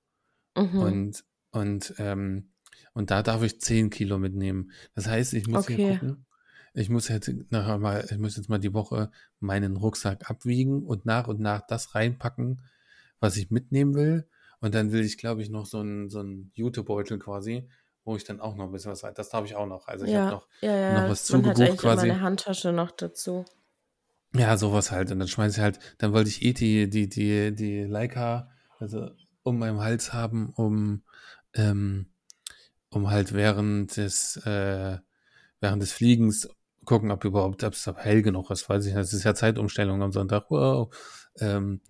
Mhm. 0.57 0.79
Und, 0.81 1.25
und, 1.51 1.95
ähm, 1.99 2.53
und 2.95 3.11
da 3.11 3.23
darf 3.23 3.43
ich 3.43 3.61
10 3.61 3.91
Kilo 3.91 4.19
mitnehmen. 4.19 4.71
Das 4.95 5.07
heißt, 5.07 5.35
ich 5.35 5.47
muss 5.47 5.65
Okay. 5.65 5.77
hier 5.77 5.99
gucken. 5.99 6.27
Ich 6.75 6.89
muss 6.89 7.09
jetzt 7.09 7.31
nachher 7.51 7.79
mal, 7.79 8.07
ich 8.11 8.19
muss 8.19 8.37
jetzt 8.37 8.49
mal 8.49 8.59
die 8.59 8.73
Woche 8.73 9.11
meinen 9.41 9.77
Rucksack 9.77 10.31
abwiegen 10.31 10.85
und 10.85 11.05
nach 11.05 11.29
und 11.29 11.41
nach 11.41 11.67
das 11.67 11.95
reinpacken, 11.95 12.63
was 13.21 13.37
ich 13.37 13.51
mitnehmen 13.51 13.95
will. 13.95 14.29
Und 14.61 14.75
dann 14.75 14.93
will 14.93 15.05
ich, 15.05 15.19
glaube 15.19 15.43
ich, 15.43 15.51
noch 15.51 15.67
so 15.67 15.81
einen, 15.81 16.09
so 16.09 16.21
einen 16.21 16.51
Jutebeutel 16.55 17.19
quasi, 17.19 17.69
wo 18.05 18.17
ich 18.17 18.25
dann 18.25 18.41
auch 18.41 18.57
noch 18.57 18.67
ein 18.67 18.73
bisschen 18.73 18.93
was 18.93 19.05
rein. 19.05 19.13
Das 19.15 19.29
darf 19.29 19.45
ich 19.45 19.55
auch 19.55 19.67
noch. 19.67 19.89
Also 19.89 20.07
ich 20.07 20.13
ja, 20.13 20.23
habe 20.23 20.31
noch, 20.31 20.49
ja, 20.61 20.75
ja. 20.75 21.03
noch 21.03 21.11
was 21.11 21.31
Man 21.31 21.47
hat 21.47 21.57
zugebucht 21.57 21.79
quasi. 21.79 22.07
immer 22.07 22.15
eine 22.15 22.23
Handtasche 22.23 22.73
noch 22.73 22.91
dazu. 22.93 23.45
Ja, 24.35 24.57
sowas 24.57 24.91
halt. 24.91 25.11
Und 25.11 25.19
dann 25.19 25.29
schmeiße 25.29 25.57
ich 25.57 25.63
halt, 25.63 25.79
dann 25.99 26.13
wollte 26.13 26.31
ich 26.31 26.43
eh 26.43 26.53
die, 26.53 26.89
die, 26.89 27.09
die, 27.09 27.55
die 27.55 27.83
Leica, 27.83 28.51
also 28.79 29.11
um 29.43 29.59
meinem 29.59 29.81
Hals 29.81 30.13
haben, 30.13 30.51
um, 30.55 31.03
ähm, 31.55 32.07
um 32.89 33.11
halt 33.11 33.35
während 33.35 33.97
des, 33.97 34.37
äh, 34.47 34.99
während 35.61 35.83
des 35.83 35.93
Fliegens 35.93 36.49
gucken, 36.85 37.11
ob 37.11 37.25
überhaupt, 37.25 37.63
ob 37.65 37.73
es 37.75 37.87
hell 37.97 38.23
genug 38.23 38.51
ist, 38.51 38.69
weiß 38.69 38.87
ich 38.87 38.95
nicht. 38.95 39.01
Es 39.03 39.13
ist 39.13 39.25
ja 39.25 39.35
Zeitumstellung 39.35 40.03
am 40.03 40.13
Sonntag. 40.13 40.51
Wow. 40.51 40.95
Ähm, 41.39 41.81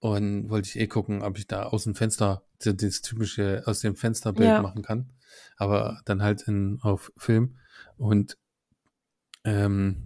und 0.00 0.48
wollte 0.48 0.68
ich 0.68 0.78
eh 0.78 0.86
gucken, 0.86 1.22
ob 1.22 1.38
ich 1.38 1.46
da 1.46 1.64
aus 1.64 1.84
dem 1.84 1.94
Fenster, 1.94 2.44
das 2.60 3.02
typische 3.02 3.62
aus 3.66 3.80
dem 3.80 3.96
Fensterbild 3.96 4.48
Ja. 4.50 4.62
machen 4.62 4.82
kann. 4.82 5.10
Aber 5.56 6.00
dann 6.04 6.22
halt 6.22 6.42
in, 6.42 6.78
auf 6.82 7.12
Film. 7.16 7.56
Und 7.96 8.38
ähm, 9.44 10.04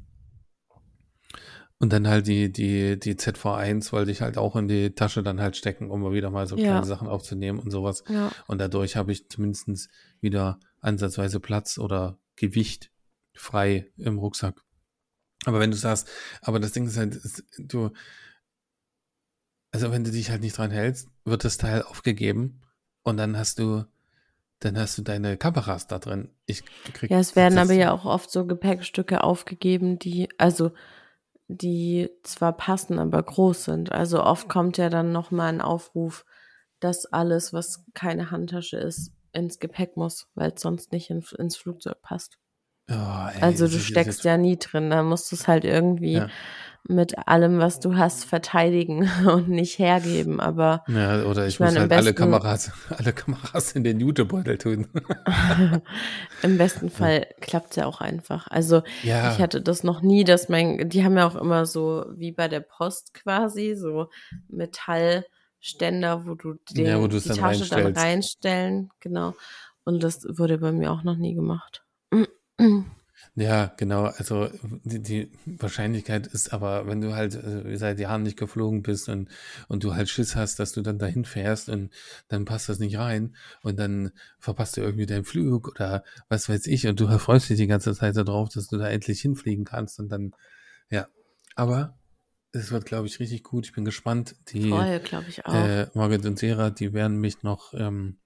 und 1.79 1.93
dann 1.93 2.07
halt 2.07 2.29
die, 2.29 2.53
die, 2.53 2.97
die 2.99 3.17
ZV1 3.17 3.91
wollte 3.93 4.13
ich 4.13 4.21
halt 4.21 4.39
auch 4.39 4.55
in 4.55 4.69
die 4.69 4.95
Tasche 4.95 5.25
dann 5.25 5.41
halt 5.41 5.57
stecken, 5.57 5.91
um 5.91 6.01
mal 6.03 6.13
wieder 6.13 6.31
mal 6.31 6.47
so 6.47 6.57
Ja. 6.57 6.63
kleine 6.69 6.87
Sachen 6.87 7.09
aufzunehmen 7.09 7.59
und 7.59 7.73
sowas. 7.73 8.05
Ja, 8.09 8.31
Und 8.47 8.61
dadurch 8.61 8.95
habe 8.95 9.11
ich 9.11 9.29
zumindest 9.29 9.89
wieder 10.21 10.61
ansatzweise 10.81 11.41
Platz 11.41 11.79
oder 11.79 12.19
Gewicht 12.37 12.92
frei 13.35 13.91
im 13.97 14.19
Rucksack. 14.19 14.63
Aber 15.45 15.61
wenn 15.61 15.71
du 15.71 15.77
sagst, 15.77 16.09
aber 16.41 16.61
das 16.61 16.73
Ding 16.73 16.87
ist 16.87 16.97
halt, 16.97 17.15
ist, 17.17 17.45
du, 17.59 17.91
also 19.73 19.91
wenn 19.91 20.05
du 20.05 20.11
dich 20.11 20.31
halt 20.31 20.43
nicht 20.43 20.57
dran 20.57 20.71
hältst, 20.71 21.09
wird 21.25 21.45
das 21.45 21.57
Teil 21.57 21.83
aufgegeben 21.83 22.61
und 23.03 23.17
dann 23.17 23.37
hast 23.37 23.59
du, 23.59 23.85
dann 24.61 24.79
hast 24.79 24.99
du 24.99 25.03
deine 25.03 25.37
Kameras 25.37 25.89
da 25.89 25.99
drin. 25.99 26.31
Ich 26.47 26.65
krieg 26.93 27.11
Ja, 27.11 27.19
es 27.19 27.35
werden 27.35 27.59
aber 27.59 27.73
ja 27.73 27.93
auch 27.93 28.05
oft 28.05 28.31
so 28.31 28.47
Gepäckstücke 28.47 29.25
aufgegeben, 29.25 29.99
die, 29.99 30.29
also 30.39 30.73
die 31.49 32.09
zwar 32.23 32.57
passen, 32.57 32.99
aber 32.99 33.23
groß 33.23 33.65
sind. 33.65 33.93
Also 33.93 34.23
oft 34.23 34.49
kommt 34.49 34.79
ja 34.79 34.89
dann 34.89 35.13
nochmal 35.13 35.49
ein 35.49 35.61
Aufruf, 35.61 36.25
dass 36.79 37.07
alles, 37.07 37.53
was 37.53 37.85
keine 37.95 38.31
Handtasche 38.31 38.77
ist, 38.77 39.13
ins 39.33 39.59
Gepäck 39.59 39.97
muss, 39.97 40.29
weil 40.35 40.53
es 40.53 40.63
sonst 40.63 40.93
nicht 40.93 41.11
in, 41.11 41.25
ins 41.39 41.57
Flugzeug 41.57 42.01
passt. 42.03 42.39
Oh, 42.93 43.29
ey, 43.35 43.43
Also 43.43 43.67
du 43.69 43.79
steckst 43.79 44.25
ja 44.25 44.37
nie 44.37 44.59
drin, 44.59 44.91
da 44.91 45.03
musst 45.03 45.31
du 45.33 45.37
es 45.37 45.49
halt 45.49 45.65
irgendwie 45.65 46.15
Ja. 46.15 46.29
mit 46.89 47.17
allem, 47.29 47.59
was 47.61 47.79
du 47.81 47.97
hast, 47.97 48.25
verteidigen 48.25 49.09
und 49.27 49.49
nicht 49.49 49.79
hergeben. 49.79 50.41
Aber 50.41 50.85
Ja, 50.89 51.23
oder 51.25 51.47
ich, 51.47 51.55
Ich 51.55 51.61
muss 51.61 51.69
meine, 51.69 51.79
am 51.79 51.91
halt 51.91 51.93
alle 51.93 52.15
Kameras, 52.15 52.73
alle 52.91 53.13
Kameras 53.13 53.73
in 53.73 53.85
den 53.85 54.01
Jutebeutel 54.01 54.59
tun. 54.59 54.89
im 56.43 56.59
besten 56.59 56.91
Fall 56.91 57.27
klappt 57.41 57.71
es 57.71 57.77
ja 57.77 57.87
auch 57.87 58.01
einfach. 58.01 58.49
Also 58.49 58.83
ja, 59.03 59.33
ich 59.33 59.41
hatte 59.41 59.61
das 59.63 59.85
noch 59.85 60.03
nie, 60.03 60.25
dass 60.25 60.49
mein, 60.49 60.89
die 60.89 61.05
haben 61.05 61.17
ja 61.17 61.27
auch 61.27 61.37
immer 61.37 61.67
so, 61.67 62.05
wie 62.15 62.33
bei 62.33 62.49
der 62.49 62.61
Post 62.61 63.15
quasi, 63.15 63.75
so 63.77 64.09
Metallständer, 64.49 66.27
wo 66.27 66.35
du 66.35 66.55
den, 66.71 66.87
Ja, 66.87 67.01
wo 67.01 67.07
die 67.07 67.21
dann 67.21 67.37
Tasche 67.37 67.69
dann 67.69 67.81
reinstellst. 67.85 68.01
reinstellen, 68.03 68.91
genau. 69.01 69.35
Und 69.85 70.03
das 70.03 70.25
wurde 70.29 70.59
bei 70.59 70.73
mir 70.73 70.93
auch 70.93 71.03
noch 71.03 71.17
nie 71.17 71.35
gemacht. 71.35 71.85
Ja, 73.35 73.73
genau. 73.79 74.05
Also 74.05 74.51
die, 74.85 75.01
die 75.01 75.33
Wahrscheinlichkeit 75.47 76.27
ist 76.27 76.53
aber, 76.53 76.87
wenn 76.87 77.01
du 77.01 77.15
halt 77.15 77.35
äh, 77.35 77.77
seit 77.77 77.99
Jahren 77.99 78.25
nicht 78.25 78.37
geflogen 78.37 78.83
bist 78.83 79.09
und, 79.09 79.31
und 79.69 79.85
du 79.85 79.95
halt 79.95 80.11
Schiss 80.11 80.37
hast, 80.37 80.59
dass 80.59 80.73
du 80.73 80.83
dann 80.83 80.99
dahin 80.99 81.25
fährst 81.25 81.71
und 81.71 81.91
dann 82.29 82.45
passt 82.45 82.69
das 82.69 82.79
nicht 82.79 82.99
rein 82.99 83.35
und 83.63 83.79
dann 83.79 84.13
verpasst 84.39 84.77
du 84.77 84.83
irgendwie 84.83 85.07
deinen 85.07 85.25
Flug 85.25 85.69
oder 85.69 86.05
was 86.29 86.49
weiß 86.49 86.67
ich 86.67 86.87
und 86.87 87.01
du 87.01 87.07
freust 87.19 87.49
dich 87.49 87.57
die 87.57 87.67
ganze 87.67 87.95
Zeit 87.95 88.17
darauf, 88.17 88.51
dass 88.51 88.69
du 88.69 88.77
da 88.77 88.89
endlich 88.89 89.21
hinfliegen 89.21 89.65
kannst 89.65 89.99
und 89.99 90.11
dann, 90.11 90.35
ja. 90.91 91.09
Aber 91.55 91.99
es 92.53 92.71
wird, 92.71 92.85
glaube 92.85 93.07
ich, 93.07 93.19
richtig 93.19 93.43
gut. 93.43 93.67
Ich 93.67 93.73
bin 93.73 93.85
gespannt. 93.85 94.37
Die 94.49 94.69
Voll, 94.69 95.01
glaube 95.01 95.27
ich 95.29 95.45
auch. 95.47 95.55
äh, 95.55 95.87
Margaret 95.95 96.27
und 96.27 96.39
Sarah, 96.39 96.71
die 96.71 96.93
werden 96.93 97.19
mich 97.19 97.43
noch, 97.43 97.73
ähm, 97.75 98.19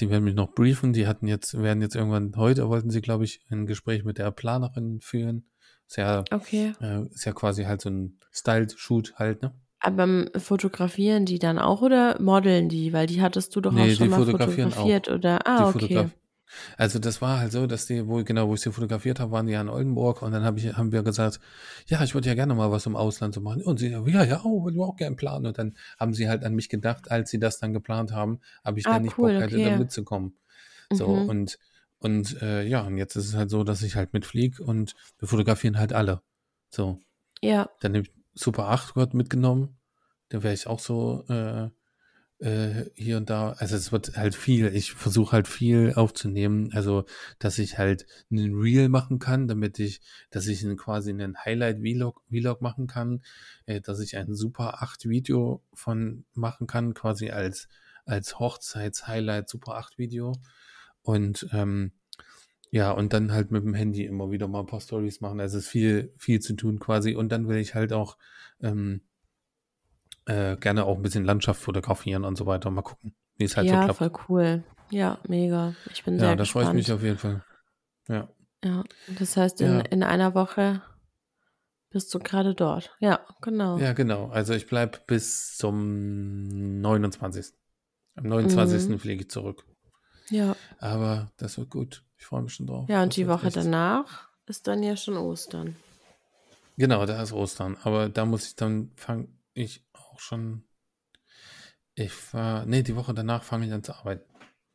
die 0.00 0.10
werden 0.10 0.24
mich 0.24 0.34
noch 0.34 0.52
briefen. 0.52 0.92
Die 0.92 1.06
hatten 1.06 1.26
jetzt, 1.26 1.60
werden 1.60 1.80
jetzt 1.82 1.96
irgendwann 1.96 2.34
heute 2.36 2.68
wollten 2.68 2.90
sie, 2.90 3.00
glaube 3.00 3.24
ich, 3.24 3.44
ein 3.50 3.66
Gespräch 3.66 4.04
mit 4.04 4.18
der 4.18 4.30
Planerin 4.30 5.00
führen. 5.00 5.46
Ist 5.88 5.96
ja, 5.96 6.24
okay. 6.32 6.72
äh, 6.80 7.04
ist 7.06 7.24
ja 7.24 7.32
quasi 7.32 7.64
halt 7.64 7.80
so 7.80 7.90
ein 7.90 8.18
Styled-Shoot 8.32 9.14
halt, 9.16 9.42
ne? 9.42 9.54
Aber 9.78 10.02
ähm, 10.04 10.30
fotografieren 10.36 11.26
die 11.26 11.38
dann 11.38 11.58
auch 11.58 11.82
oder 11.82 12.20
modeln 12.20 12.68
die? 12.68 12.92
Weil 12.92 13.06
die 13.06 13.22
hattest 13.22 13.54
du 13.54 13.60
doch 13.60 13.72
Nee, 13.72 13.82
auch 13.82 13.86
die 13.86 13.94
schon 13.94 14.10
mal 14.10 14.16
fotografieren 14.24 14.68
auch. 14.68 14.76
fotografiert, 14.76 15.08
oder? 15.08 15.38
Die 15.38 15.46
Ah, 15.46 15.68
okay. 15.68 15.72
Fotograf 15.80 16.10
also 16.76 16.98
das 16.98 17.20
war 17.20 17.38
halt 17.40 17.52
so, 17.52 17.66
dass 17.66 17.86
die, 17.86 18.06
wo 18.06 18.22
genau, 18.24 18.48
wo 18.48 18.54
ich 18.54 18.60
sie 18.60 18.72
fotografiert 18.72 19.20
habe, 19.20 19.32
waren 19.32 19.46
die 19.46 19.52
ja 19.52 19.60
in 19.60 19.68
Oldenburg 19.68 20.22
und 20.22 20.32
dann 20.32 20.44
hab 20.44 20.56
ich, 20.56 20.76
haben 20.76 20.92
wir 20.92 21.02
gesagt, 21.02 21.40
ja, 21.86 22.02
ich 22.04 22.14
würde 22.14 22.28
ja 22.28 22.34
gerne 22.34 22.54
mal 22.54 22.70
was 22.70 22.86
im 22.86 22.96
Ausland 22.96 23.34
so 23.34 23.40
machen. 23.40 23.62
Und 23.62 23.78
sie, 23.78 23.88
ja, 23.88 24.24
ja, 24.24 24.40
auch, 24.40 24.64
will 24.64 24.80
auch 24.80 24.96
gerne 24.96 25.16
planen. 25.16 25.46
Und 25.46 25.58
dann 25.58 25.76
haben 25.98 26.14
sie 26.14 26.28
halt 26.28 26.44
an 26.44 26.54
mich 26.54 26.68
gedacht, 26.68 27.10
als 27.10 27.30
sie 27.30 27.38
das 27.38 27.58
dann 27.58 27.72
geplant 27.72 28.12
haben, 28.12 28.40
ob 28.64 28.76
ich 28.78 28.86
Ah, 28.86 28.94
dann 28.94 29.02
nicht 29.02 29.18
cool, 29.18 29.32
Bock 29.32 29.42
hätte, 29.42 29.56
okay. 29.56 29.70
da 29.70 29.76
mitzukommen. 29.78 30.36
So, 30.92 31.08
Mhm. 31.08 31.28
und, 31.28 31.58
und 31.98 32.42
äh, 32.42 32.64
ja, 32.64 32.82
und 32.82 32.96
jetzt 32.96 33.16
ist 33.16 33.28
es 33.28 33.34
halt 33.34 33.50
so, 33.50 33.64
dass 33.64 33.82
ich 33.82 33.96
halt 33.96 34.12
mitfliege 34.12 34.62
und 34.62 34.94
wir 35.18 35.28
fotografieren 35.28 35.78
halt 35.78 35.92
alle. 35.92 36.22
So. 36.70 36.98
Ja, 37.42 37.68
Dann 37.80 37.92
nehme 37.92 38.04
ich 38.04 38.12
Super 38.34 38.68
8 38.68 38.94
Gott 38.94 39.14
mitgenommen. 39.14 39.78
Da 40.28 40.42
wäre 40.42 40.52
ich 40.54 40.66
auch 40.66 40.78
so 40.80 41.24
äh, 41.28 41.70
äh, 42.38 42.84
hier 42.94 43.16
und 43.16 43.30
da. 43.30 43.52
Also 43.52 43.76
es 43.76 43.92
wird 43.92 44.16
halt 44.16 44.34
viel. 44.34 44.74
Ich 44.74 44.92
versuche 44.92 45.32
halt 45.32 45.48
viel 45.48 45.94
aufzunehmen. 45.94 46.70
Also, 46.72 47.04
dass 47.38 47.58
ich 47.58 47.78
halt 47.78 48.06
einen 48.30 48.54
Reel 48.54 48.88
machen 48.88 49.18
kann, 49.18 49.48
damit 49.48 49.78
ich, 49.78 50.00
dass 50.30 50.46
ich 50.46 50.64
einen, 50.64 50.76
quasi 50.76 51.10
einen 51.10 51.38
Highlight-Vlog 51.44 52.22
Vlog 52.28 52.62
machen 52.62 52.86
kann, 52.86 53.22
äh, 53.66 53.80
dass 53.80 54.00
ich 54.00 54.16
ein 54.16 54.34
Super 54.34 54.82
8 54.82 55.08
Video 55.08 55.62
von 55.72 56.24
machen 56.34 56.66
kann, 56.66 56.94
quasi 56.94 57.30
als, 57.30 57.68
als 58.04 58.38
Hochzeits-Highlight 58.38 59.48
Super 59.48 59.76
8 59.76 59.98
Video. 59.98 60.32
Und 61.02 61.48
ähm, 61.52 61.92
ja, 62.70 62.90
und 62.90 63.12
dann 63.12 63.32
halt 63.32 63.50
mit 63.50 63.62
dem 63.62 63.74
Handy 63.74 64.04
immer 64.04 64.30
wieder 64.30 64.48
mal 64.48 64.60
ein 64.60 64.66
paar 64.66 64.80
Stories 64.80 65.20
machen. 65.20 65.40
Also 65.40 65.58
es 65.58 65.64
ist 65.64 65.70
viel, 65.70 66.12
viel 66.18 66.40
zu 66.40 66.54
tun 66.54 66.78
quasi. 66.78 67.14
Und 67.14 67.30
dann 67.30 67.48
will 67.48 67.56
ich 67.58 67.74
halt 67.74 67.92
auch 67.92 68.18
ähm, 68.60 69.00
äh, 70.26 70.56
gerne 70.56 70.84
auch 70.84 70.96
ein 70.96 71.02
bisschen 71.02 71.24
Landschaft 71.24 71.60
fotografieren 71.60 72.24
und 72.24 72.36
so 72.36 72.46
weiter. 72.46 72.70
Mal 72.70 72.82
gucken, 72.82 73.14
wie 73.36 73.44
es 73.44 73.56
halt 73.56 73.68
so 73.68 73.74
ja, 73.74 73.84
klappt. 73.84 73.98
voll 73.98 74.12
cool. 74.28 74.64
Ja, 74.90 75.18
mega. 75.26 75.74
Ich 75.92 76.04
bin 76.04 76.14
Ja, 76.14 76.20
sehr 76.20 76.36
da 76.36 76.44
freue 76.44 76.62
ich 76.64 76.68
gespannt. 76.70 76.74
mich 76.74 76.92
auf 76.92 77.02
jeden 77.02 77.18
Fall. 77.18 77.44
Ja. 78.08 78.28
Ja, 78.64 78.84
das 79.18 79.36
heißt, 79.36 79.60
in, 79.60 79.72
Ja. 79.74 79.80
in 79.80 80.02
einer 80.02 80.34
Woche 80.34 80.82
bist 81.90 82.12
du 82.14 82.18
gerade 82.18 82.54
dort. 82.54 82.94
Ja, 83.00 83.20
genau. 83.40 83.78
Ja, 83.78 83.92
genau. 83.92 84.28
Also 84.28 84.54
ich 84.54 84.66
bleibe 84.66 84.98
bis 85.06 85.56
zum 85.56 86.80
29. 86.80 87.52
Am 88.16 88.24
29. 88.24 88.88
Mhm. 88.88 88.98
fliege 88.98 89.22
ich 89.22 89.30
zurück. 89.30 89.64
Ja, 90.30 90.56
Aber 90.78 91.30
das 91.36 91.58
wird 91.58 91.70
gut. 91.70 92.02
Ich 92.18 92.24
freue 92.26 92.42
mich 92.42 92.54
schon 92.54 92.66
drauf. 92.66 92.88
ja 92.88 93.02
und 93.02 93.10
Das 93.10 93.14
die 93.14 93.28
Woche 93.28 93.46
echt- 93.48 93.56
danach 93.56 94.28
ist 94.46 94.66
dann 94.66 94.82
ja 94.82 94.96
schon 94.96 95.16
Ostern. 95.16 95.76
Genau, 96.76 97.04
da 97.06 97.22
ist 97.22 97.32
Ostern. 97.32 97.76
Aber 97.82 98.08
da 98.08 98.24
muss 98.24 98.46
ich 98.48 98.56
dann, 98.56 98.90
fange 98.96 99.28
ich 99.54 99.84
auch 100.16 100.20
schon. 100.20 100.64
Ich 101.94 102.12
war, 102.34 102.66
nee, 102.66 102.82
die 102.82 102.96
Woche 102.96 103.14
danach 103.14 103.42
fange 103.42 103.66
ich 103.66 103.72
an 103.72 103.82
zu 103.82 103.94
arbeiten. 103.94 104.24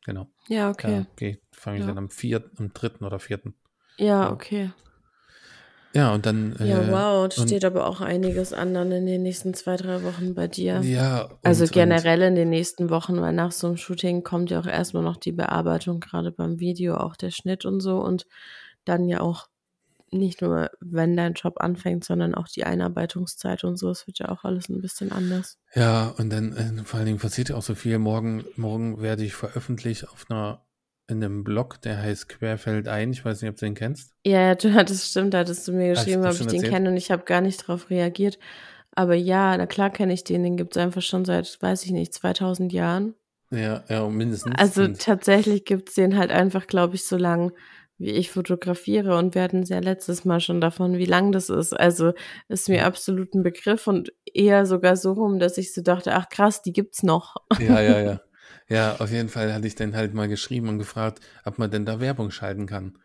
Genau. 0.04 0.28
Ja, 0.48 0.70
okay. 0.70 1.06
Okay. 1.12 1.40
Fange 1.52 1.76
ich 1.76 1.82
Ja. 1.82 1.88
dann 1.88 1.98
am 1.98 2.10
vierten, 2.10 2.56
am 2.58 2.72
dritten 2.72 3.04
oder 3.04 3.18
vierten. 3.20 3.54
Ja, 3.96 4.06
Ja. 4.24 4.32
okay. 4.32 4.72
Ja, 5.94 6.14
und 6.14 6.24
dann. 6.24 6.56
Ja, 6.58 6.80
äh, 6.82 6.90
wow, 6.90 7.28
da 7.28 7.40
und- 7.42 7.48
steht 7.48 7.64
aber 7.66 7.86
auch 7.86 8.00
einiges 8.00 8.52
an 8.54 8.72
dann 8.72 8.90
in 8.92 9.04
den 9.06 9.22
nächsten 9.22 9.52
zwei, 9.52 9.76
drei 9.76 10.02
Wochen 10.02 10.34
bei 10.34 10.48
dir. 10.48 10.80
Ja, 10.82 11.24
und, 11.24 11.38
Also 11.44 11.64
und- 11.64 11.72
generell 11.72 12.22
in 12.22 12.34
den 12.34 12.48
nächsten 12.48 12.88
Wochen, 12.88 13.20
weil 13.20 13.34
nach 13.34 13.52
so 13.52 13.66
einem 13.66 13.76
Shooting 13.76 14.22
kommt 14.22 14.50
ja 14.50 14.58
auch 14.60 14.66
erstmal 14.66 15.02
noch 15.02 15.18
die 15.18 15.32
Bearbeitung, 15.32 16.00
gerade 16.00 16.32
beim 16.32 16.58
Video, 16.60 16.96
auch 16.96 17.14
der 17.14 17.30
Schnitt 17.30 17.66
und 17.66 17.80
so. 17.80 17.98
Und 17.98 18.26
dann 18.86 19.06
ja 19.06 19.20
auch 19.20 19.48
nicht 20.12 20.42
nur, 20.42 20.70
wenn 20.80 21.16
dein 21.16 21.32
Job 21.34 21.54
anfängt, 21.60 22.04
sondern 22.04 22.34
auch 22.34 22.48
die 22.48 22.64
Einarbeitungszeit 22.64 23.64
und 23.64 23.76
so. 23.76 23.90
Es 23.90 24.06
wird 24.06 24.18
ja 24.18 24.28
auch 24.28 24.44
alles 24.44 24.68
ein 24.68 24.80
bisschen 24.80 25.10
anders. 25.12 25.58
Ja, 25.74 26.14
und 26.18 26.30
dann 26.30 26.52
äh, 26.52 26.84
vor 26.84 26.98
allen 26.98 27.06
Dingen 27.06 27.18
passiert 27.18 27.48
ja 27.48 27.56
auch 27.56 27.62
so 27.62 27.74
viel. 27.74 27.98
Morgen, 27.98 28.44
morgen 28.56 29.00
werde 29.00 29.24
ich 29.24 29.34
veröffentlicht 29.34 30.08
auf 30.08 30.26
einer, 30.28 30.64
in 31.08 31.22
einem 31.24 31.44
Blog, 31.44 31.80
der 31.82 31.98
heißt 31.98 32.28
Querfeld 32.28 32.88
ein. 32.88 33.12
Ich 33.12 33.24
weiß 33.24 33.40
nicht, 33.42 33.50
ob 33.50 33.56
du 33.56 33.64
den 33.64 33.74
kennst. 33.74 34.14
Ja, 34.24 34.40
ja, 34.40 34.54
du 34.56 34.72
hattest 34.74 35.10
stimmt, 35.10 35.34
da 35.34 35.38
hattest 35.38 35.66
du 35.66 35.72
mir 35.72 35.94
geschrieben, 35.94 36.24
ob 36.24 36.32
ich 36.32 36.46
den 36.46 36.62
kenne 36.62 36.90
und 36.90 36.96
ich 36.96 37.10
habe 37.10 37.24
gar 37.24 37.40
nicht 37.40 37.62
darauf 37.62 37.90
reagiert. 37.90 38.38
Aber 38.94 39.14
ja, 39.14 39.56
na 39.56 39.66
klar 39.66 39.90
kenne 39.90 40.12
ich 40.12 40.24
den. 40.24 40.42
Den 40.42 40.56
gibt 40.58 40.76
es 40.76 40.82
einfach 40.82 41.00
schon 41.02 41.24
seit, 41.24 41.56
weiß 41.62 41.84
ich 41.84 41.92
nicht, 41.92 42.12
2000 42.12 42.72
Jahren. 42.72 43.14
Ja, 43.50 43.84
ja, 43.88 44.08
mindestens. 44.08 44.54
Also 44.58 44.82
Und- 44.84 45.00
tatsächlich 45.00 45.64
gibt 45.64 45.90
es 45.90 45.94
den 45.94 46.16
halt 46.16 46.30
einfach, 46.30 46.66
glaube 46.66 46.94
ich, 46.94 47.04
so 47.04 47.16
lang, 47.16 47.52
wie 48.02 48.10
ich 48.10 48.30
fotografiere. 48.30 49.16
Und 49.16 49.34
wir 49.34 49.42
hatten 49.42 49.62
es 49.62 49.68
ja 49.68 49.78
letztes 49.78 50.24
Mal 50.24 50.40
schon 50.40 50.60
davon, 50.60 50.98
wie 50.98 51.06
lang 51.06 51.32
das 51.32 51.48
ist. 51.48 51.72
Also 51.72 52.12
ist 52.48 52.68
mir 52.68 52.84
absolut 52.86 53.34
ein 53.34 53.42
Begriff 53.42 53.86
und 53.86 54.12
eher 54.24 54.66
sogar 54.66 54.96
so 54.96 55.12
rum, 55.12 55.38
dass 55.38 55.58
ich 55.58 55.72
so 55.74 55.82
dachte, 55.82 56.14
ach 56.14 56.28
krass, 56.28 56.62
die 56.62 56.72
gibt's 56.72 57.02
noch. 57.02 57.36
Ja, 57.56 57.80
ja, 57.80 58.00
ja. 58.00 58.20
Ja, 58.68 58.96
auf 59.00 59.10
jeden 59.10 59.28
Fall 59.28 59.52
hatte 59.52 59.66
ich 59.66 59.74
dann 59.74 59.94
halt 59.94 60.14
mal 60.14 60.28
geschrieben 60.28 60.68
und 60.68 60.78
gefragt, 60.78 61.20
ob 61.44 61.58
man 61.58 61.70
denn 61.70 61.84
da 61.84 62.00
Werbung 62.00 62.30
schalten 62.30 62.66
kann. 62.66 62.98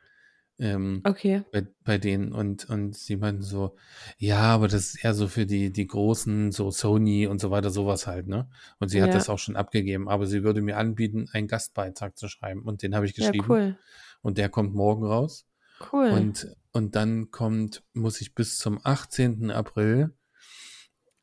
Ähm, 0.59 1.03
Okay. 1.05 1.43
bei, 1.51 1.67
bei 1.83 1.97
denen 1.97 2.31
und, 2.31 2.69
und 2.69 2.95
sie 2.95 3.15
meinten 3.17 3.41
so, 3.41 3.75
ja, 4.17 4.39
aber 4.39 4.67
das 4.67 4.93
ist 4.95 5.03
eher 5.03 5.13
so 5.13 5.27
für 5.27 5.45
die, 5.45 5.71
die 5.71 5.87
großen, 5.87 6.51
so 6.51 6.71
Sony 6.71 7.27
und 7.27 7.39
so 7.39 7.51
weiter, 7.51 7.69
sowas 7.69 8.07
halt, 8.07 8.27
ne? 8.27 8.49
Und 8.79 8.89
sie 8.89 9.01
hat 9.01 9.09
Ja. 9.09 9.15
das 9.15 9.29
auch 9.29 9.39
schon 9.39 9.55
abgegeben, 9.55 10.09
aber 10.09 10.25
sie 10.27 10.43
würde 10.43 10.61
mir 10.61 10.77
anbieten, 10.77 11.29
einen 11.31 11.47
Gastbeitrag 11.47 12.17
zu 12.17 12.27
schreiben 12.27 12.61
und 12.63 12.81
den 12.83 12.95
habe 12.95 13.05
ich 13.05 13.13
Ja, 13.17 13.29
geschrieben 13.29 13.49
cool. 13.49 13.75
Und 14.21 14.37
der 14.37 14.49
kommt 14.49 14.73
morgen 14.73 15.05
raus 15.05 15.47
Cool. 15.91 16.09
und, 16.09 16.47
und 16.71 16.95
dann 16.95 17.31
kommt, 17.31 17.83
muss 17.93 18.21
ich 18.21 18.33
bis 18.35 18.57
zum 18.57 18.79
18. 18.83 19.51
April 19.51 20.15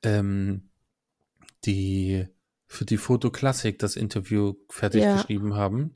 ähm, 0.02 0.70
die 1.64 2.26
für 2.66 2.84
die 2.84 2.96
Fotoklassik 2.96 3.78
das 3.78 3.96
Interview 3.96 4.54
fertig 4.68 5.02
Ja. 5.02 5.12
geschrieben 5.14 5.54
haben. 5.54 5.94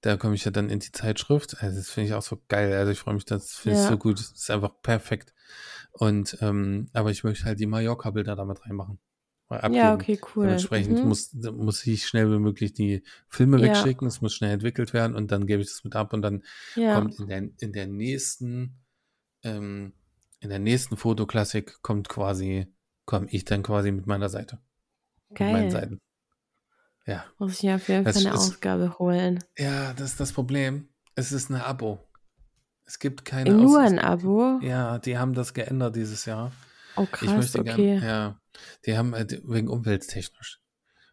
Da 0.00 0.16
komme 0.16 0.34
ich 0.34 0.44
ja 0.44 0.50
dann 0.50 0.68
in 0.70 0.78
die 0.78 0.92
Zeitschrift. 0.92 1.60
Also 1.62 1.76
das 1.78 1.90
finde 1.90 2.08
ich 2.08 2.14
auch 2.14 2.22
so 2.22 2.40
geil. 2.48 2.72
Also 2.74 2.92
ich 2.92 2.98
freue 2.98 3.14
mich, 3.14 3.24
das 3.24 3.54
finde 3.54 3.78
ich 3.78 3.84
Ja. 3.84 3.88
so 3.90 3.96
gut. 3.98 4.18
Das 4.20 4.30
ist 4.32 4.50
einfach 4.50 4.80
perfekt. 4.82 5.34
Und 5.92 6.36
ähm, 6.40 6.88
aber 6.92 7.10
ich 7.10 7.24
möchte 7.24 7.44
halt 7.46 7.58
die 7.58 7.66
Mallorca-Bilder 7.66 8.36
damit 8.36 8.64
reinmachen. 8.64 8.98
Abgeben. 9.48 9.74
ja, 9.74 9.94
okay, 9.94 10.20
cool. 10.34 10.44
Dementsprechend 10.46 10.98
Mhm. 10.98 11.08
muss, 11.08 11.32
muss 11.32 11.86
ich 11.86 12.06
schnell 12.06 12.30
wie 12.30 12.38
möglich 12.38 12.74
die 12.74 13.02
Filme 13.28 13.56
Ja. 13.58 13.64
wegschicken. 13.68 14.06
Es 14.06 14.20
muss 14.20 14.34
schnell 14.34 14.52
entwickelt 14.52 14.92
werden 14.92 15.16
und 15.16 15.30
dann 15.32 15.46
gebe 15.46 15.62
ich 15.62 15.68
das 15.68 15.84
mit 15.84 15.96
ab 15.96 16.12
und 16.12 16.22
dann 16.22 16.42
ja. 16.76 16.94
kommt 16.96 17.18
in 17.18 17.26
der, 17.28 17.48
in 17.60 17.72
der 17.72 17.86
nächsten, 17.86 18.78
ähm, 19.42 19.94
in 20.40 20.50
der 20.50 20.58
nächsten 20.58 20.96
Fotoklassik 20.96 21.80
kommt 21.82 22.08
quasi, 22.08 22.66
komme 23.06 23.26
ich 23.30 23.44
dann 23.46 23.62
quasi 23.62 23.90
mit 23.90 24.06
meiner 24.06 24.28
Seite. 24.28 24.58
Mit 25.30 25.40
meinen 25.40 25.52
Geil. 25.62 25.70
Seiten. 25.70 25.98
Ja. 27.06 27.24
Muss 27.38 27.62
ich 27.62 27.70
Das 27.70 27.84
Fall 27.84 27.96
eine 27.96 28.08
ist- 28.10 28.26
Ausgabe 28.26 28.98
holen. 28.98 29.42
Ja, 29.56 29.94
das 29.94 30.10
ist 30.10 30.20
das 30.20 30.32
Problem. 30.32 30.88
Es 31.14 31.32
ist 31.32 31.50
eine 31.50 31.64
Abo. 31.64 31.98
Es 32.84 32.98
gibt 32.98 33.24
keine 33.24 33.52
Nur 33.54 33.80
ein 33.80 33.98
Abo? 33.98 34.58
Ja, 34.62 34.98
die 34.98 35.16
haben 35.18 35.32
das 35.34 35.54
geändert 35.54 35.96
dieses 35.96 36.26
Jahr. 36.26 36.52
Oh 36.98 37.04
Ich 37.04 37.10
krass, 37.10 37.36
möchte 37.36 37.58
okay. 37.60 37.98
gern, 37.98 38.02
ja, 38.04 38.40
die 38.86 38.96
haben 38.98 39.14
äh, 39.14 39.26
wegen 39.44 39.68
umwelttechnisch. 39.68 40.60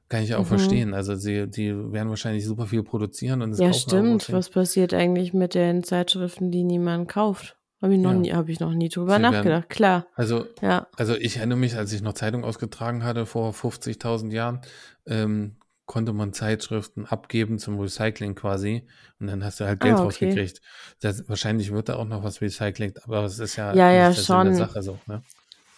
Kann 0.07 0.21
ich 0.23 0.35
auch 0.35 0.41
Mhm. 0.43 0.45
verstehen. 0.45 0.93
Also 0.93 1.15
sie, 1.15 1.47
die 1.49 1.73
werden 1.91 2.09
wahrscheinlich 2.09 2.45
super 2.45 2.67
viel 2.67 2.83
produzieren 2.83 3.41
und 3.41 3.51
es 3.51 3.59
Ja, 3.59 3.73
stimmt. 3.73 4.31
Was 4.31 4.49
passiert 4.49 4.93
eigentlich 4.93 5.33
mit 5.33 5.55
den 5.55 5.83
Zeitschriften, 5.83 6.51
die 6.51 6.63
niemand 6.63 7.09
kauft? 7.09 7.57
Habe 7.81 7.95
ich 7.95 7.99
noch 7.99 8.11
Ja. 8.11 8.17
nie, 8.17 8.31
habe 8.33 8.51
ich 8.51 8.59
noch 8.59 8.71
nie 8.73 8.89
drüber 8.89 9.15
Sie 9.17 9.21
werden- 9.23 9.33
nachgedacht. 9.33 9.69
Klar, 9.69 10.05
Also, 10.15 10.45
ja. 10.61 10.87
also 10.95 11.15
ich 11.15 11.37
erinnere 11.37 11.57
mich, 11.57 11.75
als 11.75 11.91
ich 11.91 12.01
noch 12.01 12.13
Zeitung 12.13 12.43
ausgetragen 12.43 13.03
hatte 13.03 13.25
vor 13.25 13.51
50.000 13.53 14.31
Jahren, 14.31 14.61
ähm, 15.07 15.57
konnte 15.87 16.13
man 16.13 16.33
Zeitschriften 16.33 17.05
abgeben 17.05 17.59
zum 17.59 17.79
Recycling 17.79 18.33
quasi 18.33 18.87
und 19.19 19.27
dann 19.27 19.43
hast 19.43 19.59
du 19.59 19.65
halt 19.65 19.81
Ah, 19.81 19.85
Geld 19.85 19.95
okay. 19.97 20.03
rausgekriegt. 20.05 20.61
Das, 21.01 21.27
wahrscheinlich 21.29 21.71
wird 21.71 21.89
da 21.89 21.95
auch 21.97 22.05
noch 22.05 22.23
was 22.23 22.41
recycelt, 22.41 23.03
aber 23.03 23.23
es 23.25 23.37
ist 23.39 23.55
ja, 23.55 23.73
Ja, 23.75 23.91
ja, 23.91 24.13
schon. 24.13 24.53
Sache 24.55 24.81
so. 24.81 24.97
Ne? 25.05 25.21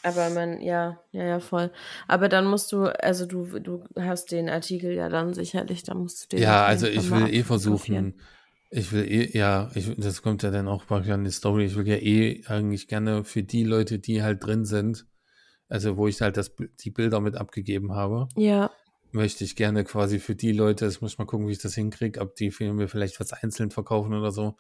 Aber 0.08 0.30
man, 0.30 0.62
ja, 0.62 1.00
ja, 1.12 1.24
ja, 1.24 1.40
voll. 1.40 1.72
Aber 2.08 2.30
dann 2.30 2.46
musst 2.46 2.72
du, 2.72 2.86
also 2.86 3.26
du, 3.26 3.60
du 3.60 3.84
hast 4.00 4.32
den 4.32 4.50
Artikel 4.50 4.92
ja 4.94 5.10
dann 5.10 5.34
sicherlich, 5.34 5.84
dann 5.84 6.00
musst 6.00 6.24
du 6.24 6.38
den 6.38 6.44
Ja, 6.46 6.66
also 6.66 6.88
ich 6.88 7.12
will 7.12 7.34
eh 7.34 7.44
versuchen, 7.44 8.20
ich 8.70 8.92
will 8.92 9.06
eh, 9.12 9.38
ja, 9.38 9.72
ich, 9.76 9.94
das 9.98 10.22
kommt 10.22 10.44
ja 10.44 10.52
dann 10.52 10.68
auch 10.68 10.86
bei 10.86 11.02
an 11.14 11.24
die 11.24 11.32
Story, 11.32 11.66
ich 11.66 11.76
will 11.76 11.88
ja 11.88 11.96
eh 11.96 12.44
eigentlich 12.48 12.88
gerne 12.88 13.24
für 13.24 13.44
die 13.44 13.64
Leute, 13.64 14.00
die 14.00 14.22
halt 14.24 14.46
drin 14.46 14.66
sind, 14.66 15.06
also 15.70 15.98
wo 15.98 16.08
ich 16.08 16.22
halt 16.22 16.38
das, 16.38 16.52
die 16.80 16.92
Bilder 16.92 17.22
mit 17.22 17.36
abgegeben 17.36 17.94
habe, 17.94 18.28
Ja, 18.36 18.72
möchte 19.12 19.44
ich 19.44 19.56
gerne 19.56 19.84
quasi 19.84 20.20
für 20.20 20.36
die 20.36 20.52
Leute, 20.52 20.86
das 20.86 21.02
muss 21.02 21.14
ich 21.14 21.18
mal 21.18 21.26
gucken, 21.26 21.48
wie 21.48 21.54
ich 21.54 21.60
das 21.60 21.76
hinkriege, 21.76 22.22
ob 22.22 22.36
die 22.36 22.54
mir 22.60 22.88
vielleicht 22.88 23.20
was 23.20 23.34
einzeln 23.34 23.72
verkaufen 23.72 24.14
oder 24.14 24.32
so, 24.32 24.58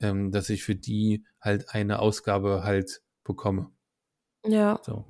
ähm, 0.00 0.30
dass 0.30 0.50
ich 0.50 0.64
für 0.64 0.74
die 0.74 1.24
halt 1.40 1.70
eine 1.70 2.00
Ausgabe 2.00 2.62
halt 2.64 3.02
bekomme. 3.24 3.70
Ja, 4.46 4.80
So. 4.80 5.04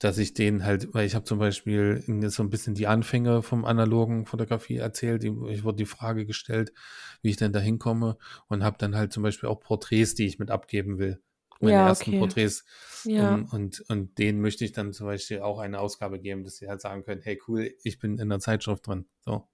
Dass 0.00 0.16
ich 0.16 0.32
denen 0.32 0.64
halt, 0.64 0.94
weil 0.94 1.06
ich 1.06 1.14
habe 1.14 1.26
zum 1.26 1.38
Beispiel 1.38 2.02
so 2.30 2.42
ein 2.42 2.48
bisschen 2.50 2.74
die 2.74 2.86
Anfänge 2.86 3.42
vom 3.42 3.66
analogen 3.66 4.24
Fotografie 4.24 4.76
erzählt. 4.78 5.24
Ich 5.24 5.62
wurde 5.64 5.76
die 5.76 5.86
Frage 5.86 6.24
gestellt, 6.24 6.72
wie 7.20 7.30
ich 7.30 7.36
denn 7.36 7.52
da 7.52 7.58
hinkomme 7.60 8.16
und 8.48 8.64
habe 8.64 8.78
dann 8.78 8.96
halt 8.96 9.12
zum 9.12 9.22
Beispiel 9.22 9.50
auch 9.50 9.60
Porträts, 9.60 10.14
die 10.14 10.26
ich 10.26 10.38
mit 10.38 10.50
abgeben 10.50 10.98
will. 10.98 11.20
Meine 11.60 11.76
Ja, 11.76 11.88
ersten 11.88 12.12
okay. 12.12 12.18
Porträts. 12.18 12.64
ja, 13.04 13.22
Um, 13.22 13.48
und, 13.52 13.84
und 13.88 14.18
denen 14.18 14.40
möchte 14.40 14.64
ich 14.64 14.72
dann 14.72 14.94
zum 14.94 15.06
Beispiel 15.06 15.40
auch 15.40 15.58
eine 15.58 15.78
Ausgabe 15.80 16.18
geben, 16.18 16.44
dass 16.44 16.56
sie 16.56 16.68
halt 16.68 16.80
sagen 16.80 17.04
können, 17.04 17.20
hey 17.20 17.38
cool, 17.46 17.70
ich 17.82 17.98
bin 17.98 18.18
in 18.18 18.30
der 18.30 18.38
Zeitschrift 18.40 18.86
drin. 18.86 19.04
So. 19.20 19.46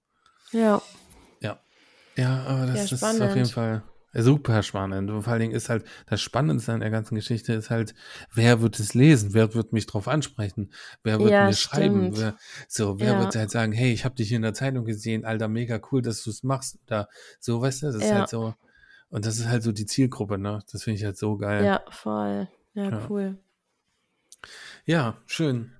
ja, 0.53 0.81
Ja, 2.17 2.43
aber 2.45 2.65
das, 2.65 2.75
Ja, 2.77 2.87
das 2.87 3.01
ist 3.13 3.21
auf 3.21 3.35
jeden. 3.35 3.49
Fall 3.49 3.83
super 4.13 4.63
spannend. 4.63 5.09
Und 5.11 5.23
vor 5.23 5.33
allen 5.33 5.41
Dingen 5.41 5.53
ist 5.55 5.69
halt, 5.69 5.85
das 6.07 6.21
Spannendste 6.21 6.73
an 6.73 6.79
der 6.79 6.89
ganzen 6.89 7.15
Geschichte 7.15 7.53
ist 7.53 7.69
halt, 7.69 7.93
wer 8.33 8.61
wird 8.61 8.79
es 8.79 8.93
lesen? 8.93 9.33
Wer 9.33 9.53
wird 9.53 9.73
mich 9.73 9.85
drauf 9.85 10.07
ansprechen? 10.07 10.71
Wer 11.03 11.19
wird 11.19 11.31
Ja, 11.33 11.45
mir 11.45 11.53
schreiben? 11.53 12.13
stimmt. 12.13 12.17
Wer, 12.17 12.37
so, 12.67 12.99
wer 12.99 13.13
Ja. 13.13 13.19
wird 13.19 13.35
halt 13.35 13.51
sagen, 13.51 13.71
hey, 13.71 13.91
ich 13.91 14.05
habe 14.05 14.15
dich 14.15 14.31
in 14.31 14.41
der 14.41 14.53
Zeitung 14.53 14.85
gesehen, 14.85 15.25
Alter, 15.25 15.47
mega 15.47 15.79
cool, 15.91 16.01
dass 16.01 16.23
du 16.23 16.29
es 16.29 16.43
machst. 16.43 16.79
Oder 16.87 17.09
so, 17.39 17.61
weißt 17.61 17.83
du, 17.83 17.85
das 17.87 17.95
ist 17.95 18.09
Ja. 18.09 18.17
halt 18.19 18.29
so, 18.29 18.53
und 19.09 19.25
das 19.25 19.37
ist 19.39 19.47
halt 19.47 19.63
so 19.63 19.71
die 19.71 19.85
Zielgruppe, 19.85 20.37
ne? 20.37 20.63
Das 20.71 20.83
finde 20.83 20.97
ich 20.99 21.05
halt 21.05 21.17
so 21.17 21.37
geil. 21.37 21.65
ja, 21.65 21.81
voll. 21.89 22.47
Ja, 22.73 22.89
Ja. 22.91 23.07
cool. 23.09 23.37
Ja, 24.85 25.17
schön. 25.25 25.71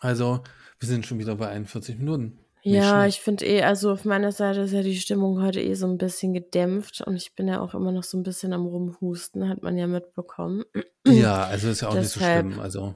Also, 0.00 0.42
wir 0.78 0.88
sind 0.88 1.06
schon 1.06 1.18
wieder 1.18 1.34
bei 1.36 1.48
41 1.48 1.98
Minuten. 1.98 2.38
Ja, 2.66 3.06
ich 3.06 3.20
finde 3.20 3.44
eh, 3.44 3.62
also 3.62 3.92
auf 3.92 4.04
meiner 4.06 4.32
Seite 4.32 4.60
ist 4.60 4.72
ja 4.72 4.82
die 4.82 4.96
Stimmung 4.98 5.42
heute 5.42 5.60
eh 5.60 5.74
so 5.74 5.86
ein 5.86 5.98
bisschen 5.98 6.32
gedämpft 6.32 7.02
und 7.02 7.14
ich 7.16 7.34
bin 7.34 7.46
ja 7.46 7.60
auch 7.60 7.74
immer 7.74 7.92
noch 7.92 8.02
so 8.04 8.16
ein 8.16 8.22
bisschen 8.22 8.52
am 8.54 8.64
Rumhusten, 8.66 9.48
hat 9.48 9.62
man 9.62 9.76
ja 9.76 9.86
mitbekommen. 9.86 10.64
Ja, 11.06 11.44
also 11.46 11.68
ist 11.68 11.82
ja 11.82 11.88
auch 11.88 11.94
nicht 11.94 12.08
so 12.08 12.20
Deshalb- 12.20 12.46
schlimm. 12.52 12.60
Also, 12.60 12.94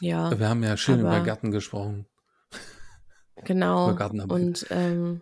Ja, 0.00 0.36
wir 0.36 0.48
haben 0.48 0.62
ja 0.64 0.76
schön 0.76 0.98
über 1.00 1.12
aber- 1.12 1.24
Garten 1.24 1.52
gesprochen. 1.52 2.06
genau. 3.44 3.88
über 3.90 3.96
Gartenarbeit. 3.98 4.40
Und 4.42 4.66
ähm, 4.70 5.20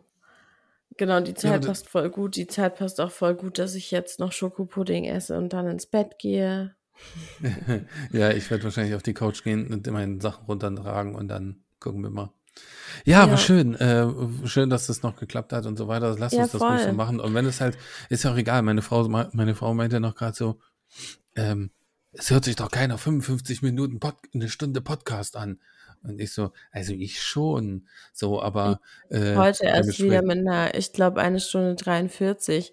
genau, 0.97 1.20
die 1.20 1.34
Zeit 1.34 1.57
aber- 1.57 1.66
passt 1.66 1.88
voll 1.88 2.09
gut. 2.09 2.36
Die 2.36 2.47
Zeit 2.47 2.76
passt 2.76 2.99
auch 3.01 3.11
voll 3.11 3.34
gut, 3.34 3.59
dass 3.59 3.74
ich 3.74 3.90
jetzt 3.90 4.20
noch 4.20 4.32
Schokopudding 4.32 5.05
esse 5.05 5.36
und 5.36 5.53
dann 5.53 5.66
ins 5.68 5.84
Bett 5.86 6.18
gehe. 6.18 6.74
ja, 8.12 8.30
ich 8.30 8.51
werde 8.51 8.64
wahrscheinlich 8.64 8.95
auf 8.95 9.03
die 9.03 9.14
Couch 9.14 9.43
gehen 9.45 9.72
und 9.72 9.86
meine 9.90 10.20
Sachen 10.20 10.47
runtertragen 10.47 11.14
und 11.14 11.28
dann 11.28 11.62
gucken 11.78 12.03
wir 12.03 12.11
mal. 12.11 12.30
Ja, 13.05 13.23
aber 13.23 13.33
Ja. 13.33 13.39
schön. 13.39 13.75
Äh, 13.75 14.07
schön, 14.47 14.71
dass 14.71 14.87
das 14.87 15.03
noch 15.03 15.17
geklappt 15.17 15.53
hat 15.53 15.67
und 15.67 15.77
so 15.77 15.89
weiter. 15.89 16.15
Lass 16.19 16.33
Ja, 16.33 16.43
uns 16.45 16.53
das 16.53 16.61
ruhig 16.61 16.79
so 16.81 16.85
voll. 16.87 16.93
machen. 16.95 17.21
Und 17.21 17.35
wenn 17.35 17.47
es 17.47 17.61
halt, 17.61 17.77
ist 18.09 18.23
ja 18.25 18.33
auch 18.33 18.37
egal. 18.37 18.63
Meine 18.63 18.83
Frau, 18.83 19.09
meine 19.09 19.55
Frau 19.55 19.75
meinte 19.75 19.99
noch 20.01 20.15
gerade 20.15 20.37
so, 20.37 20.61
ähm, 21.35 21.71
es 22.13 22.31
hört 22.31 22.45
sich 22.45 22.57
doch 22.57 22.71
keiner 22.71 22.99
55 22.99 23.63
Minuten 23.63 23.99
Pod, 23.99 24.17
eine 24.35 24.49
Stunde 24.49 24.81
Podcast 24.83 25.37
an. 25.37 25.61
Und 26.03 26.21
ich 26.21 26.33
so, 26.33 26.53
also 26.71 26.93
ich 26.93 27.23
schon. 27.23 27.87
So, 28.13 28.43
aber 28.43 28.81
äh, 29.11 29.37
Heute 29.37 29.67
erst 29.67 30.03
wieder 30.03 30.23
mit 30.23 30.39
einer, 30.39 30.75
ich 30.75 30.93
glaube, 30.93 31.21
eine 31.21 31.41
Stunde 31.41 31.75
43 31.77 32.73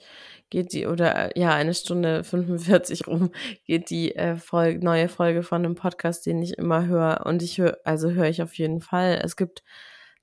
geht 0.50 0.74
die, 0.74 0.88
oder 0.88 1.36
äh, 1.36 1.40
ja, 1.40 1.54
eine 1.54 1.74
Stunde 1.74 2.24
45 2.24 3.08
rum 3.08 3.32
geht 3.66 3.90
die 3.90 4.16
äh, 4.16 4.36
Folge, 4.36 4.84
neue 4.84 5.10
Folge 5.10 5.44
von 5.44 5.64
einem 5.64 5.76
Podcast, 5.76 6.26
den 6.26 6.42
ich 6.42 6.58
immer 6.58 6.88
höre. 6.88 7.26
Und 7.26 7.44
ich 7.44 7.58
höre, 7.60 7.78
also 7.84 8.12
höre 8.12 8.30
ich 8.30 8.42
auf 8.42 8.56
jeden 8.56 8.82
Fall. 8.82 9.22
Es 9.24 9.36
gibt 9.36 9.64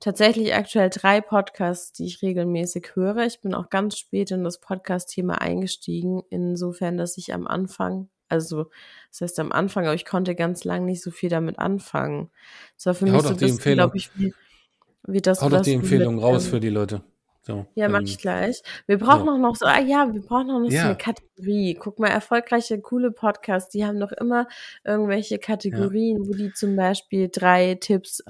tatsächlich 0.00 0.54
aktuell 0.54 0.90
drei 0.90 1.20
Podcasts, 1.20 1.92
die 1.92 2.06
ich 2.06 2.22
regelmäßig 2.22 2.94
höre. 2.94 3.26
Ich 3.26 3.40
bin 3.40 3.54
auch 3.54 3.70
ganz 3.70 3.98
spät 3.98 4.30
in 4.30 4.44
das 4.44 4.60
Podcast-Thema 4.60 5.40
eingestiegen, 5.40 6.22
insofern, 6.30 6.96
dass 6.96 7.16
ich 7.16 7.32
am 7.32 7.46
Anfang, 7.46 8.08
also 8.28 8.70
das 9.10 9.20
heißt 9.20 9.40
am 9.40 9.52
Anfang, 9.52 9.84
aber 9.86 9.94
ich 9.94 10.04
konnte 10.04 10.34
ganz 10.34 10.64
lang 10.64 10.84
nicht 10.84 11.02
so 11.02 11.10
viel 11.10 11.30
damit 11.30 11.58
anfangen. 11.58 12.30
Es 12.76 12.86
war 12.86 12.94
für 12.94 13.06
Ja, 13.06 13.12
mich 13.12 13.22
so 13.22 13.28
ein 13.28 13.36
bisschen, 13.36 13.74
glaube 13.74 13.96
ich, 13.96 14.10
wie, 14.14 14.34
wie 15.06 15.20
das 15.22 15.40
hau 15.40 15.48
doch 15.48 15.62
die 15.62 15.72
Empfehlung 15.74 16.16
mit, 16.16 16.24
raus 16.24 16.44
ähm, 16.44 16.50
für 16.50 16.60
die 16.60 16.70
Leute. 16.70 17.02
So, 17.42 17.66
ja, 17.74 17.88
mach 17.88 17.98
ähm, 17.98 18.04
ich 18.06 18.18
gleich. 18.18 18.62
Wir 18.86 18.98
brauchen 18.98 19.26
so. 19.26 19.32
auch 19.32 19.38
noch 19.38 19.56
so, 19.56 19.66
ah 19.66 19.80
ja, 19.80 20.12
wir 20.12 20.22
brauchen 20.22 20.50
auch 20.50 20.60
noch 20.60 20.70
so 20.70 20.76
Ja. 20.76 20.84
eine 20.86 20.96
Kategorie. 20.96 21.74
Guck 21.78 21.98
mal, 21.98 22.08
erfolgreiche, 22.08 22.80
coole 22.80 23.12
Podcasts, 23.12 23.70
die 23.70 23.84
haben 23.84 24.00
doch 24.00 24.12
immer 24.12 24.48
irgendwelche 24.84 25.38
Kategorien, 25.38 26.26
wo 26.26 26.32
die 26.32 26.52
zum 26.52 26.74
Beispiel 26.74 27.28
drei 27.30 27.74
Tipps 27.76 28.22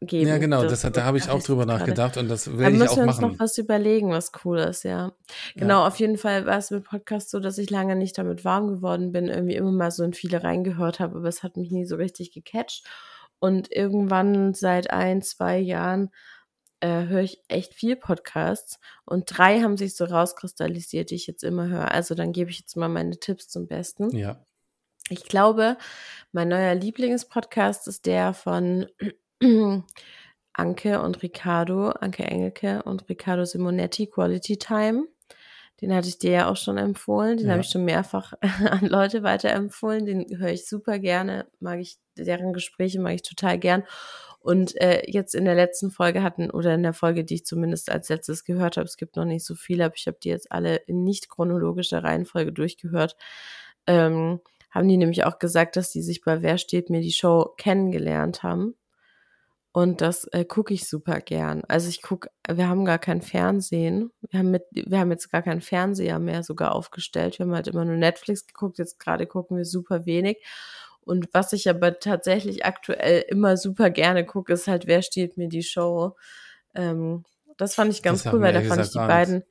geben. 0.00 0.28
Ja, 0.28 0.38
genau, 0.38 0.62
das, 0.62 0.82
da 0.82 1.04
habe 1.04 1.18
ich 1.18 1.28
auch 1.28 1.42
drüber 1.42 1.66
gerade. 1.66 1.80
nachgedacht 1.80 2.16
und 2.16 2.28
das 2.28 2.44
Da 2.44 2.56
will 2.58 2.72
ich 2.72 2.78
müssen 2.78 2.90
auch 2.90 2.96
wir 2.96 3.02
uns 3.04 3.20
machen. 3.20 3.32
noch 3.32 3.38
was 3.40 3.58
überlegen, 3.58 4.10
was 4.10 4.32
cool 4.44 4.58
ist, 4.58 4.84
ja. 4.84 5.12
Genau, 5.56 5.86
auf 5.86 5.98
jeden 5.98 6.18
Fall 6.18 6.46
war 6.46 6.58
es 6.58 6.70
mit 6.70 6.84
Podcast 6.84 7.30
so, 7.30 7.40
dass 7.40 7.58
ich 7.58 7.70
lange 7.70 7.96
nicht 7.96 8.16
damit 8.16 8.44
warm 8.44 8.68
geworden 8.68 9.12
bin, 9.12 9.26
irgendwie 9.26 9.56
immer 9.56 9.72
mal 9.72 9.90
so 9.90 10.04
in 10.04 10.12
viele 10.14 10.42
reingehört 10.42 11.00
habe, 11.00 11.16
aber 11.18 11.28
es 11.28 11.42
hat 11.42 11.56
mich 11.56 11.70
nie 11.70 11.84
so 11.84 11.96
richtig 11.96 12.32
gecatcht. 12.32 12.86
Und 13.40 13.70
irgendwann 13.70 14.54
seit 14.54 14.90
ein, 14.90 15.22
zwei 15.22 15.58
Jahren 15.58 16.10
äh, 16.80 17.06
höre 17.06 17.22
ich 17.22 17.42
echt 17.48 17.74
viel 17.74 17.96
Podcasts 17.96 18.78
und 19.04 19.24
drei 19.26 19.60
haben 19.62 19.76
sich 19.76 19.96
so 19.96 20.04
rauskristallisiert, 20.04 21.10
die 21.10 21.16
ich 21.16 21.26
jetzt 21.26 21.42
immer 21.44 21.68
höre. 21.68 21.90
Also 21.92 22.14
dann 22.14 22.32
gebe 22.32 22.50
ich 22.50 22.60
jetzt 22.60 22.76
mal 22.76 22.88
meine 22.88 23.18
Tipps 23.18 23.48
zum 23.48 23.66
Besten. 23.66 24.14
Ja. 24.16 24.44
Ich 25.10 25.24
glaube, 25.24 25.76
mein 26.32 26.48
neuer 26.48 26.74
Lieblingspodcast 26.74 27.88
ist 27.88 28.06
der 28.06 28.34
von 28.34 28.86
Anke 30.52 31.00
und 31.02 31.22
Ricardo, 31.22 31.90
Anke 31.90 32.24
Engelke 32.24 32.82
und 32.82 33.08
Ricardo 33.08 33.44
Simonetti, 33.44 34.06
Quality 34.08 34.58
Time. 34.58 35.06
Den 35.80 35.94
hatte 35.94 36.08
ich 36.08 36.18
dir 36.18 36.32
ja 36.32 36.50
auch 36.50 36.56
schon 36.56 36.76
empfohlen. 36.76 37.36
Den 37.38 37.46
Ja. 37.46 37.52
habe 37.52 37.62
ich 37.62 37.68
schon 37.68 37.84
mehrfach 37.84 38.32
an 38.82 38.86
Leute 38.86 39.22
weiterempfohlen. 39.22 40.06
Den 40.06 40.38
höre 40.38 40.50
ich 40.50 40.66
super 40.68 40.98
gerne. 40.98 41.46
Mag 41.60 41.78
ich, 41.80 41.98
deren 42.16 42.52
Gespräche 42.52 43.00
mag 43.00 43.14
ich 43.14 43.22
total 43.22 43.58
gern. 43.58 43.84
Und 44.40 44.80
äh, 44.80 45.02
jetzt 45.06 45.34
in 45.34 45.44
der 45.44 45.54
letzten 45.54 45.90
Folge 45.90 46.22
hatten, 46.22 46.50
oder 46.50 46.74
in 46.74 46.82
der 46.82 46.94
Folge, 46.94 47.24
die 47.24 47.34
ich 47.36 47.44
zumindest 47.46 47.90
als 47.90 48.08
letztes 48.08 48.44
gehört 48.44 48.76
habe, 48.76 48.86
es 48.86 48.96
gibt 48.96 49.16
noch 49.16 49.24
nicht 49.24 49.44
so 49.44 49.54
viele, 49.54 49.84
aber 49.84 49.94
ich 49.96 50.06
habe 50.06 50.18
die 50.22 50.28
jetzt 50.30 50.50
alle 50.52 50.76
in 50.76 51.04
nicht 51.04 51.28
chronologischer 51.28 52.02
Reihenfolge 52.04 52.52
durchgehört, 52.52 53.16
ähm, 53.86 54.40
haben 54.70 54.88
die 54.88 54.96
nämlich 54.96 55.24
auch 55.24 55.38
gesagt, 55.38 55.76
dass 55.76 55.90
die 55.92 56.02
sich 56.02 56.22
bei 56.22 56.42
Wer 56.42 56.58
steht 56.58 56.90
mir 56.90 57.00
die 57.00 57.12
Show 57.12 57.52
kennengelernt 57.56 58.42
haben. 58.42 58.74
Und 59.72 60.00
das 60.00 60.24
äh, 60.32 60.44
gucke 60.44 60.72
ich 60.72 60.88
super 60.88 61.20
gern. 61.20 61.62
Also 61.68 61.88
ich 61.88 62.02
gucke, 62.02 62.30
wir 62.50 62.68
haben 62.68 62.84
gar 62.84 62.98
kein 62.98 63.20
Fernsehen. 63.20 64.10
Wir 64.30 64.40
haben, 64.40 64.50
mit, 64.50 64.64
wir 64.72 64.98
haben 64.98 65.10
jetzt 65.10 65.30
gar 65.30 65.42
keinen 65.42 65.60
Fernseher 65.60 66.18
mehr 66.18 66.42
sogar 66.42 66.74
aufgestellt. 66.74 67.38
Wir 67.38 67.46
haben 67.46 67.54
halt 67.54 67.68
immer 67.68 67.84
nur 67.84 67.96
Netflix 67.96 68.46
geguckt. 68.46 68.78
Jetzt 68.78 68.98
gerade 68.98 69.26
gucken 69.26 69.56
wir 69.56 69.64
super 69.64 70.06
wenig. 70.06 70.38
Und 71.00 71.28
was 71.32 71.52
ich 71.52 71.68
aber 71.68 71.98
tatsächlich 72.00 72.64
aktuell 72.64 73.24
immer 73.28 73.56
super 73.56 73.90
gerne 73.90 74.26
gucke, 74.26 74.52
ist 74.54 74.68
halt, 74.68 74.86
wer 74.86 75.02
steht 75.02 75.36
mir 75.36 75.48
die 75.48 75.62
Show. 75.62 76.16
Ähm, 76.74 77.24
das 77.56 77.74
fand 77.74 77.92
ich 77.92 78.02
ganz 78.02 78.22
Das 78.24 78.32
cool, 78.32 78.40
weil 78.40 78.52
da 78.52 78.62
fand 78.62 78.84
ich 78.84 78.90
die 78.90 78.98
beiden. 78.98 79.44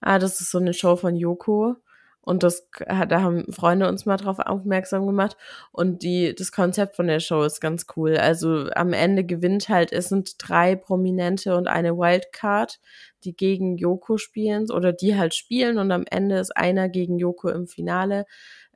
Ah, 0.00 0.18
das 0.18 0.40
ist 0.40 0.50
so 0.50 0.58
eine 0.58 0.74
Show 0.74 0.96
von 0.96 1.16
Yoko. 1.16 1.76
Und 2.24 2.42
das, 2.42 2.68
da 2.86 3.20
haben 3.22 3.52
Freunde 3.52 3.88
uns 3.88 4.06
mal 4.06 4.16
drauf 4.16 4.38
aufmerksam 4.38 5.06
gemacht. 5.06 5.36
Und 5.72 6.02
die, 6.02 6.34
das 6.34 6.52
Konzept 6.52 6.96
von 6.96 7.06
der 7.06 7.20
Show 7.20 7.42
ist 7.42 7.60
ganz 7.60 7.86
cool. 7.96 8.16
Also 8.16 8.68
am 8.74 8.92
Ende 8.92 9.24
gewinnt 9.24 9.68
halt, 9.68 9.92
es 9.92 10.08
sind 10.08 10.34
drei 10.38 10.74
Prominente 10.76 11.54
und 11.56 11.68
eine 11.68 11.96
Wildcard, 11.96 12.80
die 13.24 13.34
gegen 13.36 13.76
Yoko 13.78 14.16
spielen 14.18 14.70
oder 14.70 14.92
die 14.92 15.16
halt 15.16 15.34
spielen 15.34 15.78
und 15.78 15.90
am 15.92 16.04
Ende 16.10 16.38
ist 16.38 16.56
einer 16.56 16.88
gegen 16.88 17.18
Yoko 17.18 17.48
im 17.48 17.66
Finale. 17.66 18.26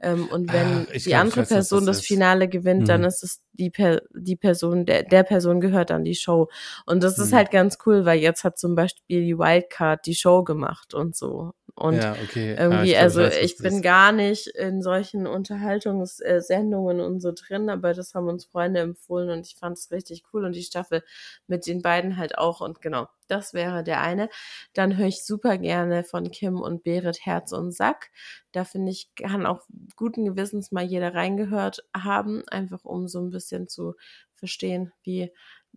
Ähm, 0.01 0.28
und 0.28 0.53
wenn 0.53 0.86
Ach, 0.88 0.94
ich 0.94 1.05
die 1.05 1.14
glaub, 1.14 1.20
andere 1.22 1.40
weiß, 1.40 1.49
Person 1.49 1.84
das 1.84 1.84
das 1.86 2.01
ist. 2.01 2.07
Finale 2.07 2.49
gewinnt, 2.49 2.88
dann 2.88 3.03
Mhm. 3.03 3.05
ist 3.05 3.22
es 3.24 3.42
die, 3.53 3.70
per 3.70 4.01
die 4.14 4.36
Person, 4.36 4.86
der, 4.86 5.03
der 5.03 5.22
Person 5.24 5.61
gehört 5.61 5.90
dann 5.90 6.05
die 6.05 6.14
Show. 6.14 6.49
Und 6.86 7.03
das 7.03 7.18
ist 7.18 7.32
Mhm. 7.32 7.36
halt 7.36 7.51
ganz 7.51 7.78
cool, 7.86 8.05
weil 8.05 8.20
jetzt 8.20 8.44
hat 8.44 8.59
zum 8.59 8.74
Beispiel 8.74 9.22
die 9.24 9.38
Wildcard 9.38 10.07
die 10.07 10.14
Show 10.14 10.44
gemacht 10.44 10.94
und 10.94 11.16
so. 11.16 11.53
Und 11.79 11.95
ja, 11.95 12.16
okay. 12.24 12.57
Ah, 12.59 12.62
irgendwie, 12.62 12.87
ich 12.87 12.93
glaub, 12.93 13.03
also 13.03 13.20
weiß, 13.20 13.39
ich 13.39 13.57
bin 13.59 13.76
ist. 13.76 13.83
gar 13.83 14.11
nicht 14.11 14.49
in 14.49 14.83
solchen 14.83 15.29
Unterhaltungssendungen 15.29 17.01
und 17.01 17.20
so 17.20 17.31
drin, 17.33 17.70
aber 17.70 17.95
das 17.95 18.14
haben 18.14 18.26
uns 18.26 18.47
Freunde 18.47 18.81
empfohlen 18.81 19.31
und 19.31 19.47
ich 19.47 19.55
fand 19.55 19.79
es 19.79 19.93
richtig 19.93 20.24
cool 20.33 20.45
und 20.45 20.57
die 20.57 20.64
Staffel 20.64 21.05
mit 21.47 21.68
den 21.68 21.81
beiden 21.81 22.16
halt 22.16 22.37
auch 22.37 22.61
und 22.61 22.81
genau, 22.81 23.07
das 23.29 23.55
wäre 23.55 23.85
der 23.85 24.01
eine. 24.01 24.29
Dann 24.72 24.97
höre 24.97 25.07
ich 25.07 25.24
super 25.24 25.57
gerne 25.57 26.03
von 26.03 26.33
Kim 26.33 26.61
und 26.61 26.83
Berit 26.83 27.24
Herz 27.24 27.53
und 27.53 27.70
Sack. 27.70 28.11
Da 28.51 28.64
finde 28.64 28.91
ich, 28.91 29.14
kann 29.14 29.47
auch 29.47 29.61
guten 29.95 30.24
Gewissens 30.24 30.72
mal 30.72 30.85
jeder 30.85 31.14
reingehört 31.14 31.85
haben, 31.97 32.43
einfach 32.49 32.85
um 32.85 33.07
so 33.07 33.20
ein 33.20 33.31
bisschen 33.31 33.68
zu 33.68 33.95
verstehen, 34.35 34.93
wie 35.05 35.31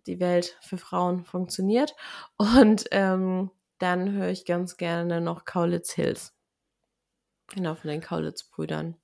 die 0.06 0.18
Welt 0.18 0.58
für 0.62 0.78
Frauen 0.78 1.24
funktioniert. 1.24 1.94
Und 2.36 2.86
ähm, 2.90 3.50
dann 3.82 4.12
höre 4.12 4.28
ich 4.28 4.46
ganz 4.46 4.76
gerne 4.76 5.20
noch 5.20 5.44
Kaulitz 5.44 5.92
Hills. 5.92 6.32
Genau, 7.54 7.74
von 7.74 7.90
den 7.90 8.00
Kaulitz-Brüdern. 8.00 8.96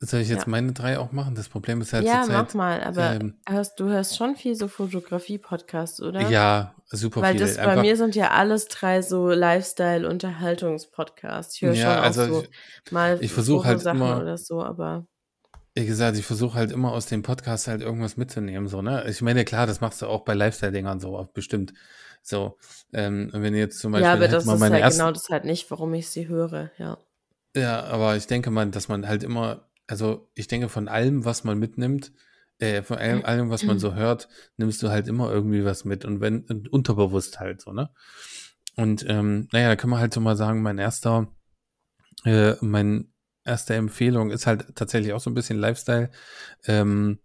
Soll 0.00 0.20
ich 0.20 0.28
jetzt 0.28 0.44
Ja. 0.46 0.50
meine 0.50 0.72
drei 0.72 0.98
auch 0.98 1.12
machen? 1.12 1.34
Das 1.34 1.48
Problem 1.48 1.80
ist 1.80 1.94
halt 1.94 2.06
Ja, 2.06 2.24
zur 2.26 2.34
mach 2.34 2.52
mal, 2.54 2.82
aber 2.82 3.14
ähm, 3.14 3.34
hörst, 3.48 3.80
du 3.80 3.88
hörst 3.88 4.14
schon 4.16 4.36
viel 4.36 4.54
so 4.54 4.68
Fotografie-Podcasts, 4.68 6.02
oder? 6.02 6.20
Ja, 6.20 6.74
super 6.90 7.22
Weil 7.22 7.32
viel. 7.32 7.40
das 7.40 7.56
bei 7.56 7.76
mir 7.76 7.96
sind 7.96 8.14
ja 8.14 8.32
alles 8.32 8.68
drei 8.68 9.00
so 9.00 9.30
Lifestyle-Unterhaltungs-Podcasts. 9.30 11.56
Ich 11.56 11.62
höre 11.62 11.72
ja, 11.74 11.94
schon 11.94 12.04
auch 12.04 12.12
also 12.12 12.42
so 12.42 12.42
ich, 12.42 12.50
mal 12.92 13.16
ich 13.20 13.32
versuche 13.32 13.64
halt 13.64 13.78
Fotosachen 13.78 14.02
immer, 14.02 14.20
oder 14.20 14.36
so, 14.36 14.62
aber 14.62 15.06
wie 15.76 15.84
gesagt, 15.84 16.16
ich 16.16 16.24
versuche 16.24 16.54
halt 16.54 16.72
immer 16.72 16.92
aus 16.92 17.04
dem 17.04 17.22
Podcast 17.22 17.68
halt 17.68 17.82
irgendwas 17.82 18.16
mitzunehmen, 18.16 18.66
so, 18.66 18.80
ne? 18.80 19.04
Ich 19.08 19.20
meine, 19.20 19.44
klar, 19.44 19.66
das 19.66 19.82
machst 19.82 20.00
du 20.00 20.06
auch 20.06 20.24
bei 20.24 20.32
Lifestyle-Dingern 20.32 21.00
so, 21.00 21.16
auch 21.16 21.28
bestimmt. 21.28 21.74
So, 22.22 22.56
ähm, 22.94 23.28
wenn 23.32 23.54
ihr 23.54 23.60
jetzt 23.60 23.78
zum 23.78 23.92
ja, 23.92 24.00
Beispiel 24.00 24.10
aber 24.10 24.24
hätte 24.24 24.34
das 24.36 24.46
mal 24.46 24.54
ist 24.54 24.60
meine 24.60 24.74
halt 24.76 24.84
ersten, 24.84 25.00
genau 25.00 25.12
das 25.12 25.28
halt 25.28 25.44
nicht, 25.44 25.70
warum 25.70 25.92
ich 25.92 26.08
sie 26.08 26.28
höre, 26.28 26.70
ja. 26.78 26.98
ja, 27.54 27.84
aber 27.84 28.16
ich 28.16 28.26
denke 28.26 28.50
mal, 28.50 28.70
dass 28.70 28.88
man 28.88 29.06
halt 29.06 29.22
immer, 29.22 29.68
also 29.86 30.30
ich 30.34 30.48
denke 30.48 30.70
von 30.70 30.88
allem, 30.88 31.26
was 31.26 31.44
man 31.44 31.58
mitnimmt, 31.58 32.10
äh, 32.58 32.82
von 32.82 32.96
allem, 32.96 33.24
allem, 33.26 33.50
was 33.50 33.62
man 33.62 33.78
so 33.78 33.94
hört, 33.94 34.28
nimmst 34.56 34.82
du 34.82 34.88
halt 34.88 35.08
immer 35.08 35.30
irgendwie 35.30 35.66
was 35.66 35.84
mit 35.84 36.06
und 36.06 36.22
wenn, 36.22 36.46
und 36.46 36.72
unterbewusst 36.72 37.38
halt 37.38 37.60
so, 37.60 37.72
ne? 37.72 37.90
Und 38.76 39.04
ähm, 39.08 39.48
naja, 39.52 39.68
da 39.68 39.76
kann 39.76 39.90
man 39.90 40.00
halt 40.00 40.14
so 40.14 40.20
mal 40.20 40.36
sagen, 40.36 40.62
mein 40.62 40.78
erster, 40.78 41.28
äh, 42.24 42.54
mein 42.62 43.12
erste 43.46 43.74
Empfehlung 43.74 44.30
ist 44.30 44.46
halt 44.46 44.74
tatsächlich 44.74 45.12
auch 45.12 45.20
so 45.20 45.30
ein 45.30 45.34
bisschen 45.34 45.58
Lifestyle, 45.58 46.10
ähm, 46.66 47.18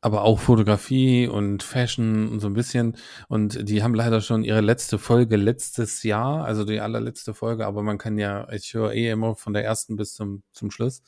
aber 0.00 0.22
auch 0.22 0.40
Fotografie 0.40 1.28
und 1.28 1.62
Fashion 1.62 2.28
und 2.28 2.40
so 2.40 2.48
ein 2.48 2.54
bisschen. 2.54 2.96
Und 3.28 3.68
die 3.68 3.82
haben 3.82 3.94
leider 3.94 4.20
schon 4.20 4.42
ihre 4.42 4.60
letzte 4.60 4.98
Folge 4.98 5.36
letztes 5.36 6.02
Jahr, 6.02 6.44
also 6.44 6.64
die 6.64 6.80
allerletzte 6.80 7.34
Folge, 7.34 7.66
aber 7.66 7.82
man 7.82 7.98
kann 7.98 8.18
ja, 8.18 8.50
ich 8.50 8.74
höre 8.74 8.92
eh 8.92 9.10
immer 9.10 9.36
von 9.36 9.52
der 9.52 9.64
ersten 9.64 9.96
bis 9.96 10.14
zum, 10.14 10.42
zum 10.52 10.70
Schluss. 10.70 11.02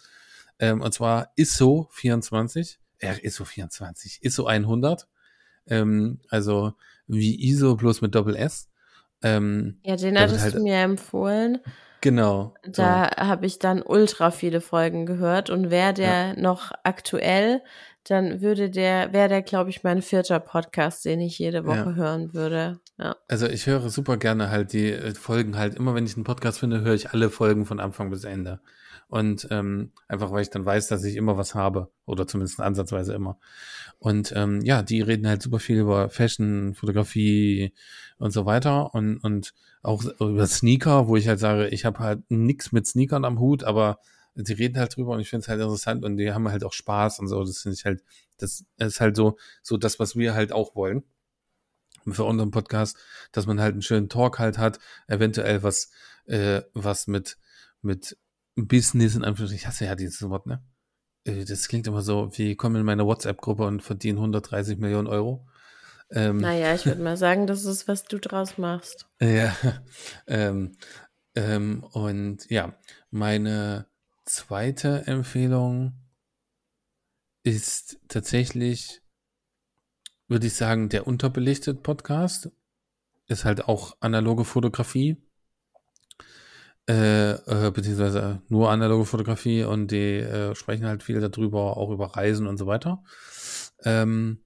Ähm, 0.60 0.80
und 0.80 0.94
zwar 0.94 1.32
ISO 1.34 1.88
24, 1.90 2.78
äh, 2.98 3.18
ISO 3.22 3.44
24, 3.44 4.20
ISO 4.22 4.46
100, 4.46 5.08
ähm, 5.66 6.20
also 6.28 6.74
wie 7.08 7.48
ISO 7.48 7.74
bloß 7.74 8.00
mit 8.00 8.14
Doppel 8.14 8.36
S. 8.36 8.70
Ähm, 9.22 9.80
Ja, 9.84 9.96
den 9.96 10.18
hattest 10.18 10.42
halt, 10.42 10.54
du 10.54 10.62
mir 10.62 10.76
empfohlen. 10.76 11.58
Genau, 12.04 12.54
so, 12.64 12.70
Da 12.70 13.10
habe 13.16 13.46
ich 13.46 13.58
dann 13.58 13.82
ultra 13.82 14.30
viele 14.30 14.60
Folgen 14.60 15.06
gehört 15.06 15.50
und 15.50 15.70
wäre 15.70 15.88
ja. 15.88 15.92
der 15.92 16.38
noch 16.38 16.70
aktuell, 16.84 17.62
dann 18.04 18.42
würde 18.42 18.68
der, 18.68 19.12
wäre 19.12 19.28
der, 19.28 19.42
glaube 19.42 19.70
ich, 19.70 19.82
mein 19.82 20.02
vierter 20.02 20.38
Podcast, 20.38 21.06
den 21.06 21.20
ich 21.20 21.38
jede 21.38 21.58
Ja. 21.58 21.66
Woche 21.66 21.96
hören 21.96 22.34
würde. 22.34 22.78
Ja. 22.98 23.16
Also 23.28 23.46
ich 23.46 23.66
höre 23.66 23.88
super 23.88 24.18
gerne 24.18 24.50
halt 24.50 24.72
die 24.74 24.92
äh, 24.92 25.14
Folgen 25.14 25.56
halt. 25.56 25.74
Immer 25.74 25.94
wenn 25.94 26.04
ich 26.04 26.14
einen 26.14 26.24
Podcast 26.24 26.60
finde, 26.60 26.82
höre 26.82 26.94
ich 26.94 27.10
alle 27.10 27.30
Folgen 27.30 27.64
von 27.64 27.80
Anfang 27.80 28.10
bis 28.10 28.24
Ende. 28.24 28.60
Und 29.08 29.48
ähm, 29.50 29.92
einfach 30.08 30.30
weil 30.32 30.42
ich 30.42 30.50
dann 30.50 30.64
weiß, 30.64 30.88
dass 30.88 31.04
ich 31.04 31.16
immer 31.16 31.36
was 31.36 31.54
habe. 31.54 31.90
Oder 32.06 32.26
zumindest 32.26 32.60
ansatzweise 32.60 33.14
immer. 33.14 33.38
Und 33.98 34.32
ähm, 34.36 34.60
ja, 34.62 34.82
die 34.82 35.00
reden 35.00 35.26
halt 35.26 35.42
super 35.42 35.58
viel 35.58 35.78
über 35.78 36.08
Fashion, 36.08 36.74
Fotografie 36.74 37.72
und 38.18 38.32
so 38.32 38.46
weiter. 38.46 38.94
Und, 38.94 39.18
und 39.18 39.54
auch 39.82 40.04
über 40.20 40.46
Sneaker, 40.46 41.08
wo 41.08 41.16
ich 41.16 41.28
halt 41.28 41.38
sage, 41.38 41.68
ich 41.68 41.84
habe 41.84 41.98
halt 41.98 42.30
nichts 42.30 42.72
mit 42.72 42.86
Sneakern 42.86 43.24
am 43.24 43.38
Hut, 43.38 43.64
aber 43.64 43.98
die 44.34 44.52
reden 44.52 44.78
halt 44.78 44.96
drüber 44.96 45.12
und 45.12 45.20
ich 45.20 45.28
finde 45.28 45.42
es 45.42 45.48
halt 45.48 45.60
interessant 45.60 46.04
und 46.04 46.16
die 46.16 46.32
haben 46.32 46.48
halt 46.48 46.64
auch 46.64 46.72
Spaß 46.72 47.20
und 47.20 47.28
so. 47.28 47.44
Das 47.44 47.58
finde 47.58 47.76
ich 47.76 47.84
halt, 47.84 48.02
das 48.38 48.64
ist 48.78 49.00
halt 49.00 49.16
so, 49.16 49.36
so 49.62 49.76
das, 49.76 49.98
was 50.00 50.16
wir 50.16 50.34
halt 50.34 50.52
auch 50.52 50.74
wollen 50.74 51.04
für 52.12 52.24
unseren 52.24 52.50
Podcast, 52.50 52.98
dass 53.32 53.46
man 53.46 53.60
halt 53.60 53.72
einen 53.72 53.82
schönen 53.82 54.08
Talk 54.08 54.38
halt 54.38 54.58
hat, 54.58 54.78
eventuell 55.06 55.62
was, 55.62 55.90
äh, 56.26 56.62
was 56.74 57.06
mit, 57.06 57.38
mit 57.82 58.18
Business 58.56 59.14
in 59.14 59.24
Anführungszeichen, 59.24 59.62
ich 59.62 59.66
hasse 59.66 59.84
ja 59.86 59.94
dieses 59.94 60.22
Wort, 60.28 60.46
ne? 60.46 60.64
Äh, 61.24 61.44
Das 61.44 61.68
klingt 61.68 61.86
immer 61.86 62.02
so, 62.02 62.30
wie 62.36 62.56
kommen 62.56 62.76
in 62.76 62.84
meine 62.84 63.06
WhatsApp-Gruppe 63.06 63.64
und 63.66 63.82
verdienen 63.82 64.18
130 64.18 64.78
Millionen 64.78 65.08
Euro. 65.08 65.46
Ähm, 66.10 66.38
Naja, 66.38 66.74
ich 66.74 66.86
würde 66.86 67.02
mal 67.02 67.16
sagen, 67.16 67.46
das 67.46 67.64
ist, 67.64 67.88
was 67.88 68.04
du 68.04 68.18
draus 68.18 68.58
machst. 68.58 69.08
ja, 69.20 69.56
ähm, 70.26 70.76
ähm, 71.34 71.82
und 71.92 72.48
ja, 72.50 72.78
meine 73.10 73.86
zweite 74.24 75.06
Empfehlung 75.06 75.94
ist 77.42 77.98
tatsächlich, 78.08 79.02
würde 80.28 80.46
ich 80.46 80.54
sagen, 80.54 80.88
der 80.88 81.06
unterbelichtet 81.06 81.82
Podcast. 81.82 82.50
Ist 83.26 83.44
halt 83.46 83.64
auch 83.64 83.96
analoge 84.00 84.44
Fotografie, 84.44 85.16
äh, 86.88 87.32
äh, 87.32 87.70
beziehungsweise 87.70 88.42
nur 88.48 88.70
analoge 88.70 89.06
Fotografie 89.06 89.64
und 89.64 89.90
die 89.90 90.18
äh, 90.18 90.54
sprechen 90.54 90.86
halt 90.86 91.02
viel 91.02 91.20
darüber, 91.20 91.76
auch 91.76 91.90
über 91.90 92.16
Reisen 92.16 92.46
und 92.46 92.58
so 92.58 92.66
weiter. 92.66 93.02
Ähm, 93.84 94.44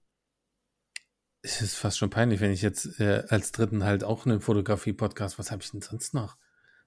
es 1.42 1.62
ist 1.62 1.74
fast 1.74 1.98
schon 1.98 2.10
peinlich, 2.10 2.40
wenn 2.40 2.52
ich 2.52 2.62
jetzt 2.62 3.00
äh, 3.00 3.24
als 3.28 3.52
dritten 3.52 3.84
halt 3.84 4.04
auch 4.04 4.26
einen 4.26 4.40
Fotografie-Podcast, 4.40 5.38
was 5.38 5.50
habe 5.50 5.62
ich 5.62 5.70
denn 5.70 5.80
sonst 5.80 6.14
noch? 6.14 6.36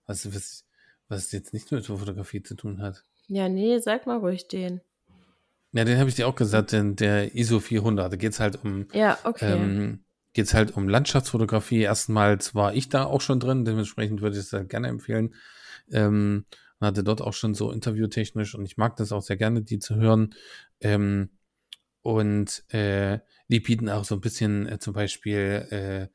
Was, 0.06 0.34
was, 0.34 0.66
was 1.08 1.32
jetzt 1.32 1.54
nicht 1.54 1.72
mit 1.72 1.86
Fotografie 1.86 2.43
zu 2.43 2.56
tun 2.56 2.82
hat. 2.82 3.06
Ja, 3.28 3.49
nee, 3.49 3.80
sag 3.80 4.08
mal 4.08 4.18
ruhig 4.18 4.47
den. 4.47 4.82
Ja, 5.74 5.86
den 5.86 5.99
habe 5.99 6.10
ich 6.10 6.16
dir 6.16 6.28
auch 6.28 6.36
gesagt, 6.36 6.74
denn 6.74 6.97
der 6.97 7.34
ISO 7.34 7.60
400, 7.60 8.12
da 8.12 8.18
geht's 8.18 8.39
halt 8.41 8.64
um, 8.64 8.88
Ja, 8.93 9.18
okay. 9.24 9.54
ähm, 9.54 10.04
geht's 10.34 10.53
halt 10.53 10.75
um 10.75 10.88
Landschaftsfotografie. 10.88 11.82
Erstmals 11.82 12.55
war 12.55 12.73
ich 12.73 12.89
da 12.89 13.05
auch 13.05 13.21
schon 13.21 13.39
drin, 13.39 13.65
dementsprechend 13.65 14.21
würde 14.21 14.38
ich 14.38 14.43
es 14.43 14.53
halt 14.53 14.69
gerne 14.69 14.88
empfehlen. 14.88 15.36
Ähm, 15.91 16.45
hatte 16.79 17.03
dort 17.03 17.21
auch 17.21 17.34
schon 17.34 17.53
so 17.53 17.71
interviewtechnisch 17.71 18.55
und 18.55 18.65
ich 18.65 18.77
mag 18.77 18.95
das 18.95 19.11
auch 19.11 19.21
sehr 19.21 19.38
gerne, 19.38 19.61
die 19.61 19.79
zu 19.79 19.95
hören. 19.95 20.34
Ähm, 20.79 21.29
und 22.01 22.63
äh, 22.73 23.19
die 23.47 23.59
bieten 23.59 23.89
auch 23.89 24.05
so 24.05 24.15
ein 24.15 24.21
bisschen 24.21 24.67
äh, 24.67 24.79
zum 24.79 24.93
Beispiel, 24.93 25.67
äh, 25.69 26.07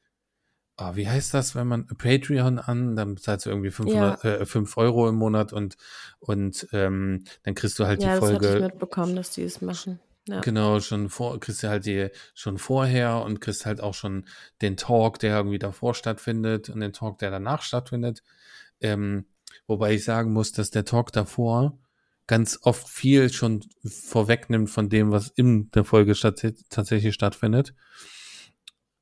ah, 0.77 0.97
wie 0.97 1.09
heißt 1.09 1.33
das, 1.33 1.55
wenn 1.55 1.69
man 1.69 1.87
Patreon 1.87 2.59
an, 2.59 2.97
dann 2.97 3.15
bezahlst 3.15 3.47
du 3.47 3.51
irgendwie 3.51 3.71
500, 3.71 4.25
Ja, 4.25 4.31
äh, 4.31 4.47
5 4.47 4.77
Euro 4.77 5.09
im 5.09 5.15
Monat 5.15 5.53
und, 5.53 5.77
und 6.19 6.67
ähm, 6.73 7.25
dann 7.45 7.55
kriegst 7.55 7.79
du 7.79 7.87
halt 7.87 8.01
die 8.01 8.07
ja, 8.07 8.19
das 8.19 8.33
hatte 8.33 8.45
ich 8.45 8.51
Folge 8.51 8.65
mitbekommen, 8.65 9.15
dass 9.15 9.31
die 9.31 9.43
es 9.43 9.61
machen. 9.61 10.01
Ja. 10.29 10.41
Genau, 10.41 10.81
schon 10.81 11.09
vor, 11.09 11.39
kriegst 11.39 11.63
du 11.63 11.69
halt 11.69 11.87
die 11.87 12.09
schon 12.35 12.59
vorher 12.59 13.23
und 13.23 13.41
kriegst 13.41 13.65
halt 13.65 13.81
auch 13.81 13.95
schon 13.95 14.27
den 14.61 14.77
Talk, 14.77 15.21
der 15.21 15.37
irgendwie 15.37 15.59
davor 15.59 15.95
stattfindet 15.95 16.69
und 16.69 16.81
den 16.81 16.93
Talk, 16.93 17.19
der 17.19 17.31
danach 17.31 17.63
stattfindet. 17.63 18.23
Ähm, 18.81 19.27
wobei 19.69 19.95
ich 19.95 20.05
sagen 20.05 20.33
muss, 20.33 20.51
dass 20.53 20.71
der 20.71 20.85
Talk 20.85 21.13
davor 21.13 21.79
ganz 22.27 22.59
oft 22.63 22.89
viel 22.89 23.33
schon 23.33 23.65
vorwegnimmt 23.85 24.69
von 24.69 24.89
dem, 24.89 25.13
was 25.13 25.29
in 25.29 25.71
der 25.71 25.85
Folge 25.85 26.17
statt, 26.17 26.45
tatsächlich 26.71 27.15
stattfindet. 27.15 27.75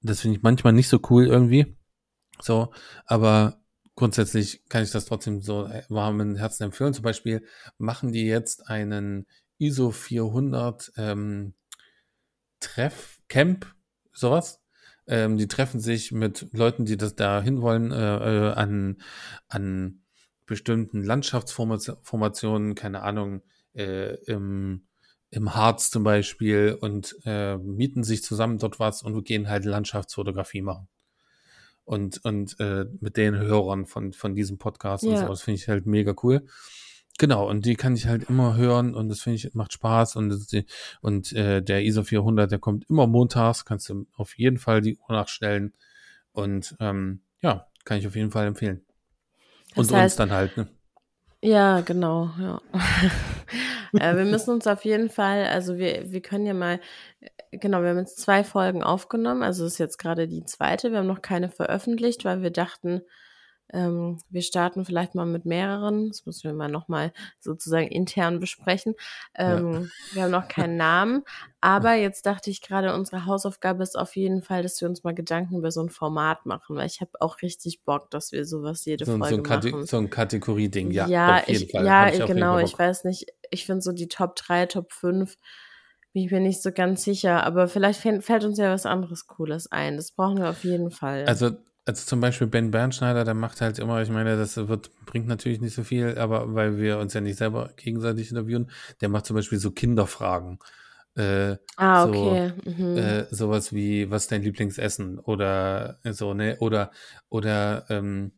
Das 0.02 0.20
finde 0.20 0.36
ich 0.36 0.42
manchmal 0.42 0.74
nicht 0.74 0.88
so 0.88 1.00
cool 1.08 1.26
irgendwie. 1.26 1.74
So, 2.42 2.70
aber 3.06 3.62
grundsätzlich 3.96 4.62
kann 4.68 4.82
ich 4.82 4.90
das 4.90 5.06
trotzdem 5.06 5.40
so 5.40 5.70
warmen 5.88 6.36
Herzen 6.36 6.64
empfehlen. 6.64 6.92
Zum 6.92 7.04
Beispiel 7.04 7.46
machen 7.78 8.12
die 8.12 8.26
jetzt 8.26 8.68
einen 8.68 9.26
ISO 9.58 9.90
400 9.90 10.92
ähm, 10.96 11.54
Treff, 12.60 13.20
Camp, 13.28 13.66
sowas. 14.12 14.60
Ähm, 15.06 15.36
die 15.36 15.48
treffen 15.48 15.80
sich 15.80 16.12
mit 16.12 16.48
Leuten, 16.52 16.86
die 16.86 16.96
das 16.96 17.14
da 17.14 17.42
hinwollen, 17.42 17.92
äh, 17.92 18.48
äh, 18.48 18.52
an, 18.52 19.02
an 19.48 20.00
bestimmten 20.46 21.02
Landschaftsformationen, 21.02 22.74
keine 22.74 23.02
Ahnung, 23.02 23.42
äh, 23.74 24.14
im, 24.24 24.86
im 25.30 25.54
Harz 25.54 25.90
zum 25.90 26.04
Beispiel 26.04 26.76
und 26.80 27.16
äh, 27.24 27.56
mieten 27.58 28.04
sich 28.04 28.22
zusammen 28.22 28.58
dort 28.58 28.78
was 28.78 29.02
und 29.02 29.24
gehen 29.24 29.48
halt 29.48 29.64
Landschaftsfotografie 29.64 30.62
machen. 30.62 30.88
Und, 31.84 32.24
und 32.24 32.58
äh, 32.60 32.86
mit 33.00 33.18
den 33.18 33.36
Hörern 33.36 33.84
von, 33.84 34.14
von 34.14 34.34
diesem 34.34 34.56
Podcast 34.56 35.04
ja. 35.04 35.10
und 35.10 35.16
so, 35.18 35.28
das 35.28 35.42
finde 35.42 35.60
ich 35.60 35.68
halt 35.68 35.84
mega 35.84 36.14
cool. 36.22 36.46
Genau, 37.18 37.48
und 37.48 37.64
die 37.64 37.76
kann 37.76 37.94
ich 37.94 38.08
halt 38.08 38.28
immer 38.28 38.56
hören 38.56 38.94
und 38.94 39.08
das 39.08 39.20
finde 39.20 39.36
ich, 39.36 39.54
macht 39.54 39.72
Spaß 39.72 40.16
und, 40.16 40.66
und 41.00 41.32
äh, 41.32 41.62
der 41.62 41.84
ISO 41.84 42.02
400, 42.02 42.50
der 42.50 42.58
kommt 42.58 42.90
immer 42.90 43.06
montags, 43.06 43.64
kannst 43.64 43.88
du 43.88 44.06
auf 44.16 44.36
jeden 44.36 44.58
Fall 44.58 44.80
die 44.80 44.96
Uhr 44.96 45.14
nachstellen 45.14 45.72
und 46.32 46.74
ähm, 46.80 47.20
ja, 47.40 47.68
kann 47.84 47.98
ich 47.98 48.06
auf 48.08 48.16
jeden 48.16 48.32
Fall 48.32 48.46
empfehlen. 48.46 48.84
Das 49.76 49.90
und 49.90 49.96
heißt, 49.96 50.14
uns 50.14 50.16
dann 50.16 50.36
halt, 50.36 50.56
ne? 50.56 50.68
Ja, 51.40 51.82
genau, 51.82 52.30
ja. 52.40 52.60
äh, 53.92 54.16
wir 54.16 54.24
müssen 54.24 54.50
uns 54.50 54.66
auf 54.66 54.84
jeden 54.84 55.08
Fall, 55.08 55.44
also 55.44 55.76
wir, 55.76 56.10
wir 56.10 56.20
können 56.20 56.46
ja 56.46 56.54
mal, 56.54 56.80
äh, 57.20 57.58
genau, 57.58 57.82
wir 57.82 57.90
haben 57.90 57.98
jetzt 57.98 58.18
zwei 58.18 58.42
Folgen 58.42 58.82
aufgenommen, 58.82 59.44
also 59.44 59.66
ist 59.66 59.78
jetzt 59.78 59.98
gerade 59.98 60.26
die 60.26 60.44
zweite, 60.46 60.90
wir 60.90 60.98
haben 60.98 61.06
noch 61.06 61.22
keine 61.22 61.48
veröffentlicht, 61.48 62.24
weil 62.24 62.42
wir 62.42 62.50
dachten, 62.50 63.02
ähm, 63.72 64.18
wir 64.30 64.42
starten 64.42 64.84
vielleicht 64.84 65.14
mal 65.14 65.26
mit 65.26 65.46
mehreren. 65.46 66.08
Das 66.08 66.26
müssen 66.26 66.44
wir 66.44 66.52
mal 66.52 66.68
nochmal 66.68 67.12
sozusagen 67.40 67.88
intern 67.88 68.40
besprechen. 68.40 68.94
Ähm, 69.34 69.72
ja. 69.72 70.14
Wir 70.14 70.22
haben 70.24 70.30
noch 70.30 70.48
keinen 70.48 70.76
Namen. 70.76 71.24
Aber 71.60 71.94
jetzt 71.94 72.26
dachte 72.26 72.50
ich 72.50 72.60
gerade, 72.60 72.94
unsere 72.94 73.26
Hausaufgabe 73.26 73.82
ist 73.82 73.98
auf 73.98 74.16
jeden 74.16 74.42
Fall, 74.42 74.62
dass 74.62 74.80
wir 74.80 74.88
uns 74.88 75.02
mal 75.02 75.14
Gedanken 75.14 75.56
über 75.56 75.70
so 75.70 75.82
ein 75.82 75.88
Format 75.88 76.44
machen, 76.46 76.76
weil 76.76 76.86
ich 76.86 77.00
habe 77.00 77.12
auch 77.20 77.40
richtig 77.42 77.82
Bock, 77.84 78.10
dass 78.10 78.32
wir 78.32 78.44
sowas 78.44 78.84
jede 78.84 79.06
so, 79.06 79.16
Folge 79.16 79.36
so 79.36 79.42
ein 79.42 79.72
machen. 79.72 79.86
So 79.86 79.96
ein 79.96 80.10
Kategorie-Ding, 80.10 80.90
ja. 80.90 81.08
Ja, 81.08 81.42
ich, 81.46 81.72
ja 81.72 82.08
ich 82.12 82.24
genau. 82.26 82.58
Ich 82.58 82.78
weiß 82.78 83.04
nicht. 83.04 83.26
Ich 83.50 83.66
finde 83.66 83.82
so 83.82 83.92
die 83.92 84.08
Top 84.08 84.36
3, 84.36 84.66
Top 84.66 84.92
5 84.92 85.36
bin 86.12 86.22
ich 86.22 86.30
mir 86.30 86.40
nicht 86.40 86.62
so 86.62 86.70
ganz 86.70 87.02
sicher, 87.02 87.44
aber 87.44 87.66
vielleicht 87.66 88.00
fällt 88.00 88.44
uns 88.44 88.56
ja 88.56 88.72
was 88.72 88.86
anderes 88.86 89.26
Cooles 89.26 89.72
ein. 89.72 89.96
Das 89.96 90.12
brauchen 90.12 90.38
wir 90.38 90.48
auf 90.48 90.62
jeden 90.62 90.92
Fall. 90.92 91.24
Also 91.26 91.56
also 91.86 92.06
zum 92.06 92.20
Beispiel 92.20 92.46
Ben 92.46 92.70
Bernschneider, 92.70 93.24
der 93.24 93.34
macht 93.34 93.60
halt 93.60 93.78
immer, 93.78 94.00
ich 94.00 94.08
meine, 94.08 94.36
das 94.36 94.56
wird, 94.56 94.90
bringt 95.06 95.26
natürlich 95.26 95.60
nicht 95.60 95.74
so 95.74 95.84
viel, 95.84 96.18
aber 96.18 96.54
weil 96.54 96.78
wir 96.78 96.98
uns 96.98 97.14
ja 97.14 97.20
nicht 97.20 97.36
selber 97.36 97.70
gegenseitig 97.76 98.30
interviewen, 98.30 98.70
der 99.00 99.08
macht 99.10 99.26
zum 99.26 99.36
Beispiel 99.36 99.58
so 99.58 99.70
Kinderfragen. 99.70 100.58
Äh, 101.16 101.56
ah, 101.76 102.06
so, 102.06 102.12
okay. 102.12 102.52
Mhm. 102.64 102.96
Äh, 102.96 103.24
sowas 103.34 103.72
wie, 103.72 104.10
was 104.10 104.24
ist 104.24 104.32
dein 104.32 104.42
Lieblingsessen? 104.42 105.18
Oder 105.20 106.00
so, 106.04 106.34
ne? 106.34 106.56
Oder, 106.58 106.90
oder, 107.28 107.84
ähm, 107.88 108.32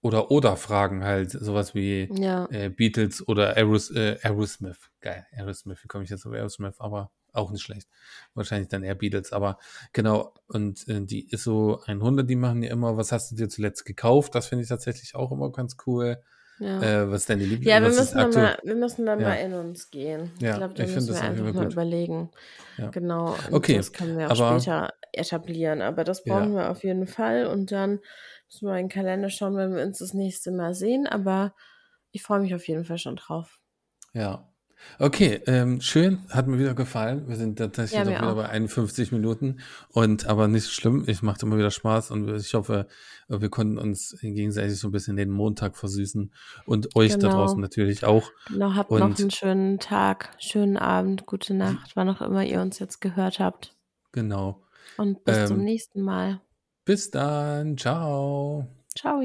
oder 0.00 0.30
oder 0.30 0.56
Fragen 0.56 1.04
halt, 1.04 1.30
sowas 1.30 1.74
wie 1.74 2.08
ja. 2.12 2.48
äh, 2.50 2.70
Beatles 2.70 3.26
oder 3.28 3.56
Aeros, 3.56 3.90
äh, 3.90 4.18
Aerosmith. 4.22 4.90
Geil, 5.00 5.26
Aerosmith, 5.32 5.78
wie 5.82 5.88
komme 5.88 6.04
ich 6.04 6.10
jetzt 6.10 6.26
auf 6.26 6.32
Aerosmith? 6.32 6.74
Aber 6.78 7.12
auch 7.32 7.50
nicht 7.50 7.62
schlecht. 7.62 7.88
Wahrscheinlich 8.34 8.68
dann 8.68 8.82
eher 8.82 8.94
Beatles, 8.94 9.32
aber 9.32 9.58
genau. 9.92 10.34
Und 10.48 10.86
äh, 10.88 11.00
die 11.00 11.32
ISO 11.32 11.80
100, 11.86 12.28
die 12.28 12.36
machen 12.36 12.62
ja 12.62 12.70
immer, 12.70 12.96
was 12.96 13.12
hast 13.12 13.30
du 13.30 13.36
dir 13.36 13.48
zuletzt 13.48 13.84
gekauft? 13.84 14.34
Das 14.34 14.46
finde 14.46 14.62
ich 14.62 14.68
tatsächlich 14.68 15.14
auch 15.14 15.32
immer 15.32 15.50
ganz 15.50 15.76
cool. 15.86 16.22
Ja. 16.58 16.80
Äh, 16.80 17.10
was 17.10 17.22
ist 17.22 17.30
deine 17.30 17.44
Lieblings? 17.44 17.66
Ja, 17.66 17.82
wir 17.82 17.88
müssen, 17.88 18.16
da 18.16 18.28
mal, 18.28 18.58
wir 18.62 18.74
müssen 18.74 19.06
da 19.06 19.16
ja. 19.18 19.28
mal 19.28 19.34
in 19.34 19.52
uns 19.54 19.90
gehen. 19.90 20.30
Ja, 20.38 20.50
ich 20.50 20.56
glaube, 20.58 20.74
da 20.74 20.84
ich 20.84 20.94
müssen 20.94 21.14
wir 21.14 21.20
einfach 21.20 21.44
mal 21.44 21.64
gut. 21.64 21.72
überlegen. 21.72 22.30
Ja. 22.78 22.90
Genau. 22.90 23.34
Und 23.48 23.52
okay. 23.54 23.76
Das 23.76 23.92
können 23.92 24.16
wir 24.16 24.30
auch 24.30 24.38
aber, 24.38 24.60
später 24.60 24.94
etablieren. 25.12 25.82
Aber 25.82 26.04
das 26.04 26.22
brauchen 26.22 26.54
wir 26.54 26.70
auf 26.70 26.84
jeden 26.84 27.06
Fall. 27.06 27.46
Und 27.46 27.72
dann 27.72 28.00
müssen 28.46 28.68
wir 28.68 28.76
in 28.76 28.84
den 28.84 28.88
Kalender 28.90 29.28
schauen, 29.28 29.56
wenn 29.56 29.74
wir 29.74 29.82
uns 29.82 29.98
das 29.98 30.14
nächste 30.14 30.52
Mal 30.52 30.74
sehen. 30.74 31.06
Aber 31.06 31.54
ich 32.12 32.22
freue 32.22 32.40
mich 32.40 32.54
auf 32.54 32.68
jeden 32.68 32.84
Fall 32.84 32.98
schon 32.98 33.16
drauf. 33.16 33.58
Ja, 34.12 34.51
Okay, 34.98 35.40
ähm, 35.46 35.80
schön, 35.80 36.20
hat 36.28 36.46
mir 36.46 36.58
wieder 36.58 36.74
gefallen. 36.74 37.26
Wir 37.26 37.36
sind 37.36 37.58
tatsächlich 37.58 37.98
ja, 37.98 38.06
wieder 38.06 38.30
auch. 38.30 38.36
bei 38.36 38.48
51 38.48 39.10
Minuten 39.12 39.58
und 39.88 40.26
aber 40.26 40.48
nicht 40.48 40.70
schlimm. 40.70 41.04
Ich 41.06 41.22
macht 41.22 41.42
immer 41.42 41.56
wieder 41.58 41.70
Spaß 41.70 42.10
und 42.10 42.28
ich 42.36 42.54
hoffe, 42.54 42.86
wir 43.28 43.48
konnten 43.48 43.78
uns 43.78 44.16
gegenseitig 44.20 44.78
so 44.78 44.88
ein 44.88 44.92
bisschen 44.92 45.16
den 45.16 45.30
Montag 45.30 45.76
versüßen 45.76 46.32
und 46.66 46.94
euch 46.94 47.14
genau. 47.14 47.28
da 47.28 47.34
draußen 47.34 47.60
natürlich 47.60 48.04
auch. 48.04 48.30
Genau, 48.48 48.74
habt 48.74 48.90
und 48.90 49.00
noch 49.00 49.18
einen 49.18 49.30
schönen 49.30 49.78
Tag, 49.78 50.36
schönen 50.38 50.76
Abend, 50.76 51.26
gute 51.26 51.54
Nacht, 51.54 51.92
wann 51.96 52.08
auch 52.08 52.20
immer 52.20 52.44
ihr 52.44 52.60
uns 52.60 52.78
jetzt 52.78 53.00
gehört 53.00 53.40
habt. 53.40 53.74
Genau. 54.12 54.62
Und 54.98 55.24
bis 55.24 55.38
ähm, 55.38 55.46
zum 55.46 55.64
nächsten 55.64 56.02
Mal. 56.02 56.40
Bis 56.84 57.10
dann, 57.10 57.78
ciao. 57.78 58.66
Ciao. 58.94 59.22